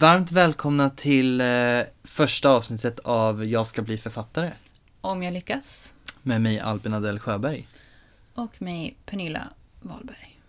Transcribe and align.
Varmt 0.00 0.32
välkomna 0.32 0.90
till 0.90 1.40
eh, 1.40 1.46
första 2.04 2.50
avsnittet 2.50 2.98
av 2.98 3.44
Jag 3.44 3.66
ska 3.66 3.82
bli 3.82 3.98
författare 3.98 4.52
Om 5.00 5.22
jag 5.22 5.32
lyckas. 5.34 5.94
med 6.22 6.40
mig 6.40 6.60
Albin 6.60 6.94
Adel 6.94 7.18
Sjöberg. 7.18 7.66
Och 8.34 8.62
mig 8.62 8.96
Pernilla 9.06 9.48
Wahlberg. 9.80 10.40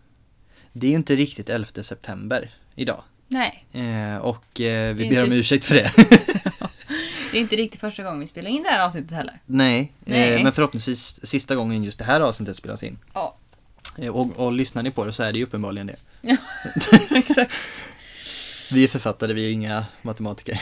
Det 0.73 0.87
är 0.87 0.91
inte 0.91 1.15
riktigt 1.15 1.49
11 1.49 1.83
september 1.83 2.51
idag 2.75 3.03
Nej, 3.27 3.65
eh, 3.71 4.17
och 4.17 4.61
eh, 4.61 4.95
vi 4.95 5.09
ber 5.09 5.17
om 5.17 5.23
inte- 5.25 5.35
ursäkt 5.35 5.65
för 5.65 5.75
det. 5.75 5.91
det 7.31 7.37
är 7.37 7.41
inte 7.41 7.55
riktigt 7.55 7.81
första 7.81 8.03
gången 8.03 8.19
vi 8.19 8.27
spelar 8.27 8.49
in 8.49 8.63
det 8.63 8.69
här 8.69 8.85
avsnittet 8.85 9.11
heller. 9.11 9.39
Nej, 9.45 9.93
Nej. 9.99 10.33
Eh, 10.33 10.43
men 10.43 10.53
förhoppningsvis 10.53 11.19
sista 11.25 11.55
gången 11.55 11.83
just 11.83 11.99
det 11.99 12.05
här 12.05 12.21
avsnittet 12.21 12.55
spelas 12.55 12.83
in. 12.83 12.99
Ja, 13.13 13.35
och, 14.11 14.39
och 14.39 14.51
lyssnar 14.53 14.83
ni 14.83 14.91
på 14.91 15.05
det 15.05 15.13
så 15.13 15.23
är 15.23 15.31
det 15.31 15.37
ju 15.37 15.43
uppenbarligen 15.43 15.87
det. 15.87 15.95
exakt. 17.15 17.53
Vi 18.73 18.83
är 18.83 18.87
författare, 18.87 19.33
vi 19.33 19.45
är 19.45 19.51
inga 19.51 19.85
matematiker. 20.01 20.61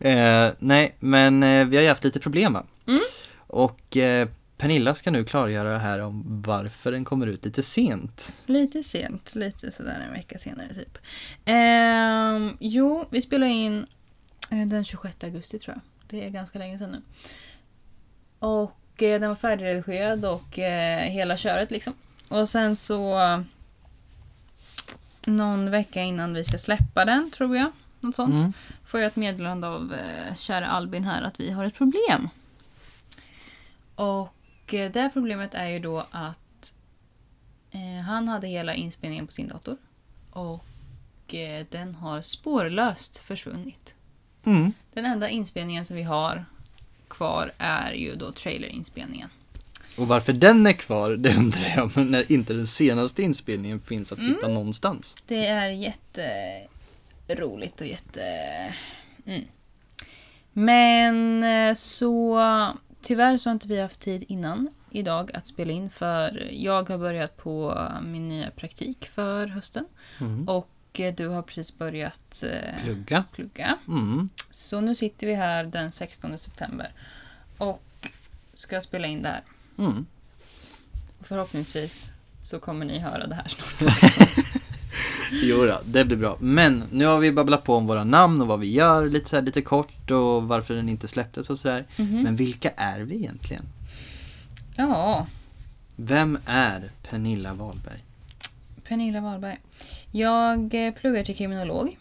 eh, 0.00 0.52
nej, 0.58 0.96
men 0.98 1.42
eh, 1.42 1.66
vi 1.66 1.76
har 1.76 1.82
ju 1.82 1.88
haft 1.88 2.04
lite 2.04 2.20
problem 2.20 2.52
va? 2.52 2.64
Mm. 2.86 3.00
Och 3.36 3.96
eh, 3.96 4.28
Pernilla 4.56 4.94
ska 4.94 5.10
nu 5.10 5.24
klargöra 5.24 5.78
här 5.78 5.98
om 5.98 6.42
varför 6.46 6.92
den 6.92 7.04
kommer 7.04 7.26
ut 7.26 7.44
lite 7.44 7.62
sent. 7.62 8.32
Lite 8.46 8.82
sent, 8.82 9.34
lite 9.34 9.72
sådär 9.72 10.04
en 10.06 10.12
vecka 10.12 10.38
senare 10.38 10.74
typ. 10.74 10.98
Ehm, 11.44 12.56
jo, 12.60 13.04
vi 13.10 13.20
spelar 13.20 13.46
in 13.46 13.86
eh, 14.50 14.66
den 14.66 14.84
26 14.84 15.24
augusti 15.24 15.58
tror 15.58 15.76
jag. 15.76 15.82
Det 16.10 16.26
är 16.26 16.30
ganska 16.30 16.58
länge 16.58 16.78
sedan 16.78 16.90
nu. 16.90 17.02
Och 18.38 19.02
eh, 19.02 19.20
den 19.20 19.28
var 19.28 19.36
färdigredigerad 19.36 20.24
och 20.24 20.58
eh, 20.58 21.00
hela 21.00 21.36
köret 21.36 21.70
liksom. 21.70 21.94
Och 22.28 22.48
sen 22.48 22.76
så 22.76 23.20
eh, 23.20 23.40
någon 25.26 25.70
vecka 25.70 26.02
innan 26.02 26.34
vi 26.34 26.44
ska 26.44 26.58
släppa 26.58 27.04
den 27.04 27.30
tror 27.30 27.56
jag. 27.56 27.72
Något 28.00 28.16
sånt. 28.16 28.34
Mm. 28.34 28.52
får 28.84 29.00
jag 29.00 29.06
ett 29.06 29.16
meddelande 29.16 29.68
av 29.68 29.94
eh, 29.94 30.36
kära 30.36 30.66
Albin 30.66 31.04
här 31.04 31.22
att 31.22 31.40
vi 31.40 31.50
har 31.50 31.64
ett 31.64 31.74
problem. 31.74 32.28
Och 33.94 34.74
eh, 34.74 34.92
det 34.92 35.00
här 35.00 35.08
problemet 35.08 35.54
är 35.54 35.68
ju 35.68 35.78
då 35.78 36.06
att 36.10 36.74
eh, 37.70 38.04
han 38.06 38.28
hade 38.28 38.46
hela 38.46 38.74
inspelningen 38.74 39.26
på 39.26 39.32
sin 39.32 39.48
dator. 39.48 39.76
Och 40.30 41.34
eh, 41.34 41.66
den 41.70 41.94
har 41.94 42.20
spårlöst 42.20 43.18
försvunnit. 43.18 43.94
Mm. 44.44 44.72
Den 44.92 45.06
enda 45.06 45.28
inspelningen 45.28 45.84
som 45.84 45.96
vi 45.96 46.02
har 46.02 46.44
kvar 47.08 47.52
är 47.58 47.92
ju 47.92 48.14
då 48.14 48.32
trailerinspelningen. 48.32 49.30
Och 49.96 50.08
varför 50.08 50.32
den 50.32 50.66
är 50.66 50.72
kvar, 50.72 51.10
det 51.16 51.36
undrar 51.36 51.72
jag, 51.76 51.92
men 51.96 52.06
när 52.10 52.32
inte 52.32 52.52
den 52.52 52.66
senaste 52.66 53.22
inspelningen 53.22 53.80
finns 53.80 54.12
att 54.12 54.18
hitta 54.18 54.44
Mm. 54.46 54.54
någonstans. 54.54 55.16
Det 55.26 55.46
är 55.46 55.68
jätteroligt 57.26 57.80
och 57.80 57.86
jätte... 57.86 58.22
Mm. 59.26 59.44
Men 60.52 61.42
eh, 61.44 61.74
så 61.74 62.40
tyvärr 63.02 63.36
så 63.36 63.48
har 63.50 63.52
inte 63.52 63.68
vi 63.68 63.80
haft 63.80 64.00
tid 64.00 64.24
innan 64.28 64.68
idag 64.90 65.30
att 65.34 65.46
spela 65.46 65.72
in 65.72 65.90
för 65.90 66.48
jag 66.52 66.88
har 66.88 66.98
börjat 66.98 67.36
på 67.36 67.84
min 68.02 68.28
nya 68.28 68.50
praktik 68.50 69.06
för 69.08 69.46
hösten 69.46 69.84
Mm. 70.20 70.48
och 70.48 70.70
eh, 71.00 71.14
du 71.14 71.28
har 71.28 71.42
precis 71.42 71.78
börjat 71.78 72.44
eh, 72.46 72.82
Plugga. 72.84 73.24
plugga. 73.32 73.78
Mm. 73.88 74.28
Så 74.50 74.80
nu 74.80 74.94
sitter 74.94 75.26
vi 75.26 75.34
här 75.34 75.64
den 75.64 75.92
16 75.92 76.38
september 76.38 76.92
och 77.58 77.82
ska 78.54 78.80
spela 78.80 79.06
in 79.06 79.22
det 79.22 79.28
här. 79.28 79.42
Mm. 79.80 80.06
Förhoppningsvis 81.20 82.10
så 82.40 82.58
kommer 82.58 82.86
ni 82.86 82.98
höra 82.98 83.26
det 83.26 83.34
här 83.34 83.48
snart 83.48 83.92
också. 83.92 84.24
Jo 85.32 85.66
då, 85.66 85.80
det 85.84 86.04
blir 86.04 86.16
bra. 86.16 86.36
Men 86.40 86.84
nu 86.92 87.04
har 87.04 87.18
vi 87.18 87.32
babblat 87.32 87.64
på 87.64 87.74
om 87.74 87.86
våra 87.86 88.04
namn 88.04 88.40
och 88.40 88.46
vad 88.46 88.60
vi 88.60 88.72
gör 88.72 89.06
lite, 89.06 89.28
så 89.30 89.36
här, 89.36 89.42
lite 89.42 89.62
kort 89.62 90.10
och 90.10 90.42
varför 90.42 90.74
den 90.74 90.88
inte 90.88 91.08
släpptes 91.08 91.50
och 91.50 91.58
sådär. 91.58 91.86
Mhm. 91.96 92.22
Men 92.22 92.36
vilka 92.36 92.70
är 92.70 93.00
vi 93.00 93.14
egentligen? 93.14 93.64
Ja, 94.76 95.26
Vem 96.02 96.38
är 96.46 96.90
Pernilla 97.02 97.54
Wahlberg? 97.54 98.04
Pernilla 98.84 99.20
Wahlberg. 99.20 99.56
Jag 100.10 100.86
eh, 100.86 100.94
pluggar 100.94 101.24
till 101.24 101.36
kriminolog 101.36 101.98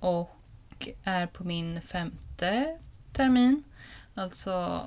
och 0.00 0.88
är 1.04 1.26
på 1.26 1.44
min 1.44 1.80
femte 1.80 2.78
termin. 3.12 3.62
Alltså 4.14 4.80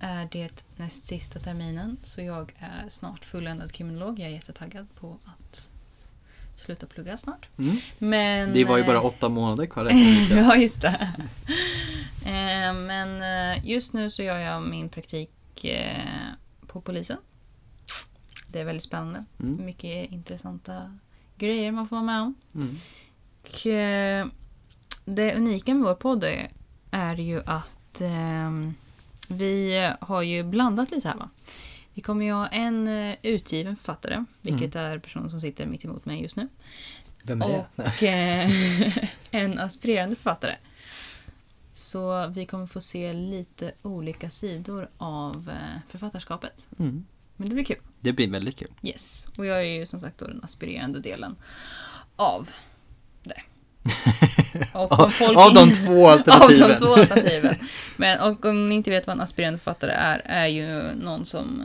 är 0.00 0.28
det 0.32 0.64
näst 0.76 1.06
sista 1.06 1.38
terminen 1.38 1.96
så 2.02 2.20
jag 2.20 2.52
är 2.58 2.88
snart 2.88 3.24
fulländad 3.24 3.72
kriminolog. 3.72 4.18
Jag 4.18 4.28
är 4.28 4.32
jättetaggad 4.32 4.86
på 4.94 5.18
att 5.24 5.70
sluta 6.56 6.86
plugga 6.86 7.16
snart. 7.16 7.48
Mm. 7.58 7.76
Men, 7.98 8.52
Det 8.52 8.64
var 8.64 8.78
ju 8.78 8.84
bara 8.84 8.96
eh, 8.96 9.04
åtta 9.04 9.28
månader 9.28 9.66
kvar 9.66 9.84
ja, 10.30 10.56
just 10.56 10.82
det. 10.82 11.12
Eh, 12.24 12.74
Men 12.74 13.22
eh, 13.22 13.66
just 13.66 13.92
nu 13.92 14.10
så 14.10 14.22
gör 14.22 14.38
jag 14.38 14.62
min 14.62 14.88
praktik 14.88 15.30
på 16.66 16.80
polisen. 16.80 17.18
Det 18.46 18.60
är 18.60 18.64
väldigt 18.64 18.84
spännande. 18.84 19.24
Mm. 19.40 19.64
Mycket 19.64 20.10
intressanta 20.10 20.98
grejer 21.36 21.72
man 21.72 21.88
får 21.88 21.96
vara 21.96 22.06
med 22.06 22.20
om. 22.20 22.34
Mm. 22.54 22.76
Och 23.42 23.60
det 25.04 25.34
unika 25.34 25.74
med 25.74 25.82
vår 25.82 25.94
podd 25.94 26.24
är, 26.24 26.50
är 26.90 27.16
ju 27.16 27.42
att 27.46 28.00
eh, 28.00 28.50
vi 29.30 29.92
har 30.00 30.22
ju 30.22 30.42
blandat 30.42 30.90
lite 30.90 31.08
här 31.08 31.16
va. 31.16 31.30
Vi 31.94 32.02
kommer 32.02 32.24
ju 32.24 32.32
ha 32.32 32.46
en 32.46 32.88
eh, 32.88 33.16
utgiven 33.22 33.76
författare, 33.76 34.24
vilket 34.40 34.76
är 34.76 34.98
personen 34.98 35.30
som 35.30 35.40
sitter 35.40 35.66
mitt 35.66 35.84
emot 35.84 36.04
mig 36.04 36.22
just 36.22 36.36
nu. 36.36 36.48
Vem 37.24 37.42
är 37.42 37.48
det? 37.48 37.82
Och 37.82 38.02
eh, 38.02 38.50
en 39.30 39.58
aspirerande 39.58 40.16
författare. 40.16 40.56
Så 41.72 42.26
vi 42.28 42.46
kommer 42.46 42.66
få 42.66 42.80
se 42.80 43.12
lite 43.12 43.72
olika 43.82 44.30
sidor 44.30 44.90
av 44.98 45.50
eh, 45.50 45.80
författarskapet. 45.88 46.68
Mm. 46.78 47.06
Men 47.36 47.48
det 47.48 47.54
blir 47.54 47.64
kul. 47.64 47.80
Det 48.00 48.12
blir 48.12 48.30
väldigt 48.30 48.56
kul. 48.56 48.72
Yes. 48.82 49.28
Och 49.38 49.46
jag 49.46 49.58
är 49.58 49.78
ju 49.78 49.86
som 49.86 50.00
sagt 50.00 50.18
då 50.18 50.26
den 50.26 50.44
aspirerande 50.44 51.00
delen 51.00 51.36
av. 52.16 52.50
Och 54.72 54.92
om 55.00 55.10
folk 55.10 55.38
Av 55.38 55.54
de 55.54 55.72
två 55.72 56.06
av 56.08 56.12
alternativen. 56.12 56.68
de 56.68 56.76
två 56.76 56.94
alternativen. 56.94 57.56
Men 57.96 58.20
och 58.20 58.44
om 58.44 58.68
ni 58.68 58.74
inte 58.74 58.90
vet 58.90 59.06
vad 59.06 59.16
en 59.16 59.20
aspirerande 59.22 59.58
författare 59.58 59.92
är, 59.92 60.22
är 60.24 60.46
ju 60.46 60.94
någon 60.94 61.26
som 61.26 61.64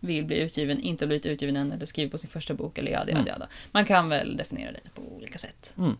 vill 0.00 0.24
bli 0.24 0.36
utgiven, 0.40 0.80
inte 0.80 1.04
har 1.04 1.06
blivit 1.06 1.26
utgiven 1.26 1.56
än, 1.56 1.72
eller 1.72 1.86
skriver 1.86 2.10
på 2.10 2.18
sin 2.18 2.30
första 2.30 2.54
bok, 2.54 2.78
eller 2.78 2.90
jada, 2.92 3.10
Mm. 3.10 3.16
jada, 3.18 3.30
jada. 3.30 3.48
Man 3.72 3.84
kan 3.84 4.08
väl 4.08 4.36
definiera 4.36 4.72
det 4.72 4.90
på 4.94 5.02
olika 5.16 5.38
sätt. 5.38 5.74
Mm. 5.78 5.96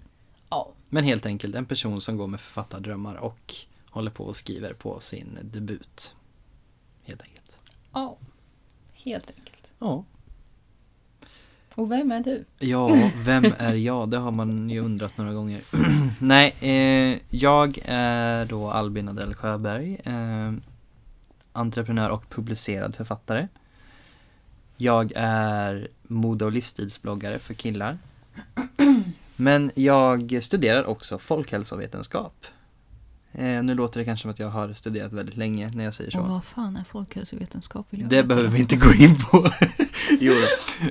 Ja. 0.50 0.72
Men 0.88 1.04
helt 1.04 1.26
enkelt 1.26 1.54
en 1.54 1.66
person 1.66 2.00
som 2.00 2.16
går 2.16 2.26
med 2.26 2.40
författardrömmar 2.40 3.14
och 3.14 3.54
håller 3.90 4.10
på 4.10 4.24
och 4.24 4.36
skriver 4.36 4.72
på 4.72 5.00
sin 5.00 5.38
debut. 5.42 6.14
Helt 7.04 7.22
enkelt. 7.22 7.52
Ja. 7.92 8.16
Helt 8.94 9.30
enkelt. 9.36 9.70
Ja. 9.78 10.04
Och 11.76 11.92
vem 11.92 12.12
är 12.12 12.20
du? 12.20 12.44
Ja, 12.58 12.90
vem 13.24 13.44
är 13.58 13.74
jag? 13.74 14.08
Det 14.08 14.18
har 14.18 14.30
man 14.30 14.70
ju 14.70 14.80
undrat 14.80 15.18
några 15.18 15.32
gånger. 15.32 15.60
Nej, 16.20 16.54
eh, 16.60 17.18
jag 17.30 17.78
är 17.84 18.44
då 18.44 18.70
Albin 18.70 19.08
Adel 19.08 19.34
Sjöberg. 19.34 20.00
Eh, 20.04 20.52
entreprenör 21.52 22.10
och 22.10 22.30
publicerad 22.30 22.96
författare. 22.96 23.48
Jag 24.76 25.12
är 25.16 25.88
mode 26.02 26.44
och 26.44 26.52
livsstilsbloggare 26.52 27.38
för 27.38 27.54
killar. 27.54 27.98
Men 29.36 29.70
jag 29.74 30.38
studerar 30.42 30.84
också 30.84 31.18
folkhälsovetenskap. 31.18 32.46
Eh, 33.32 33.62
nu 33.62 33.74
låter 33.74 34.00
det 34.00 34.04
kanske 34.04 34.22
som 34.22 34.30
att 34.30 34.38
jag 34.38 34.50
har 34.50 34.72
studerat 34.72 35.12
väldigt 35.12 35.36
länge 35.36 35.70
när 35.74 35.84
jag 35.84 35.94
säger 35.94 36.10
så. 36.10 36.20
Och 36.20 36.28
vad 36.28 36.44
fan 36.44 36.76
är 36.76 36.84
folkhälsovetenskap? 36.84 37.86
Vill 37.90 38.00
jag 38.00 38.10
Det 38.10 38.16
veta 38.16 38.28
behöver 38.28 38.48
vi 38.48 38.60
inte 38.60 38.76
gå 38.76 38.94
in 38.94 39.16
på. 39.16 39.48
jo 40.20 40.32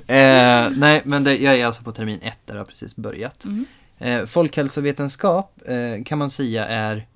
eh, 0.07 0.69
Nej, 0.75 1.01
men 1.05 1.23
det, 1.23 1.37
jag 1.37 1.55
är 1.55 1.65
alltså 1.65 1.83
på 1.83 1.91
termin 1.91 2.19
ett 2.21 2.39
där 2.45 2.53
jag 2.53 2.61
har 2.61 2.65
precis 2.65 2.95
börjat. 2.95 3.45
Mhm. 3.45 3.65
Eh, 3.97 4.25
folkhälsovetenskap 4.25 5.61
eh, 5.65 6.03
kan 6.03 6.17
man 6.17 6.29
säga 6.29 6.65
är 6.65 7.07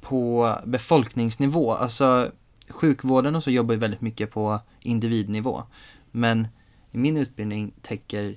på 0.00 0.54
befolkningsnivå. 0.64 1.72
Alltså 1.72 2.30
sjukvården 2.68 3.34
och 3.34 3.44
så 3.44 3.50
jobbar 3.50 3.74
ju 3.74 3.80
väldigt 3.80 4.00
mycket 4.00 4.30
på 4.30 4.60
individnivå. 4.80 5.62
Men 6.10 6.48
i 6.92 6.98
min 6.98 7.16
utbildning 7.16 7.72
täcker 7.82 8.36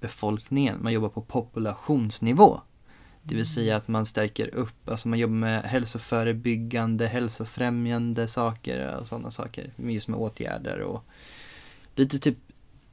befolkningen, 0.00 0.78
man 0.82 0.92
jobbar 0.92 1.08
på 1.08 1.22
populationsnivå. 1.22 2.60
Det 3.22 3.34
vill 3.34 3.46
säga 3.46 3.76
att 3.76 3.88
man 3.88 4.06
stärker 4.06 4.54
upp, 4.54 4.88
alltså 4.88 5.08
man 5.08 5.18
jobbar 5.18 5.34
med 5.34 5.62
hälsoförebyggande, 5.62 7.06
hälsofrämjande 7.06 8.28
saker 8.28 8.96
och 8.96 9.06
sådana 9.06 9.30
saker. 9.30 9.72
Just 9.76 10.08
med 10.08 10.20
åtgärder 10.20 10.80
och 10.80 11.04
lite 11.98 12.18
typ 12.18 12.36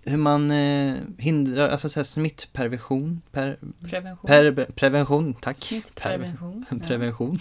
hur 0.05 0.17
man 0.17 0.51
eh, 0.51 0.95
hindrar, 1.17 1.69
alltså 1.69 1.89
så 1.89 1.99
här 1.99 2.03
smittprevention, 2.03 3.21
per, 3.31 3.57
Prevention. 3.89 4.27
per, 4.27 4.65
prevention, 4.75 5.33
tack. 5.33 5.59
Smittprevention. 5.59 6.65
Ja. 6.71 6.87
Prevention. 6.87 7.39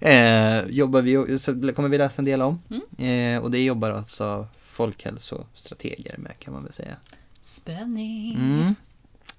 Mm. 0.00 0.64
Eh, 0.64 0.70
jobbar 0.70 1.02
vi, 1.02 1.38
så 1.38 1.72
kommer 1.72 1.88
vi 1.88 1.98
läsa 1.98 2.20
en 2.22 2.24
del 2.24 2.42
om. 2.42 2.58
Mm. 2.70 3.36
Eh, 3.36 3.42
och 3.42 3.50
det 3.50 3.64
jobbar 3.64 3.90
alltså 3.90 4.48
folkhälsostrateger 4.60 6.18
med 6.18 6.38
kan 6.38 6.54
man 6.54 6.64
väl 6.64 6.72
säga. 6.72 6.96
Spänning. 7.40 8.34
Mm. 8.34 8.74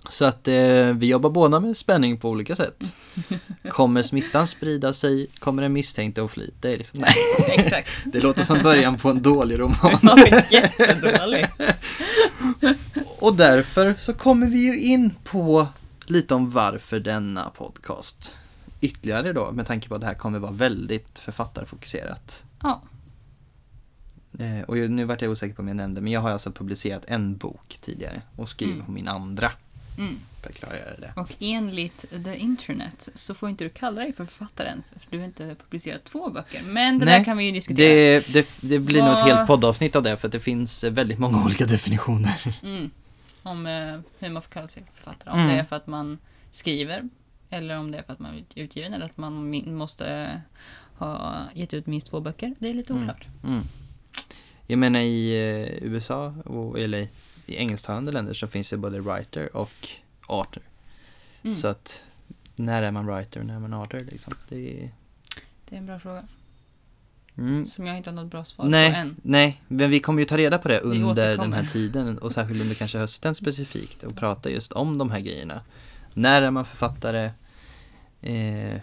Så 0.09 0.25
att 0.25 0.47
eh, 0.47 0.85
vi 0.93 1.07
jobbar 1.07 1.29
båda 1.29 1.59
med 1.59 1.77
spänning 1.77 2.17
på 2.17 2.29
olika 2.29 2.55
sätt. 2.55 2.83
Kommer 3.69 4.03
smittan 4.03 4.47
sprida 4.47 4.93
sig? 4.93 5.27
Kommer 5.39 5.61
den 5.63 5.73
misstänkte 5.73 6.23
att 6.23 6.31
fly? 6.31 6.49
Det, 6.61 6.73
är 6.73 6.77
liksom, 6.77 6.99
nej. 6.99 7.13
Exakt. 7.57 7.89
det 8.05 8.19
låter 8.19 8.43
som 8.43 8.63
början 8.63 8.97
på 8.97 9.09
en 9.09 9.21
dålig 9.21 9.59
roman. 9.59 9.99
Ja, 10.01 10.41
jättedålig. 10.51 11.47
Och 13.19 13.35
därför 13.35 13.95
så 13.99 14.13
kommer 14.13 14.47
vi 14.47 14.57
ju 14.57 14.79
in 14.81 15.13
på 15.23 15.67
lite 16.05 16.35
om 16.35 16.51
varför 16.51 16.99
denna 16.99 17.49
podcast. 17.49 18.35
Ytterligare 18.81 19.33
då 19.33 19.51
med 19.51 19.67
tanke 19.67 19.89
på 19.89 19.95
att 19.95 20.01
det 20.01 20.07
här 20.07 20.13
kommer 20.13 20.39
vara 20.39 20.51
väldigt 20.51 21.19
författarfokuserat. 21.19 22.43
Ja. 22.63 22.81
Eh, 24.39 24.61
och 24.67 24.77
nu 24.77 25.03
vart 25.05 25.21
jag 25.21 25.31
osäker 25.31 25.55
på 25.55 25.61
om 25.61 25.67
jag 25.67 25.77
nämnde, 25.77 26.01
men 26.01 26.11
jag 26.11 26.21
har 26.21 26.29
alltså 26.29 26.51
publicerat 26.51 27.03
en 27.07 27.37
bok 27.37 27.77
tidigare 27.81 28.21
och 28.35 28.49
skriver 28.49 28.73
Mm. 28.73 28.85
på 28.85 28.91
min 28.91 29.07
andra. 29.07 29.51
Mm. 29.97 30.19
För 30.41 30.49
att 30.49 30.55
klargöra 30.55 30.97
det. 30.97 31.13
Och 31.15 31.35
enligt 31.39 32.05
the 32.23 32.35
internet 32.38 33.09
så 33.13 33.33
får 33.33 33.49
inte 33.49 33.63
du 33.63 33.69
kalla 33.69 34.01
dig 34.01 34.13
för 34.13 34.25
författaren 34.25 34.83
för 34.89 34.99
du 35.09 35.17
har 35.17 35.25
inte 35.25 35.55
publicerat 35.63 36.03
två 36.03 36.29
böcker. 36.29 36.61
Men 36.63 36.99
det 36.99 37.05
Nej, 37.05 37.17
där 37.19 37.25
kan 37.25 37.38
vi 37.38 37.44
ju 37.44 37.51
diskutera. 37.51 37.88
Det, 37.88 38.33
det, 38.33 38.47
det 38.61 38.79
blir 38.79 39.03
nog 39.03 39.13
ett 39.13 39.25
helt 39.25 39.47
poddavsnitt 39.47 39.95
av 39.95 40.03
det 40.03 40.17
för 40.17 40.27
det 40.27 40.39
finns 40.39 40.83
väldigt 40.83 41.19
många 41.19 41.44
olika 41.45 41.65
definitioner. 41.65 42.59
Mm. 42.63 42.89
Om 43.44 43.65
eh, 43.67 43.99
hur 44.19 44.29
man 44.29 44.41
får 44.41 44.49
kalla 44.51 44.67
sig 44.67 44.83
författare. 44.94 45.33
Om 45.33 45.39
Mm. 45.39 45.51
det 45.53 45.59
är 45.59 45.63
för 45.63 45.75
att 45.75 45.88
man 45.88 46.17
skriver 46.51 47.09
eller 47.49 47.77
om 47.77 47.91
det 47.91 47.97
är 47.97 48.03
för 48.03 48.13
att 48.13 48.19
man 48.19 48.33
är 48.55 48.61
utgiven 48.63 48.94
eller 48.94 49.05
att 49.05 49.17
man 49.17 49.63
måste 49.75 50.29
ha 50.97 51.44
gett 51.53 51.73
ut 51.73 51.88
minst 51.88 52.07
två 52.07 52.19
böcker. 52.19 52.55
Det 52.59 52.69
är 52.69 52.73
lite 52.73 52.94
Mm. 52.94 53.03
oklart. 53.03 53.27
Mm. 53.44 53.61
Jag 54.67 54.79
menar 54.79 54.99
i 54.99 55.31
eh, 55.31 55.83
USA, 55.91 56.25
och, 56.45 56.79
eller 56.79 57.07
i 57.47 57.55
engelsktalande 57.55 58.11
länder 58.11 58.33
så 58.33 58.47
finns 58.47 58.69
det 58.69 58.77
både 58.77 58.99
writer 58.99 59.55
och 59.55 59.89
author. 60.27 60.63
Mm. 61.44 61.55
Så 61.55 61.67
att 61.67 62.03
när 62.55 62.83
är 62.83 62.91
man 62.91 63.05
writer 63.05 63.39
och 63.39 63.45
när 63.45 63.55
är 63.55 63.59
man 63.59 63.73
author 63.73 63.99
liksom? 63.99 64.33
Det 64.49 64.83
är... 64.83 64.91
Det 65.69 65.75
är 65.75 65.79
en 65.79 65.85
bra 65.85 65.99
fråga 65.99 66.23
mm. 67.38 67.65
som 67.65 67.85
jag 67.85 67.97
inte 67.97 68.09
har 68.09 68.15
något 68.15 68.31
bra 68.31 68.44
svar 68.44 68.65
på 68.65 68.71
Nej, 68.71 68.94
än. 68.95 69.15
nej, 69.21 69.61
men 69.67 69.89
vi 69.89 69.99
kommer 69.99 70.19
ju 70.19 70.25
ta 70.25 70.38
reda 70.38 70.57
på 70.57 70.67
det 70.67 70.79
under 70.79 71.38
den 71.38 71.53
här 71.53 71.65
tiden 71.65 72.17
och 72.17 72.31
särskilt 72.31 72.61
under 72.61 72.75
kanske 72.75 72.97
hösten 72.97 73.35
specifikt 73.35 74.03
och 74.03 74.15
prata 74.15 74.49
just 74.49 74.71
om 74.71 74.97
de 74.97 75.11
här 75.11 75.19
grejerna. 75.19 75.61
När 76.13 76.41
är 76.41 76.51
man 76.51 76.65
författare? 76.65 77.31
Eh, 78.21 78.81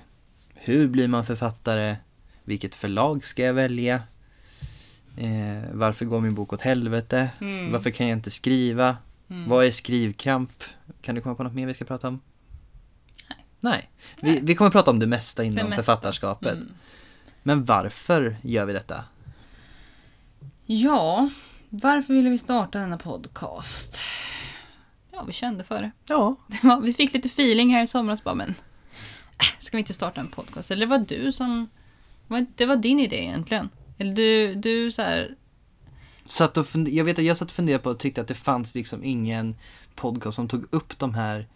hur 0.54 0.88
blir 0.88 1.08
man 1.08 1.26
författare? 1.26 1.96
Vilket 2.44 2.74
förlag 2.74 3.26
ska 3.26 3.42
jag 3.42 3.54
välja? 3.54 4.02
Eh, 5.16 5.62
varför 5.72 6.04
går 6.04 6.20
min 6.20 6.34
bok 6.34 6.52
åt 6.52 6.60
helvete? 6.60 7.30
Mm. 7.40 7.72
Varför 7.72 7.90
kan 7.90 8.08
jag 8.08 8.18
inte 8.18 8.30
skriva? 8.30 8.96
Mm. 9.28 9.48
Vad 9.48 9.64
är 9.66 9.70
skrivkramp? 9.70 10.64
Kan 11.02 11.14
du 11.14 11.20
komma 11.20 11.34
på 11.34 11.42
något 11.42 11.54
mer 11.54 11.66
vi 11.66 11.74
ska 11.74 11.84
prata 11.84 12.08
om? 12.08 12.20
Nej. 13.28 13.38
Nej. 13.60 13.90
Vi, 14.20 14.40
vi 14.42 14.54
kommer 14.54 14.70
prata 14.70 14.90
om 14.90 14.98
det 14.98 15.06
mesta 15.06 15.44
inom 15.44 15.56
Det 15.56 15.64
mesta. 15.64 15.82
författarskapet. 15.82 16.54
Mm. 16.54 16.72
Men 17.42 17.64
varför 17.64 18.36
gör 18.42 18.64
vi 18.64 18.72
detta? 18.72 19.04
Ja, 20.66 21.30
varför 21.68 22.14
ville 22.14 22.30
vi 22.30 22.38
starta 22.38 22.78
denna 22.78 22.98
podcast? 22.98 23.98
Ja, 25.12 25.24
vi 25.26 25.32
kände 25.32 25.64
för 25.64 25.82
det. 25.82 25.90
Ja, 26.06 26.36
Vi 26.82 26.92
fick 26.92 27.12
lite 27.14 27.28
feeling 27.28 27.74
här 27.74 27.82
i 27.82 27.86
somras 27.86 28.24
bara, 28.24 28.34
men 28.34 28.48
äh, 28.48 29.58
ska 29.58 29.76
vi 29.76 29.78
inte 29.78 29.94
starta 29.94 30.20
en 30.20 30.28
podcast? 30.28 30.70
Eller 30.70 30.86
det 30.86 30.90
var 30.90 30.98
du 30.98 31.32
som... 31.32 31.68
Det 32.56 32.66
var 32.66 32.76
din 32.76 33.00
idé 33.00 33.16
egentligen. 33.22 33.68
Eller 34.04 34.14
du, 34.14 34.54
du 34.54 34.90
så 34.92 35.02
här, 35.02 35.28
Satt 36.26 36.56
och 36.56 36.66
fund- 36.66 36.88
jag 36.88 37.04
vet 37.04 37.18
att 37.18 37.24
jag 37.24 37.36
satt 37.36 37.48
och 37.48 37.54
funderade 37.54 37.82
på 37.84 37.90
och 37.90 37.98
tyckte 37.98 38.20
att 38.20 38.28
det 38.28 38.34
fanns 38.34 38.74
liksom 38.74 39.04
ingen 39.04 39.56
podcast 39.94 40.36
som 40.36 40.48
tog 40.48 40.64
upp 40.74 40.98
de 40.98 41.14
här 41.14 41.46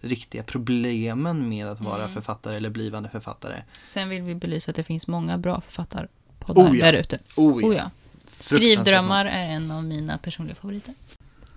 riktiga 0.00 0.42
problemen 0.42 1.48
med 1.48 1.66
att 1.66 1.80
vara 1.80 2.02
Mm. 2.02 2.14
författare 2.14 2.56
eller 2.56 2.70
blivande 2.70 3.08
författare. 3.08 3.62
Sen 3.84 4.08
vill 4.08 4.22
vi 4.22 4.34
belysa 4.34 4.70
att 4.70 4.76
det 4.76 4.82
finns 4.82 5.06
många 5.06 5.38
bra 5.38 5.60
författarpoddar 5.60 6.70
Oh 6.70 6.78
ja. 6.78 6.84
där 6.86 6.92
ute. 6.92 7.18
Oh, 7.36 7.64
Oh 7.64 7.76
ja. 7.76 7.90
Skrivdrömmar 8.38 9.24
är 9.24 9.46
en 9.46 9.70
av 9.70 9.84
mina 9.84 10.18
personliga 10.18 10.54
favoriter. 10.54 10.94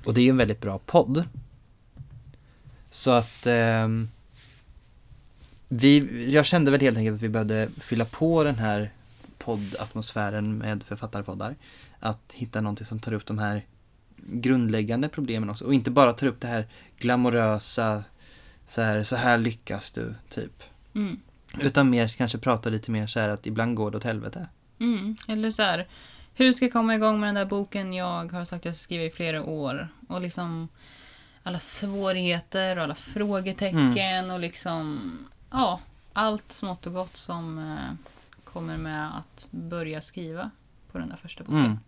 Och 0.05 0.13
det 0.13 0.21
är 0.21 0.23
ju 0.23 0.29
en 0.29 0.37
väldigt 0.37 0.61
bra 0.61 0.79
podd. 0.85 1.23
Så 2.91 3.11
att 3.11 3.45
ehm, 3.47 4.09
vi, 5.67 6.25
jag 6.33 6.45
kände 6.45 6.71
väl 6.71 6.81
helt 6.81 6.97
enkelt 6.97 7.15
att 7.15 7.21
vi 7.21 7.29
behövde 7.29 7.69
fylla 7.79 8.05
på 8.05 8.43
den 8.43 8.55
här 8.55 8.91
poddatmosfären 9.43 10.57
med 10.57 10.83
författarpoddar. 10.83 11.55
Att 11.99 12.33
hitta 12.33 12.61
någonting 12.61 12.85
som 12.85 12.99
tar 12.99 13.13
upp 13.13 13.25
de 13.25 13.37
här 13.37 13.65
grundläggande 14.15 15.09
problemen 15.09 15.49
också. 15.49 15.65
Och 15.65 15.73
inte 15.73 15.91
bara 15.91 16.13
tar 16.13 16.27
upp 16.27 16.41
det 16.41 16.47
här 16.47 16.67
glamorösa, 16.97 18.03
så 18.67 18.81
här, 18.81 19.03
så 19.03 19.15
här 19.15 19.37
lyckas 19.37 19.91
du, 19.91 20.15
typ. 20.29 20.63
Mm. 20.95 21.19
Utan 21.59 21.89
mer 21.89 22.07
kanske 22.07 22.37
prata 22.37 22.69
lite 22.69 22.91
mer 22.91 23.07
så 23.07 23.19
här 23.19 23.29
att 23.29 23.47
ibland 23.47 23.75
går 23.75 23.91
det 23.91 23.97
åt 23.97 24.03
helvete. 24.03 24.47
Mm. 24.79 25.15
Eller 25.27 25.51
så 25.51 25.63
här, 25.63 25.87
hur 26.33 26.53
ska 26.53 26.65
jag 26.65 26.73
komma 26.73 26.95
igång 26.95 27.19
med 27.19 27.27
den 27.27 27.35
där 27.35 27.45
boken 27.45 27.93
jag 27.93 28.31
har 28.31 28.45
sagt 28.45 28.61
att 28.61 28.65
jag 28.65 28.75
ska 28.75 28.83
skriva 28.83 29.03
i 29.03 29.09
flera 29.09 29.43
år? 29.43 29.87
Och 30.07 30.21
liksom 30.21 30.67
alla 31.43 31.59
svårigheter 31.59 32.77
och 32.77 32.83
alla 32.83 32.95
frågetecken 32.95 34.31
och 34.31 34.39
liksom, 34.39 34.99
ja, 35.51 35.79
allt 36.13 36.51
smått 36.51 36.85
och 36.85 36.93
gott 36.93 37.17
som 37.17 37.57
eh, 37.57 38.09
kommer 38.53 38.77
med 38.77 39.17
att 39.17 39.47
börja 39.51 40.01
skriva 40.01 40.51
på 40.91 40.97
den 40.97 41.09
där 41.09 41.15
första 41.15 41.43
boken. 41.43 41.79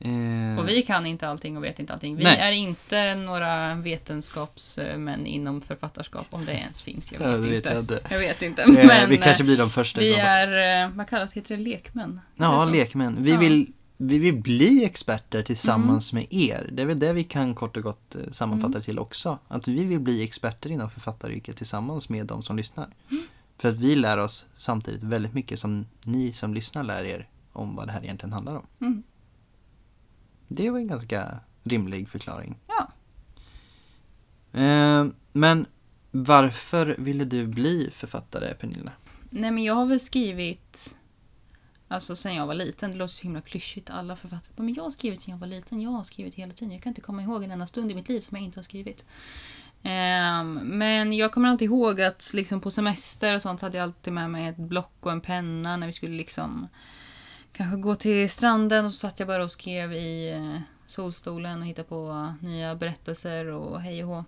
Mm. 0.00 0.52
Eh, 0.54 0.58
Och 0.58 0.68
vi 0.68 0.82
kan 0.82 1.06
inte 1.06 1.28
allting 1.28 1.56
och 1.56 1.64
vet 1.64 1.78
inte 1.78 1.92
allting. 1.92 2.16
Vi 2.16 2.24
Nej. 2.24 2.38
är 2.38 2.52
inte 2.52 3.14
några 3.14 3.74
vetenskapsmän 3.74 5.26
inom 5.26 5.60
författarskap, 5.60 6.26
om 6.30 6.44
det 6.44 6.52
ens 6.52 6.80
finns. 6.80 7.12
Jag 7.12 7.18
vet, 7.18 7.28
Ja, 7.28 7.36
det 7.36 7.48
vet 7.48 7.56
inte. 7.56 7.68
jag 7.68 7.78
inte. 7.80 8.00
Jag 8.10 8.18
vet 8.18 8.42
inte. 8.42 8.62
eh, 8.62 8.68
Men 8.86 9.10
vi 9.10 9.16
kanske 9.16 9.42
eh, 9.42 9.46
blir 9.46 9.58
de 9.58 9.70
första 9.70 10.00
vi 10.00 10.14
är, 10.14 10.82
eh, 10.84 10.90
vad 10.90 11.08
kallas 11.08 11.32
heter 11.32 11.56
det, 11.56 11.62
lekmän? 11.62 12.20
Ja, 12.34 12.64
det 12.64 12.72
lekmän. 12.72 13.16
Vi, 13.20 13.32
Ja. 13.32 13.38
vill, 13.38 13.72
vi 13.96 14.18
vill 14.18 14.36
bli 14.42 14.84
experter 14.84 15.42
tillsammans 15.42 16.12
Mm. 16.12 16.22
med 16.30 16.40
er. 16.40 16.68
Det 16.72 16.82
är 16.82 16.86
väl 16.86 16.98
det 16.98 17.12
vi 17.12 17.24
kan 17.24 17.54
kort 17.54 17.76
och 17.76 17.82
gott 17.82 18.16
sammanfatta 18.30 18.72
Mm. 18.72 18.82
till 18.82 18.98
också. 18.98 19.38
Att 19.48 19.68
vi 19.68 19.84
vill 19.84 20.00
bli 20.00 20.22
experter 20.22 20.70
inom 20.70 20.90
författaryrket 20.90 21.56
tillsammans 21.56 22.08
med 22.08 22.26
de 22.26 22.42
som 22.42 22.56
lyssnar. 22.56 22.88
Mm. 23.10 23.22
För 23.58 23.68
att 23.68 23.74
vi 23.74 23.94
lär 23.94 24.18
oss 24.18 24.46
samtidigt 24.56 25.02
väldigt 25.02 25.34
mycket 25.34 25.60
som 25.60 25.86
ni 26.04 26.32
som 26.32 26.54
lyssnar 26.54 26.82
lär 26.82 27.04
er 27.04 27.28
om 27.52 27.74
vad 27.74 27.88
det 27.88 27.92
här 27.92 28.04
egentligen 28.04 28.32
handlar 28.32 28.54
om. 28.56 28.66
Mm. 28.80 29.02
Det 30.48 30.70
var 30.70 30.78
en 30.78 30.86
ganska 30.86 31.40
rimlig 31.62 32.08
förklaring. 32.08 32.56
Ja. 32.66 32.92
Eh, 34.60 35.06
men 35.32 35.66
varför 36.10 36.96
ville 36.98 37.24
du 37.24 37.46
bli 37.46 37.90
författare, 37.92 38.54
Pernilla? 38.54 38.92
Nej, 39.30 39.50
men 39.50 39.64
jag 39.64 39.74
har 39.74 39.86
väl 39.86 40.00
skrivit, 40.00 40.96
alltså 41.88 42.16
sen 42.16 42.34
jag 42.34 42.46
var 42.46 42.54
liten, 42.54 42.90
det 42.90 42.96
låter 42.96 43.14
så 43.14 43.22
himla 43.22 43.40
klyschigt, 43.40 43.90
alla 43.90 44.16
författare, 44.16 44.64
men 44.64 44.74
jag 44.74 44.82
har 44.82 44.90
skrivit 44.90 45.20
sen 45.20 45.32
jag 45.32 45.38
var 45.38 45.46
liten, 45.46 45.80
jag 45.80 45.90
har 45.90 46.02
skrivit 46.02 46.34
hela 46.34 46.52
tiden, 46.52 46.72
jag 46.72 46.82
kan 46.82 46.90
inte 46.90 47.00
komma 47.00 47.22
ihåg 47.22 47.44
en 47.44 47.50
enda 47.50 47.66
stund 47.66 47.90
i 47.90 47.94
mitt 47.94 48.08
liv 48.08 48.20
som 48.20 48.36
jag 48.36 48.44
inte 48.44 48.58
har 48.58 48.64
skrivit. 48.64 49.04
Ehm, 49.88 50.60
men 50.64 51.12
jag 51.12 51.32
kommer 51.32 51.48
alltid 51.48 51.66
ihåg 51.66 52.00
att 52.00 52.30
liksom 52.34 52.60
på 52.60 52.70
semester 52.70 53.34
och 53.34 53.42
sånt 53.42 53.60
hade 53.60 53.76
jag 53.76 53.82
alltid 53.84 54.12
med 54.12 54.30
mig 54.30 54.46
ett 54.46 54.56
block 54.56 54.96
och 55.00 55.12
en 55.12 55.20
penna 55.20 55.76
när 55.76 55.86
vi 55.86 55.92
skulle 55.92 56.16
liksom 56.16 56.68
kanske 57.52 57.76
gå 57.76 57.94
till 57.94 58.30
stranden 58.30 58.84
och 58.84 58.92
så 58.92 58.98
satt 58.98 59.18
jag 59.18 59.28
bara 59.28 59.44
och 59.44 59.50
skrev 59.50 59.92
i 59.92 60.32
eh, 60.32 60.60
solstolen 60.86 61.60
och 61.60 61.66
hittade 61.66 61.88
på 61.88 62.32
nya 62.40 62.74
berättelser 62.74 63.46
och 63.46 63.80
hej 63.80 64.04
och 64.04 64.10
hå. 64.10 64.24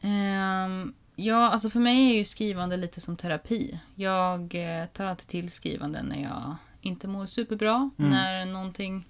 Ehm, 0.00 0.94
ja, 1.16 1.50
alltså 1.50 1.70
för 1.70 1.80
mig 1.80 2.10
är 2.10 2.14
ju 2.14 2.24
skrivande 2.24 2.76
lite 2.76 3.00
som 3.00 3.16
terapi. 3.16 3.80
Jag 3.94 4.54
eh, 4.54 4.86
tar 4.86 5.04
alltid 5.04 5.28
till 5.28 5.50
skrivande 5.50 6.02
när 6.02 6.22
jag 6.22 6.56
inte 6.80 7.08
mår 7.08 7.26
superbra, 7.26 7.90
Mm. 7.98 8.10
när 8.10 8.46
någonting 8.46 9.08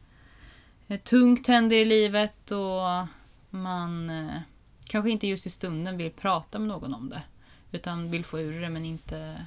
eh, 0.89 1.01
tungt 1.01 1.47
händer 1.47 1.77
i 1.77 1.85
livet 1.85 2.51
och 2.51 3.07
man 3.51 4.11
kanske 4.93 5.11
inte 5.11 5.27
just 5.27 5.47
i 5.47 5.51
stunden 5.51 5.97
vill 5.97 6.11
prata 6.11 6.59
med 6.59 6.69
någon 6.69 6.95
om 6.95 7.09
det. 7.09 7.23
Utan 7.71 8.11
vill 8.11 8.25
få 8.25 8.41
ur 8.41 8.61
det 8.61 8.69
men 8.69 8.85
inte 8.85 9.47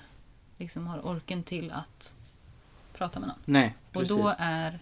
liksom 0.57 0.87
har 0.87 1.05
orken 1.05 1.43
till 1.43 1.71
att 1.71 2.15
prata 2.93 3.19
med 3.19 3.29
någon. 3.29 3.37
Nej, 3.45 3.75
Och 3.93 4.07
då 4.07 4.33
är 4.37 4.79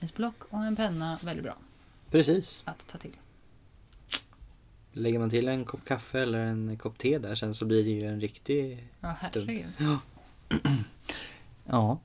ett 0.00 0.14
block 0.14 0.36
och 0.50 0.58
en 0.58 0.76
penna 0.76 1.18
väldigt 1.22 1.44
bra 1.44 1.56
Precis. 2.10 2.62
att 2.64 2.86
ta 2.86 2.98
till. 2.98 3.16
Lägger 4.92 5.18
man 5.18 5.30
till 5.30 5.48
en 5.48 5.64
kopp 5.64 5.84
kaffe 5.84 6.20
eller 6.20 6.38
en 6.38 6.78
kopp 6.78 6.98
te 6.98 7.18
där 7.18 7.34
sen 7.34 7.54
så 7.54 7.64
blir 7.64 7.84
det 7.84 7.90
ju 7.90 8.06
en 8.06 8.20
riktig... 8.20 8.88
Ja, 9.00 9.16
herregud. 9.20 9.72
Ja. 9.78 9.98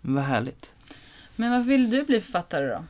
Men 0.00 0.14
vad 0.14 0.24
härligt. 0.24 0.74
Men 1.36 1.50
varför 1.50 1.68
vill 1.68 1.90
du 1.90 2.04
bli 2.04 2.20
författare 2.20 2.66
då? 2.66 2.84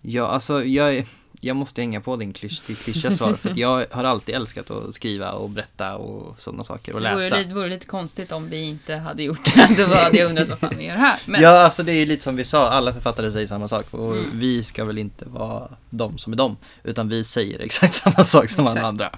Ja, 0.00 0.26
alltså 0.26 0.64
jag 0.64 0.96
är... 0.96 1.06
jag 1.44 1.56
måste 1.56 1.80
hänga 1.80 2.00
på 2.00 2.16
din 2.16 2.32
klysch, 2.32 2.62
ditt 2.66 2.78
klyschiga 2.78 3.10
svar 3.12 3.34
för 3.34 3.52
jag 3.58 3.86
har 3.90 4.04
alltid 4.04 4.34
älskat 4.34 4.70
att 4.70 4.94
skriva 4.94 5.32
och 5.32 5.50
berätta 5.50 5.96
och 5.96 6.40
sådana 6.40 6.64
saker 6.64 6.94
och 6.94 7.00
Det 7.00 7.14
läsa. 7.16 7.36
vore, 7.36 7.44
det 7.48 7.54
vore 7.54 7.68
lite 7.68 7.86
konstigt 7.86 8.32
om 8.32 8.48
vi 8.50 8.62
inte 8.62 8.94
hade 8.96 9.22
gjort 9.22 9.44
det. 9.54 9.74
Då 9.88 9.94
hade 9.94 10.18
jag 10.18 10.28
undrat 10.28 10.48
vad 10.48 10.58
fan 10.58 10.74
vi 10.78 10.84
gör 10.84 10.94
här. 10.94 11.18
Men 11.26 11.40
Ja, 11.42 11.48
alltså 11.64 11.82
det 11.82 11.92
är 11.92 11.96
ju 11.96 12.06
lite 12.06 12.22
som 12.22 12.36
vi 12.36 12.44
sa, 12.44 12.70
alla 12.70 12.92
författare 12.92 13.32
säger 13.32 13.46
samma 13.46 13.68
sak 13.68 13.94
och 13.94 14.12
Mm. 14.16 14.24
vi 14.34 14.64
ska 14.64 14.84
väl 14.84 14.98
inte 14.98 15.24
vara 15.28 15.68
de 15.90 16.18
som 16.18 16.32
är 16.32 16.36
de, 16.36 16.56
utan 16.84 17.08
vi 17.08 17.24
säger 17.24 17.58
exakt 17.60 17.94
samma 18.04 18.24
sak 18.24 18.50
som 18.50 18.66
alla 18.66 18.70
Exakt. 18.70 18.86
andra. 18.86 19.10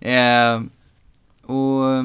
Eh, 0.00 0.62
och 1.56 2.04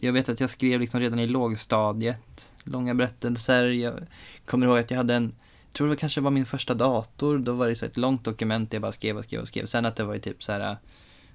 jag 0.00 0.12
vet 0.12 0.28
att 0.28 0.40
jag 0.40 0.50
skrev 0.50 0.80
liksom 0.80 1.00
redan 1.00 1.18
i 1.18 1.26
lågstadiet, 1.26 2.50
långa 2.64 2.94
berättelser. 2.94 3.64
Jag 3.64 3.94
kommer 4.46 4.66
ihåg 4.66 4.78
att 4.78 4.90
jag 4.90 4.98
hade 4.98 5.14
en, 5.14 5.32
tror 5.72 5.88
det 5.88 5.96
kanske 5.96 6.20
var 6.20 6.30
min 6.30 6.46
första 6.46 6.74
dator, 6.74 7.38
då 7.38 7.52
var 7.52 7.68
det 7.68 7.74
så 7.74 7.86
ett 7.86 7.96
långt 7.96 8.24
dokument 8.24 8.70
där 8.70 8.76
jag 8.76 8.82
bara 8.82 8.92
skrev 8.92 9.16
och 9.16 9.24
skrev 9.24 9.40
och 9.40 9.48
skrev. 9.48 9.66
Sen 9.66 9.86
att 9.86 9.96
det 9.96 10.04
var 10.04 10.14
ju 10.14 10.20
typ 10.20 10.42
så 10.42 10.52
här 10.52 10.76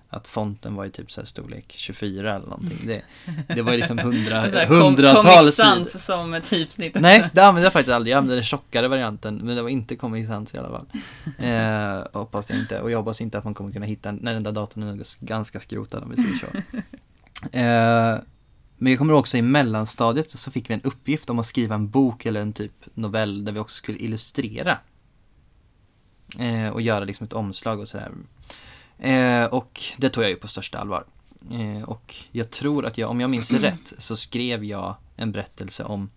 att 0.10 0.28
fonten 0.28 0.76
var 0.76 0.86
i 0.86 0.90
typ 0.90 1.12
så 1.12 1.22
här 1.22 1.26
storlek 1.26 1.74
24 1.78 2.36
eller 2.36 2.46
någonting. 2.46 2.78
Det, 2.88 3.02
det 3.48 3.62
var 3.62 3.72
ju 3.72 3.78
liksom 3.78 3.98
hundra, 3.98 4.42
hundratals 4.68 5.38
Comic. 5.38 5.56
Sans 5.56 6.06
som 6.06 6.42
typsnitt. 6.44 6.96
Nej, 6.96 7.30
det 7.34 7.42
använde 7.42 7.66
jag 7.66 7.74
faktiskt 7.74 7.96
aldrig. 7.96 8.14
Jag 8.14 8.18
använde 8.18 8.36
den 8.36 8.44
tjockare 8.44 8.88
varianten, 8.88 9.36
men 9.36 9.56
det 9.56 9.62
var 9.62 9.70
inte 9.70 9.96
Comic 9.96 10.28
Sans 10.28 10.54
i 10.54 10.58
alla 10.58 10.70
fall. 10.70 10.86
Eh, 11.38 12.20
hoppas 12.20 12.50
jag 12.50 12.60
inte. 12.60 12.82
Och 12.82 12.92
jag 12.92 12.98
hoppas 12.98 13.22
inte 13.22 13.38
att 13.38 13.44
man 13.44 13.54
kommer 13.54 13.72
kunna 13.72 13.86
hitta 13.86 14.12
den, 14.12 14.20
när 14.22 14.34
den 14.34 14.44
där 14.44 14.52
datorn 14.52 14.84
är 14.84 15.26
ganska 15.26 15.60
skrotad 15.60 16.04
om 16.04 16.10
vi 16.10 16.16
säger 16.16 16.38
så. 16.38 16.78
Eh, 17.52 18.18
men 18.78 18.92
jag 18.92 19.00
kommer 19.00 19.14
också 19.14 19.38
i 19.38 19.42
mellanstadiet 19.42 20.30
så 20.30 20.52
fick 20.52 20.70
vi 20.70 20.74
en 20.74 20.82
uppgift 20.82 21.30
om 21.30 21.40
att 21.40 21.46
skriva 21.46 21.76
en 21.76 21.90
bok 21.90 22.26
eller 22.26 22.42
en 22.42 22.54
typ 22.54 22.86
novell 22.94 23.46
där 23.46 23.52
vi 23.52 23.60
också 23.60 23.76
skulle 23.76 23.98
illustrera. 23.98 24.78
Eh, 26.40 26.70
och 26.70 26.82
göra 26.82 27.06
liksom 27.06 27.26
ett 27.26 27.34
omslag 27.34 27.80
och 27.80 27.88
sådär. 27.88 28.12
Eh, 28.98 29.44
och 29.44 29.82
det 29.98 30.10
tog 30.10 30.24
jag 30.24 30.32
ju 30.32 30.36
på 30.36 30.48
största 30.48 30.78
allvar. 30.78 31.06
Eh, 31.52 31.84
och 31.84 32.16
jag 32.32 32.52
tror 32.52 32.86
att 32.86 32.98
jag, 32.98 33.10
om 33.10 33.22
jag 33.22 33.30
minns 33.30 33.52
rätt, 33.52 33.94
så 33.98 34.16
skrev 34.16 34.64
jag 34.64 34.96
en 35.16 35.32
berättelse 35.32 35.84
om 35.84 36.10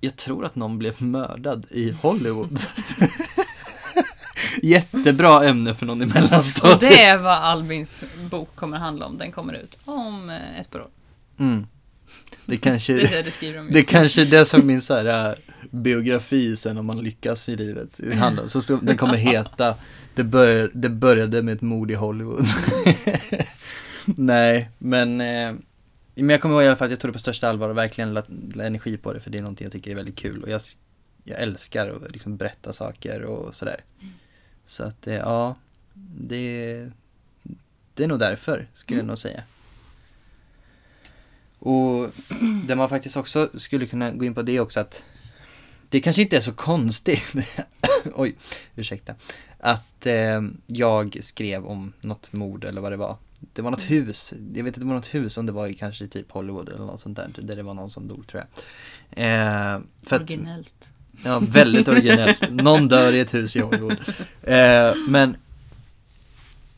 jag 0.00 0.16
tror 0.16 0.44
att 0.44 0.54
någon 0.54 0.78
blev 0.78 1.02
mördad 1.02 1.66
i 1.70 1.90
Hollywood. 1.90 2.60
Jättebra 4.62 5.44
ämne 5.44 5.74
för 5.74 5.86
någon 5.86 6.02
i 6.02 6.04
Och 6.04 6.08
mellanstadiet. 6.14 6.80
det 6.80 7.02
är 7.02 7.18
vad 7.18 7.32
Albins 7.32 8.04
bok 8.30 8.48
kommer 8.54 8.78
handla 8.78 9.06
om. 9.06 9.18
Den 9.18 9.30
kommer 9.32 9.52
ut 9.52 9.78
om 9.84 10.30
eh, 10.30 10.60
ett 10.60 10.70
par 10.70 10.80
år. 10.80 10.88
Mm. 11.38 11.66
Det 12.46 12.56
kanske, 12.56 12.92
Det 12.92 13.02
är 13.02 13.10
det 13.10 13.22
du 13.22 13.30
skriver 13.30 13.58
om 13.60 13.64
just 13.64 13.74
det 13.74 13.92
kanske 13.92 14.20
är 14.22 14.26
det 14.26 14.46
som 14.46 14.66
min 14.66 14.82
så 14.82 14.94
här, 14.94 15.30
äh, 15.30 15.34
biografi 15.70 16.56
sen 16.56 16.78
om 16.78 16.86
man 16.86 17.00
lyckas 17.00 17.48
i 17.48 17.56
livet 17.56 18.00
handlar. 18.18 18.46
Så 18.48 18.76
den 18.76 18.96
kommer 18.96 19.16
heta 19.16 19.74
det, 20.14 20.24
bör, 20.24 20.70
det 20.74 20.88
började 20.88 21.42
med 21.42 21.54
ett 21.54 21.60
mord 21.60 21.90
i 21.90 21.94
Hollywood. 21.94 22.46
Nej, 24.04 24.70
men, 24.78 25.20
eh, 25.20 25.54
men 26.14 26.30
jag 26.30 26.40
kommer 26.40 26.54
ihåg 26.54 26.64
i 26.64 26.66
alla 26.66 26.76
fall 26.76 26.86
att 26.86 26.90
jag 26.90 27.00
tog 27.00 27.08
det 27.08 27.12
på 27.12 27.18
största 27.18 27.48
allvar 27.48 27.68
och 27.68 27.76
verkligen 27.76 28.14
la, 28.14 28.22
la 28.54 28.64
energi 28.64 28.96
på 28.96 29.12
det 29.12 29.20
för 29.20 29.30
det 29.30 29.38
är 29.38 29.42
någonting 29.42 29.64
jag 29.64 29.72
tycker 29.72 29.90
är 29.90 29.94
väldigt 29.94 30.16
kul 30.16 30.42
och 30.42 30.50
jag, 30.50 30.60
jag 31.24 31.40
älskar 31.40 31.88
att 31.88 32.12
liksom 32.12 32.36
berätta 32.36 32.72
saker 32.72 33.22
och 33.22 33.54
sådär. 33.54 33.80
Så 34.68 34.84
att 34.84 35.06
eh, 35.06 35.14
ja, 35.14 35.56
det, 36.18 36.90
det 37.94 38.04
är 38.04 38.08
nog 38.08 38.18
därför 38.18 38.68
skulle 38.74 39.00
jag 39.00 39.06
nog 39.06 39.18
säga. 39.18 39.42
Och 41.58 42.10
det 42.66 42.76
man 42.76 42.88
faktiskt 42.88 43.16
också 43.16 43.50
skulle 43.54 43.86
kunna 43.86 44.10
gå 44.10 44.24
in 44.24 44.34
på 44.34 44.42
det 44.42 44.60
också 44.60 44.80
att 44.80 45.04
det 45.88 46.00
kanske 46.00 46.22
inte 46.22 46.36
är 46.36 46.40
så 46.40 46.52
konstigt, 46.52 47.34
oj, 48.14 48.36
ursäkta, 48.76 49.14
att 49.58 50.06
eh, 50.06 50.42
jag 50.66 51.18
skrev 51.24 51.66
om 51.66 51.92
något 52.00 52.32
mord 52.32 52.64
eller 52.64 52.80
vad 52.80 52.92
det 52.92 52.96
var. 52.96 53.16
Det 53.52 53.62
var 53.62 53.70
något 53.70 53.90
hus, 53.90 54.32
jag 54.54 54.64
vet 54.64 54.66
inte, 54.66 54.80
det 54.80 54.86
var 54.86 54.94
något 54.94 55.14
hus 55.14 55.36
om 55.36 55.46
det 55.46 55.52
var 55.52 55.66
i 55.66 55.74
kanske 55.74 56.06
typ 56.06 56.30
Hollywood 56.30 56.68
eller 56.68 56.86
något 56.86 57.00
sånt 57.00 57.16
där, 57.16 57.30
där 57.38 57.56
det 57.56 57.62
var 57.62 57.74
någon 57.74 57.90
som 57.90 58.08
dog 58.08 58.26
tror 58.26 58.44
jag. 58.44 58.48
Eh, 59.24 59.80
för 60.02 60.16
att, 60.16 60.22
Originellt. 60.22 60.92
Ja, 61.24 61.38
väldigt 61.38 61.88
originellt. 61.88 62.50
Någon 62.50 62.88
dör 62.88 63.12
i 63.12 63.20
ett 63.20 63.34
hus 63.34 63.56
i 63.56 63.60
Hollywood. 63.60 63.96
Eh, 64.42 64.94
men 65.08 65.36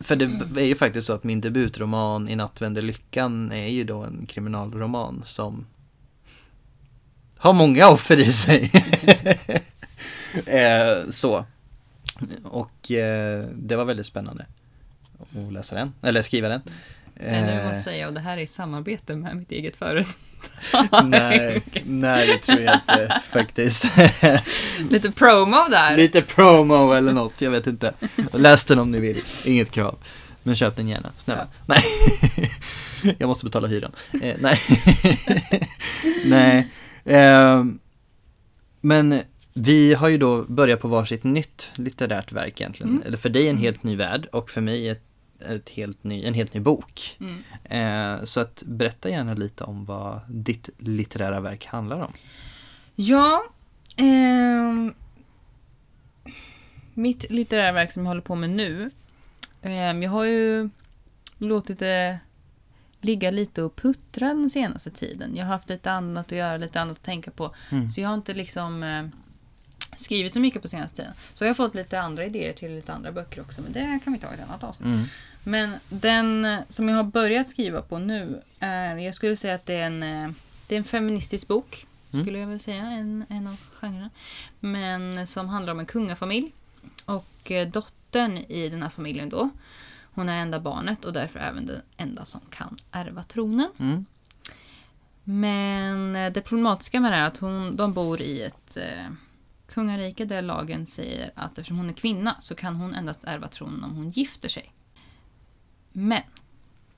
för 0.01 0.17
det 0.17 0.61
är 0.61 0.67
ju 0.67 0.75
faktiskt 0.75 1.07
så 1.07 1.13
att 1.13 1.25
min 1.25 1.41
debutroman 1.41 2.29
I 2.29 2.37
natt 2.37 2.63
vänder 2.63 2.83
lyckan 2.83 3.53
är 3.53 3.69
ju 3.69 3.85
då 3.85 4.03
en 4.03 4.27
kriminalroman 4.27 5.23
som 5.27 5.67
har 7.37 7.53
många 7.53 7.89
offer 7.89 8.19
i 8.19 8.33
sig. 8.33 8.71
eh, 10.47 11.11
så. 11.11 11.45
Och 12.45 12.91
eh, 12.91 13.45
det 13.55 13.77
var 13.77 13.85
väldigt 13.85 14.07
spännande 14.07 14.47
att 15.19 15.53
läsa 15.53 15.75
den, 15.75 15.93
eller 16.03 16.23
skriva 16.23 16.49
den. 16.49 16.61
Men 17.23 17.47
nu 17.47 17.53
Eh, 17.53 17.67
måste 17.67 17.83
säga, 17.83 18.09
och 18.09 18.15
det 18.15 18.21
här 18.21 18.37
är 18.37 18.43
i 18.43 18.47
samarbete 18.47 19.17
med 19.17 19.37
mitt 19.37 19.53
eget 19.53 19.77
företag. 19.77 20.15
nej, 21.05 21.63
nej, 21.85 22.27
det 22.27 22.39
tror 22.39 22.61
jag 22.61 22.75
inte 22.75 23.21
faktiskt. 23.31 23.85
Lite 24.91 25.13
promo 25.13 25.57
där. 25.71 25.97
Lite 25.97 26.23
promo 26.23 26.93
eller 26.93 27.13
något, 27.13 27.41
jag 27.41 27.51
vet 27.51 27.67
inte. 27.67 27.95
Läs 28.33 28.65
den 28.65 28.79
om 28.79 28.91
ni 28.91 29.01
vill, 29.01 29.23
inget 29.45 29.71
krav. 29.71 29.99
Men 30.43 30.57
köp 30.57 30.77
den 30.77 30.89
gärna, 30.89 31.13
snälla. 31.17 31.47
Nej. 31.67 31.83
jag 33.19 33.27
måste 33.27 33.45
betala 33.45 33.69
hyran. 33.69 33.93
Eh, 34.23 34.37
nej. 34.39 34.61
nej. 36.25 36.69
Ehm, 37.05 37.79
men 38.81 39.21
vi 39.55 39.95
har 39.95 40.09
ju 40.09 40.19
då 40.19 40.43
börjat 40.43 40.81
på 40.81 40.89
varsitt 40.89 41.25
nytt 41.25 41.71
litterärt 41.75 42.33
verk 42.33 42.61
egentligen. 42.61 42.93
Mm. 42.93 43.03
Eller 43.07 43.17
för 43.17 43.29
dig 43.29 43.49
en 43.49 43.59
helt 43.59 43.83
ny 43.83 43.97
värld 43.97 44.29
och 44.33 44.51
för 44.51 44.61
mig 44.61 44.89
ett, 44.89 45.03
ett 45.49 45.71
helt 45.71 46.05
ny, 46.05 46.25
en 46.25 46.35
helt 46.35 46.55
ny 46.55 46.61
bok. 46.61 47.19
Mm. 47.21 47.43
Eh, 47.65 48.25
så 48.25 48.41
att 48.41 48.63
berätta 48.67 49.11
gärna 49.11 49.35
lite 49.35 49.65
om 49.65 49.85
vad 49.85 50.21
ditt 50.29 50.69
litterära 50.79 51.41
verk 51.41 51.67
handlar 51.67 52.01
om. 52.01 52.13
Ja, 52.95 53.43
ehm, 53.97 54.95
mitt 56.95 57.31
litterära 57.31 57.73
verk 57.73 57.93
som 57.93 58.03
jag 58.03 58.11
håller 58.11 58.21
på 58.21 58.35
med 58.35 58.51
nu. 58.51 58.91
ehm, 59.63 60.03
jag 60.03 60.11
har 60.11 60.25
ju 60.25 60.71
låtit 61.39 61.79
det 61.79 62.19
ligga 63.01 63.31
lite 63.31 63.63
och 63.63 63.77
puttra 63.77 64.29
den 64.29 64.51
senaste 64.51 64.91
tiden. 64.91 65.37
Jag 65.37 65.45
har 65.45 65.53
haft 65.53 65.69
lite 65.69 65.91
annat 65.91 66.27
att 66.27 66.39
göra, 66.39 66.57
lite 66.57 66.81
annat 66.81 66.97
att 66.97 67.03
tänka 67.03 67.31
på. 67.31 67.55
Mm. 67.71 67.89
Så 67.89 68.01
jag 68.01 68.09
har 68.09 68.15
inte 68.15 68.35
liksom 68.35 68.83
eh, 68.83 69.05
skrivit 69.97 70.33
så 70.33 70.41
mycket 70.41 70.63
på 70.63 70.69
senaste 70.69 70.97
tiden. 70.97 71.13
Så 71.35 71.45
jag 71.45 71.49
har 71.49 71.55
fått 71.55 71.75
lite 71.75 72.01
andra 72.01 72.27
idéer 72.27 72.53
till 72.53 72.75
lite 72.75 72.93
andra 72.93 73.13
böcker 73.13 73.41
också, 73.41 73.63
men 73.63 73.73
det 73.73 74.01
kan 74.05 74.13
vi 74.13 74.19
ta 74.19 74.31
i 74.31 74.35
ett 74.35 74.41
annat 74.49 74.65
avsnitt. 74.65 74.95
Mm. 74.95 75.07
Men 75.45 75.75
den 75.89 76.63
som 76.69 76.89
jag 76.89 76.97
har 76.97 77.05
börjat 77.05 77.49
skriva 77.49 77.83
på 77.83 77.99
nu 77.99 78.43
är, 78.59 78.97
jag 78.97 79.15
skulle 79.15 79.37
säga 79.37 79.55
att 79.55 79.67
det 79.67 79.75
är 79.75 79.87
en, 79.87 80.03
eh, 80.03 80.31
det 80.69 80.75
är 80.75 80.79
en 80.79 80.85
feministisk 80.85 81.49
bok. 81.49 81.87
Mm. 82.13 82.25
Skulle 82.25 82.39
jag 82.39 82.47
väl 82.47 82.61
säga, 82.61 82.83
en, 82.83 83.25
en 83.29 83.47
av 83.47 83.57
genrerna. 83.73 84.11
Men 84.61 85.27
som 85.27 85.49
handlar 85.49 85.73
om 85.73 85.81
en 85.81 85.87
kungafamilj. 85.87 86.53
Och 87.05 87.51
eh, 87.51 87.69
dottern 87.69 88.39
i 88.39 88.69
den 88.69 88.83
här 88.83 88.91
familjen 88.91 89.29
då, 89.29 89.51
hon 90.15 90.29
är 90.29 90.43
enda 90.43 90.61
barnet 90.61 91.05
och 91.05 91.13
därför 91.13 91.39
även 91.39 91.67
den 91.67 91.83
enda 91.97 92.25
som 92.25 92.41
kan 92.51 92.77
ärva 92.91 93.23
tronen. 93.23 93.71
Mm. 93.79 94.05
Men 95.25 96.17
eh, 96.17 96.33
det 96.33 96.41
problematiska 96.41 97.01
med 97.01 97.13
det 97.13 97.17
är 97.17 97.27
att 97.27 97.39
hon, 97.39 97.77
de 97.77 97.93
bor 97.93 98.21
i 98.21 98.43
ett 98.43 98.77
eh, 98.77 99.13
kungarike 99.69 100.25
där 100.25 100.43
lagen 100.43 100.87
säger 100.87 101.31
att 101.35 101.59
eftersom 101.59 101.77
hon 101.77 101.89
är 101.89 101.95
kvinna 101.95 102.37
så 102.41 102.55
kan 102.55 102.77
hon 102.77 102.95
endast 102.95 103.25
ärva 103.25 103.49
tronen 103.49 103.85
om 103.85 103.97
hon 103.97 104.11
gifter 104.11 104.49
sig. 104.49 104.73
Men 105.93 106.23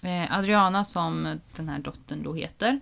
eh, 0.03 0.39
Adriana, 0.39 0.85
som 0.85 1.41
den 1.57 1.69
här 1.69 1.79
dottern 1.79 2.23
då 2.23 2.35
heter, 2.35 2.81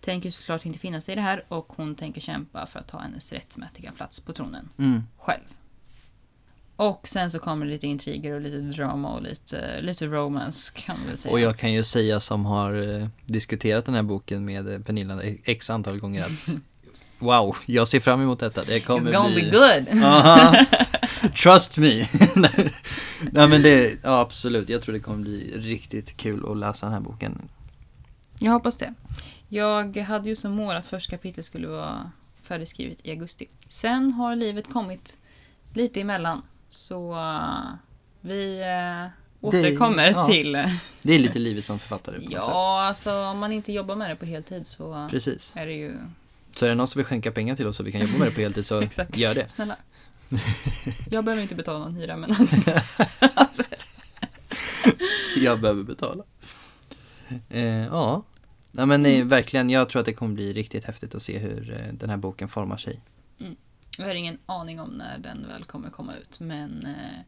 tänker 0.00 0.30
såklart 0.30 0.66
inte 0.66 0.78
finna 0.78 1.00
sig 1.00 1.12
i 1.12 1.16
det 1.16 1.22
här 1.22 1.44
och 1.48 1.72
hon 1.76 1.94
tänker 1.94 2.20
kämpa 2.20 2.66
för 2.66 2.78
att 2.80 2.88
ta 2.88 2.98
hennes 2.98 3.32
rättmätiga 3.32 3.92
plats 3.92 4.20
på 4.20 4.32
tronen 4.32 4.68
Mm. 4.78 5.02
själv. 5.18 5.40
Och 6.76 7.08
sen 7.08 7.30
så 7.30 7.38
kommer 7.38 7.66
det 7.66 7.72
lite 7.72 7.86
intriger 7.86 8.32
och 8.32 8.40
lite 8.40 8.56
drama 8.56 9.08
och 9.12 9.22
lite, 9.22 9.80
lite 9.80 10.06
romance 10.06 10.72
kan 10.76 10.98
man 10.98 11.06
väl 11.06 11.18
säga. 11.18 11.32
Och 11.32 11.40
jag 11.40 11.56
kan 11.58 11.72
ju 11.72 11.82
säga 11.82 12.20
som 12.20 12.44
har 12.46 13.00
eh, 13.00 13.08
diskuterat 13.26 13.84
den 13.84 13.94
här 13.94 14.02
boken 14.02 14.44
med 14.44 14.72
eh, 14.74 14.80
Pernilla 14.80 15.22
x 15.44 15.70
antal 15.70 15.98
gånger 15.98 16.24
att 16.24 16.48
Wow, 17.18 17.56
jag 17.66 17.88
ser 17.88 18.00
fram 18.00 18.20
emot 18.20 18.40
detta. 18.40 18.62
Det 18.62 18.80
kommer 18.80 19.00
It's 19.00 19.12
gonna 19.12 19.34
bli... 19.34 19.42
be 19.42 19.50
good! 19.50 20.02
Aha. 20.04 20.64
Trust 21.42 21.76
me. 21.76 22.06
Nej 23.32 23.48
men 23.48 23.62
det, 23.62 23.98
ja 24.02 24.20
absolut. 24.20 24.68
Jag 24.68 24.82
tror 24.82 24.92
det 24.92 25.00
kommer 25.00 25.22
bli 25.22 25.52
riktigt 25.56 26.16
kul 26.16 26.50
att 26.50 26.56
läsa 26.56 26.86
den 26.86 26.92
här 26.92 27.00
boken. 27.00 27.48
Jag 28.38 28.52
hoppas 28.52 28.78
det. 28.78 28.94
Jag 29.48 29.96
hade 29.96 30.28
ju 30.28 30.36
som 30.36 30.52
mål 30.52 30.76
att 30.76 30.86
första 30.86 31.10
kapitlet 31.10 31.46
skulle 31.46 31.68
vara 31.68 32.10
färdigskrivet 32.42 33.06
i 33.06 33.10
augusti. 33.10 33.48
Sen 33.68 34.12
har 34.12 34.36
livet 34.36 34.72
kommit 34.72 35.18
lite 35.74 36.00
emellan. 36.00 36.42
Så 36.68 37.12
uh, 37.12 37.60
vi 38.20 38.60
uh, 38.60 39.08
återkommer 39.40 40.12
ja. 40.12 40.22
till... 40.22 40.52
Det 41.02 41.14
är 41.14 41.18
lite 41.18 41.38
livet 41.38 41.64
som 41.64 41.78
författare 41.78 42.20
på 42.20 42.26
Ja, 42.30 42.82
alltså 42.82 43.12
om 43.12 43.38
man 43.38 43.52
inte 43.52 43.72
jobbar 43.72 43.96
med 43.96 44.10
det 44.10 44.16
på 44.16 44.26
heltid 44.26 44.66
så. 44.66 45.08
Precis. 45.10 45.52
är 45.54 45.66
det 45.66 45.72
ju... 45.72 45.96
Så 46.56 46.64
är 46.64 46.68
det 46.68 46.74
någon 46.74 46.88
som 46.88 46.98
vill 46.98 47.06
skänka 47.06 47.32
pengar 47.32 47.56
till 47.56 47.66
oss 47.66 47.76
så 47.76 47.82
vi 47.82 47.92
kan 47.92 48.00
jobba 48.00 48.18
med 48.18 48.28
det 48.28 48.34
på 48.34 48.40
heltid 48.40 48.66
så 48.66 48.82
gör 49.14 49.34
det. 49.34 49.48
Snälla. 49.48 49.76
Jag 51.10 51.24
behöver 51.24 51.42
inte 51.42 51.54
betala 51.54 51.78
någon 51.78 51.94
hyra 51.94 52.16
men 52.16 52.30
Jag 55.36 55.60
behöver 55.60 55.82
betala. 55.82 56.24
Eh, 57.48 57.64
ja. 57.66 58.22
ja, 58.72 58.86
men 58.86 59.02
nej, 59.02 59.22
verkligen. 59.22 59.70
Jag 59.70 59.88
tror 59.88 60.00
att 60.00 60.06
det 60.06 60.12
kommer 60.14 60.34
bli 60.34 60.52
riktigt 60.52 60.84
häftigt 60.84 61.14
att 61.14 61.22
se 61.22 61.38
hur 61.38 61.72
eh, 61.80 61.92
den 61.94 62.10
här 62.10 62.16
boken 62.16 62.48
formar 62.48 62.76
sig. 62.76 63.00
jag 63.98 64.06
har 64.06 64.14
ingen 64.14 64.38
aning 64.46 64.80
om 64.80 64.90
när 64.90 65.18
den 65.18 65.46
väl 65.48 65.64
kommer 65.64 65.90
komma 65.90 66.12
ut 66.14 66.40
men 66.40 66.86
eh, 66.86 67.20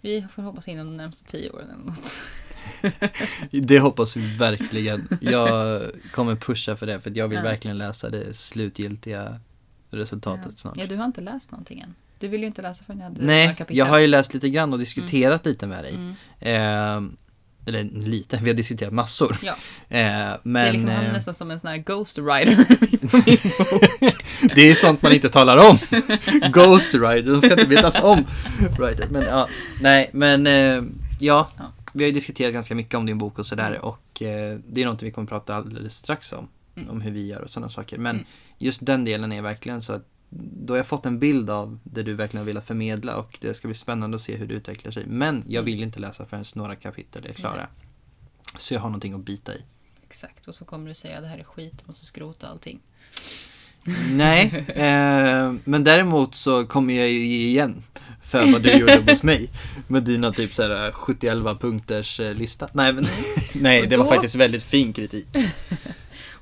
vi 0.00 0.26
får 0.30 0.42
hoppas 0.42 0.68
inom 0.68 0.86
de 0.86 0.96
närmaste 0.96 1.24
tio 1.24 1.50
åren 1.50 1.70
eller 1.70 1.84
något. 1.84 2.12
Det 3.68 3.78
hoppas 3.80 4.16
vi 4.16 4.36
verkligen. 4.36 5.18
Jag 5.20 5.82
kommer 6.12 6.36
pusha 6.36 6.76
för 6.76 6.86
det 6.86 7.00
för 7.00 7.12
jag 7.18 7.28
vill 7.28 7.38
Ja. 7.38 7.42
verkligen 7.44 7.78
läsa 7.78 8.10
det 8.10 8.34
slutgiltiga 8.36 9.40
resultatet 9.90 10.58
snart. 10.58 10.76
Ja, 10.76 10.86
du 10.86 10.96
har 10.96 11.04
inte 11.04 11.20
läst 11.20 11.50
någonting 11.50 11.80
än. 11.80 11.94
Du 12.22 12.28
vill 12.28 12.40
ju 12.40 12.46
inte 12.46 12.62
läsa 12.62 12.84
förrän 12.84 12.98
jag 12.98 13.04
hade 13.08 13.22
Nej, 13.24 13.56
jag 13.68 13.86
har 13.86 13.98
ju 13.98 14.06
läst 14.06 14.34
lite 14.34 14.50
grann 14.50 14.72
och 14.72 14.78
diskuterat 14.78 15.46
lite 15.46 15.66
med 15.66 15.84
dig. 15.84 15.94
Mm. 15.94 16.14
Eh, 16.40 17.12
eller 17.66 17.84
lite, 17.84 18.38
vi 18.42 18.50
har 18.50 18.56
diskuterat 18.56 18.92
massor. 18.92 19.36
Ja. 19.42 19.56
Eh, 19.88 20.34
men 20.42 20.62
det 20.62 20.68
är 20.68 20.72
liksom 20.72 20.90
han 20.90 21.04
är 21.04 21.08
eh, 21.08 21.12
nästan 21.12 21.34
som 21.34 21.50
en 21.50 21.58
sån 21.60 21.70
här 21.70 21.76
Ghost 21.78 22.18
Rider. 22.18 22.66
det 24.54 24.62
är 24.70 24.74
sånt 24.74 25.02
man 25.02 25.12
inte 25.12 25.28
talar 25.28 25.56
om. 25.70 25.78
Ghost 26.52 26.94
Rider, 26.94 27.22
de 27.32 27.40
ska 27.40 27.50
inte 27.50 27.66
vetas 27.66 28.00
om. 28.02 28.24
Rider. 28.78 29.08
Men 29.10 29.22
ja, 29.22 29.48
nej, 29.80 30.10
men 30.12 30.46
eh, 30.46 30.82
ja, 31.20 31.48
Ja. 31.58 31.64
vi 31.92 32.04
har 32.04 32.08
ju 32.08 32.14
diskuterat 32.14 32.52
ganska 32.52 32.74
mycket 32.74 32.94
om 32.94 33.06
din 33.06 33.18
bok 33.18 33.38
och 33.38 33.46
sådär 33.46 33.68
Mm. 33.70 33.80
och 33.82 34.22
eh, 34.22 34.58
det 34.68 34.80
är 34.80 34.84
någonting 34.84 35.06
vi 35.06 35.12
kommer 35.12 35.28
prata 35.28 35.54
alldeles 35.54 35.96
strax 35.96 36.32
om. 36.32 36.48
Mm. 36.76 36.90
Om 36.90 37.00
hur 37.00 37.10
vi 37.10 37.26
gör 37.26 37.40
och 37.40 37.50
sådana 37.50 37.70
saker. 37.70 37.98
Men 37.98 38.16
Mm. 38.16 38.26
just 38.58 38.86
den 38.86 39.04
delen 39.04 39.32
är 39.32 39.42
verkligen 39.42 39.82
så 39.82 39.92
att 39.92 40.06
då 40.40 40.72
har 40.72 40.76
jag 40.76 40.86
fått 40.86 41.06
en 41.06 41.18
bild 41.18 41.50
av 41.50 41.78
det 41.84 42.02
du 42.02 42.14
verkligen 42.14 42.40
har 42.40 42.46
velat 42.46 42.66
förmedla 42.66 43.16
och 43.16 43.38
det 43.40 43.54
ska 43.54 43.68
bli 43.68 43.74
spännande 43.74 44.14
att 44.14 44.20
se 44.20 44.36
hur 44.36 44.46
det 44.46 44.54
utvecklar 44.54 44.92
sig. 44.92 45.04
Men 45.06 45.36
jag 45.46 45.62
Mm. 45.62 45.64
vill 45.64 45.82
inte 45.82 46.00
läsa 46.00 46.26
förrän 46.26 46.44
några 46.54 46.76
kapitel 46.76 47.26
är 47.26 47.32
klara. 47.32 47.66
Så 48.58 48.74
jag 48.74 48.80
har 48.80 48.88
någonting 48.88 49.12
att 49.12 49.20
bita 49.24 49.54
i. 49.54 49.62
Exakt, 50.06 50.46
och 50.48 50.54
så 50.54 50.64
kommer 50.64 50.88
du 50.88 50.94
säga 50.94 51.20
det 51.20 51.26
här 51.26 51.38
är 51.38 51.44
skit, 51.44 51.72
jag 51.78 51.86
måste 51.86 52.06
skrota 52.06 52.46
allting. 52.48 52.80
Nej, 54.10 54.64
eh, 54.68 55.52
men 55.64 55.84
däremot 55.84 56.34
så 56.34 56.66
kommer 56.66 56.94
jag 56.94 57.08
ju 57.08 57.26
ge 57.26 57.46
igen 57.46 57.82
för 58.22 58.52
vad 58.52 58.62
du 58.62 58.72
gjorde 58.78 59.00
mot 59.12 59.22
mig. 59.22 59.50
Med 59.88 60.02
dina 60.02 60.32
typ 60.32 60.54
såhär 60.54 60.92
71 60.92 61.60
punkters 61.60 62.20
eh, 62.20 62.34
lista. 62.34 62.68
Nej, 62.72 62.92
men, 62.92 63.06
nej 63.54 63.82
Och 63.82 63.88
det 63.88 63.96
var 63.96 64.04
faktiskt 64.06 64.34
väldigt 64.34 64.62
fin 64.62 64.92
kritik. 64.92 65.26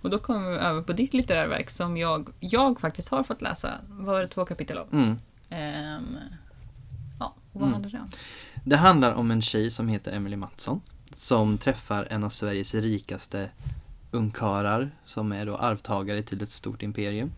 Och 0.02 0.11
då 0.11 0.19
kommer 0.19 0.50
vi 0.50 0.57
över 0.57 0.83
på 0.83 0.92
ditt 0.92 1.14
litterära 1.14 1.47
verk 1.47 1.71
som 1.71 1.97
jag, 1.97 2.28
jag 2.40 2.80
faktiskt 2.80 3.09
har 3.09 3.23
fått 3.23 3.42
läsa. 3.42 3.71
Vad 3.88 4.07
var 4.07 4.21
det 4.21 4.28
två 4.28 4.45
kapitel 4.45 4.78
av? 4.78 4.87
Mm. 4.92 5.16
Ehm, 5.50 6.16
ja, 7.19 7.35
vad 7.52 7.62
Mm. 7.62 7.73
handlar 7.73 7.90
det 7.90 7.99
om? 7.99 8.09
Det 8.64 8.76
handlar 8.76 9.12
om 9.12 9.30
en 9.30 9.42
tjej 9.42 9.71
som 9.71 9.88
heter 9.88 10.12
Emily 10.12 10.37
Mattsson 10.37 10.80
som 11.12 11.59
träffar 11.59 12.07
en 12.11 12.25
av 12.25 12.30
Sveriges 12.30 12.75
rikaste 12.75 13.49
ungkarlar 14.11 14.90
som 15.04 15.33
är 15.33 15.47
då 15.47 15.57
arvtagare 15.57 16.23
till 16.23 16.42
ett 16.42 16.50
stort 16.50 16.83
imperium. 16.83 17.33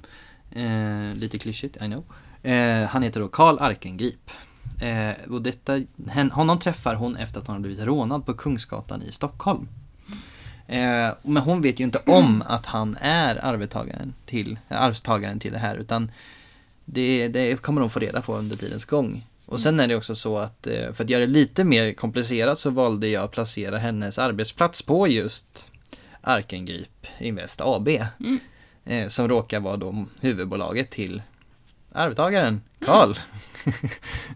Eh, 0.50 1.14
lite 1.14 1.38
klyschigt, 1.38 1.76
I 1.76 1.87
know. 1.87 2.04
Eh, 2.42 2.87
han 2.87 3.02
heter 3.02 3.21
då 3.21 3.28
Karl 3.28 3.59
Arkengrip. 3.61 4.31
Eh, 4.83 5.31
och 5.31 5.42
detta, 5.42 5.81
hen, 6.09 6.31
honom 6.31 6.59
träffar 6.59 6.95
hon 6.95 7.16
efter 7.16 7.40
att 7.40 7.47
hon 7.47 7.57
har 7.57 7.61
blivit 7.61 7.85
rånad 7.85 8.26
på 8.26 8.35
Kungsgatan 8.35 9.02
i 9.02 9.12
Stockholm. 9.12 9.69
Eh, 10.66 11.11
men 11.23 11.42
hon 11.42 11.62
vet 11.62 11.81
ju 11.81 11.85
inte 11.85 12.00
om 12.07 12.42
att 12.47 12.66
han 12.66 12.97
är 13.00 13.45
arvtagaren 13.45 14.14
till, 14.26 14.59
arvtagaren 14.69 15.38
till 15.38 15.52
det 15.52 15.59
här 15.59 15.76
utan 15.76 16.11
det, 16.85 17.28
det 17.28 17.62
kommer 17.62 17.81
de 17.81 17.90
få 17.90 18.00
reda 18.00 18.23
på 18.23 18.37
under 18.37 18.57
tidens 18.57 18.85
gång. 18.85 19.26
Och 19.47 19.61
sen 19.61 19.81
är 19.81 19.88
det 19.88 19.97
också 19.97 20.14
så 20.14 20.38
att 20.38 20.66
eh, 20.66 20.92
för 20.92 21.04
att 21.04 21.11
göra 21.11 21.26
det 21.26 21.33
lite 21.33 21.64
mer 21.64 21.92
komplicerat 21.92 22.59
så 22.59 22.71
valde 22.71 23.09
jag 23.09 23.25
att 23.25 23.31
placera 23.31 23.79
hennes 23.79 24.18
arbetsplats 24.18 24.83
på 24.83 25.09
just 25.09 25.72
Arkengrip 26.20 27.07
Invest 27.18 27.61
AB. 27.61 27.88
Mm. 27.88 28.38
Eh, 28.85 29.09
som 29.09 29.29
råkar 29.29 29.61
vara 29.61 29.77
då 29.77 30.07
huvudbolaget 30.20 30.90
till 30.90 31.22
arvtagaren, 31.92 32.61
Karl. 32.79 33.14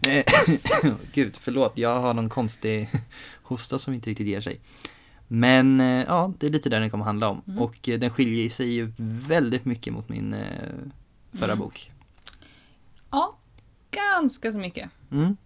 Eh, 0.07 0.23
Gud, 1.13 1.35
förlåt, 1.39 1.71
jag 1.75 1.99
har 1.99 2.13
någon 2.13 2.29
konstig 2.29 2.89
hosta 3.43 3.79
som 3.79 3.93
inte 3.93 4.09
riktigt 4.09 4.27
ger 4.27 4.41
sig. 4.41 4.59
Men 5.27 5.81
eh, 5.81 6.03
ja, 6.07 6.33
det 6.39 6.47
är 6.47 6.51
lite 6.51 6.69
där 6.69 6.79
den 6.79 6.89
kommer 6.89 7.05
handla 7.05 7.29
om. 7.29 7.41
Mm. 7.47 7.59
Och 7.59 7.89
eh, 7.89 7.99
den 7.99 8.09
skiljer 8.09 8.49
sig 8.49 8.73
ju 8.73 8.91
väldigt 8.97 9.65
mycket 9.65 9.93
mot 9.93 10.09
min 10.09 10.33
eh, 10.33 10.41
förra 11.33 11.51
Mm. 11.51 11.59
bok. 11.59 11.91
Ja, 13.11 13.37
ganska 13.91 14.51
så 14.51 14.57
mycket. 14.57 14.89
Mm. 15.11 15.37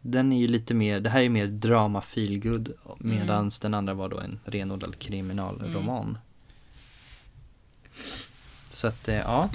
Den 0.00 0.32
är 0.32 0.38
ju 0.38 0.48
lite 0.48 0.74
mer, 0.74 1.00
det 1.00 1.10
här 1.10 1.22
är 1.22 1.28
mer 1.28 1.46
drama 1.46 2.00
feelgood 2.00 2.72
Mm. 3.00 3.16
medans 3.16 3.58
den 3.60 3.74
andra 3.74 3.94
var 3.94 4.08
då 4.08 4.18
en 4.20 4.40
renodlad 4.44 4.98
kriminalroman. 4.98 6.18
Så 8.70 8.86
att 8.86 9.08
ja. 9.08 9.50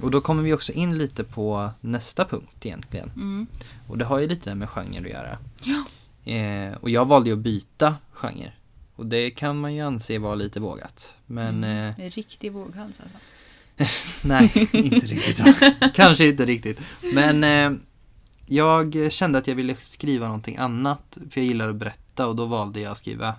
Och 0.00 0.10
då 0.10 0.20
kommer 0.20 0.42
vi 0.42 0.52
också 0.52 0.72
in 0.72 0.98
lite 0.98 1.24
på 1.24 1.70
nästa 1.80 2.24
punkt 2.24 2.66
egentligen. 2.66 3.10
Mm. 3.16 3.46
Och 3.88 3.98
det 3.98 4.04
har 4.04 4.18
ju 4.18 4.28
lite 4.28 4.54
med 4.54 4.68
genre 4.70 4.98
att 4.98 5.10
göra. 5.10 5.38
Ja. 5.64 5.84
Eh, 6.32 6.74
och 6.74 6.90
jag 6.90 7.04
valde 7.04 7.30
ju 7.30 7.36
att 7.36 7.42
byta 7.42 7.96
genre. 8.12 8.52
Och 8.96 9.06
det 9.06 9.30
kan 9.30 9.60
man 9.60 9.74
ju 9.74 9.80
anse 9.80 10.18
vara 10.18 10.34
lite 10.34 10.60
vågat. 10.60 11.14
Men 11.26 11.64
mm. 11.64 11.94
eh, 11.98 12.10
riktig 12.10 12.52
våghals 12.52 13.00
alltså. 13.00 13.16
Nej, 14.28 14.68
inte 14.72 15.06
riktigt. 15.06 15.42
Kanske 15.94 16.26
inte 16.26 16.44
riktigt. 16.44 16.80
Men 17.14 17.44
eh, 17.44 17.78
jag 18.46 19.12
kände 19.12 19.38
att 19.38 19.46
jag 19.46 19.54
ville 19.54 19.76
skriva 19.80 20.26
någonting 20.26 20.56
annat. 20.56 21.18
För 21.30 21.40
jag 21.40 21.46
gillar 21.46 21.68
att 21.68 21.76
berätta 21.76 22.26
och 22.26 22.36
då 22.36 22.46
valde 22.46 22.80
jag 22.80 22.92
att 22.92 22.98
skriva 22.98 23.34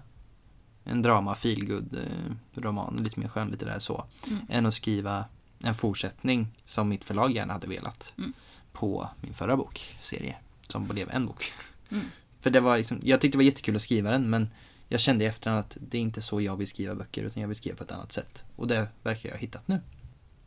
en 0.84 1.02
drama 1.02 1.36
feelgood 1.36 1.94
eh, 1.94 2.62
roman. 2.62 3.00
Lite 3.04 3.20
mer 3.20 3.28
skönlitterär 3.28 3.80
så. 3.80 4.06
Mm. 4.28 4.40
Än 4.50 4.66
att 4.66 4.74
skriva 4.74 5.26
en 5.64 5.76
fortsättning 5.76 6.48
som 6.66 6.90
mitt 6.90 7.06
förlag 7.06 7.32
gärna 7.32 7.54
hade 7.54 7.68
velat. 7.68 8.14
Mm. 8.18 8.34
På 8.72 9.10
min 9.22 9.34
förra 9.34 9.58
bokserie. 9.58 10.36
Som 10.68 10.88
blev 10.88 11.10
en 11.10 11.26
bok. 11.26 11.52
Mm. 11.90 12.06
För 12.40 12.50
det 12.50 12.60
var 12.60 12.78
liksom, 12.78 13.00
jag 13.04 13.22
tyckte 13.22 13.38
det 13.38 13.40
var 13.40 13.46
jättekul 13.46 13.76
att 13.76 13.82
skriva 13.82 14.12
den 14.12 14.30
men 14.30 14.50
jag 14.94 15.00
kände 15.00 15.24
i 15.24 15.28
efterhand 15.28 15.60
att 15.60 15.78
det 15.80 15.98
är 15.98 16.02
inte 16.02 16.22
så 16.22 16.42
jag 16.42 16.56
vill 16.56 16.68
skriva 16.68 16.96
böcker 16.96 17.24
utan 17.24 17.42
jag 17.42 17.48
vill 17.48 17.58
skriva 17.58 17.76
på 17.76 17.84
ett 17.84 17.92
annat 17.92 18.12
sätt. 18.12 18.44
Och 18.56 18.68
det 18.68 18.88
verkar 19.04 19.30
jag 19.30 19.36
ha 19.36 19.40
hittat 19.40 19.68
nu. 19.68 19.80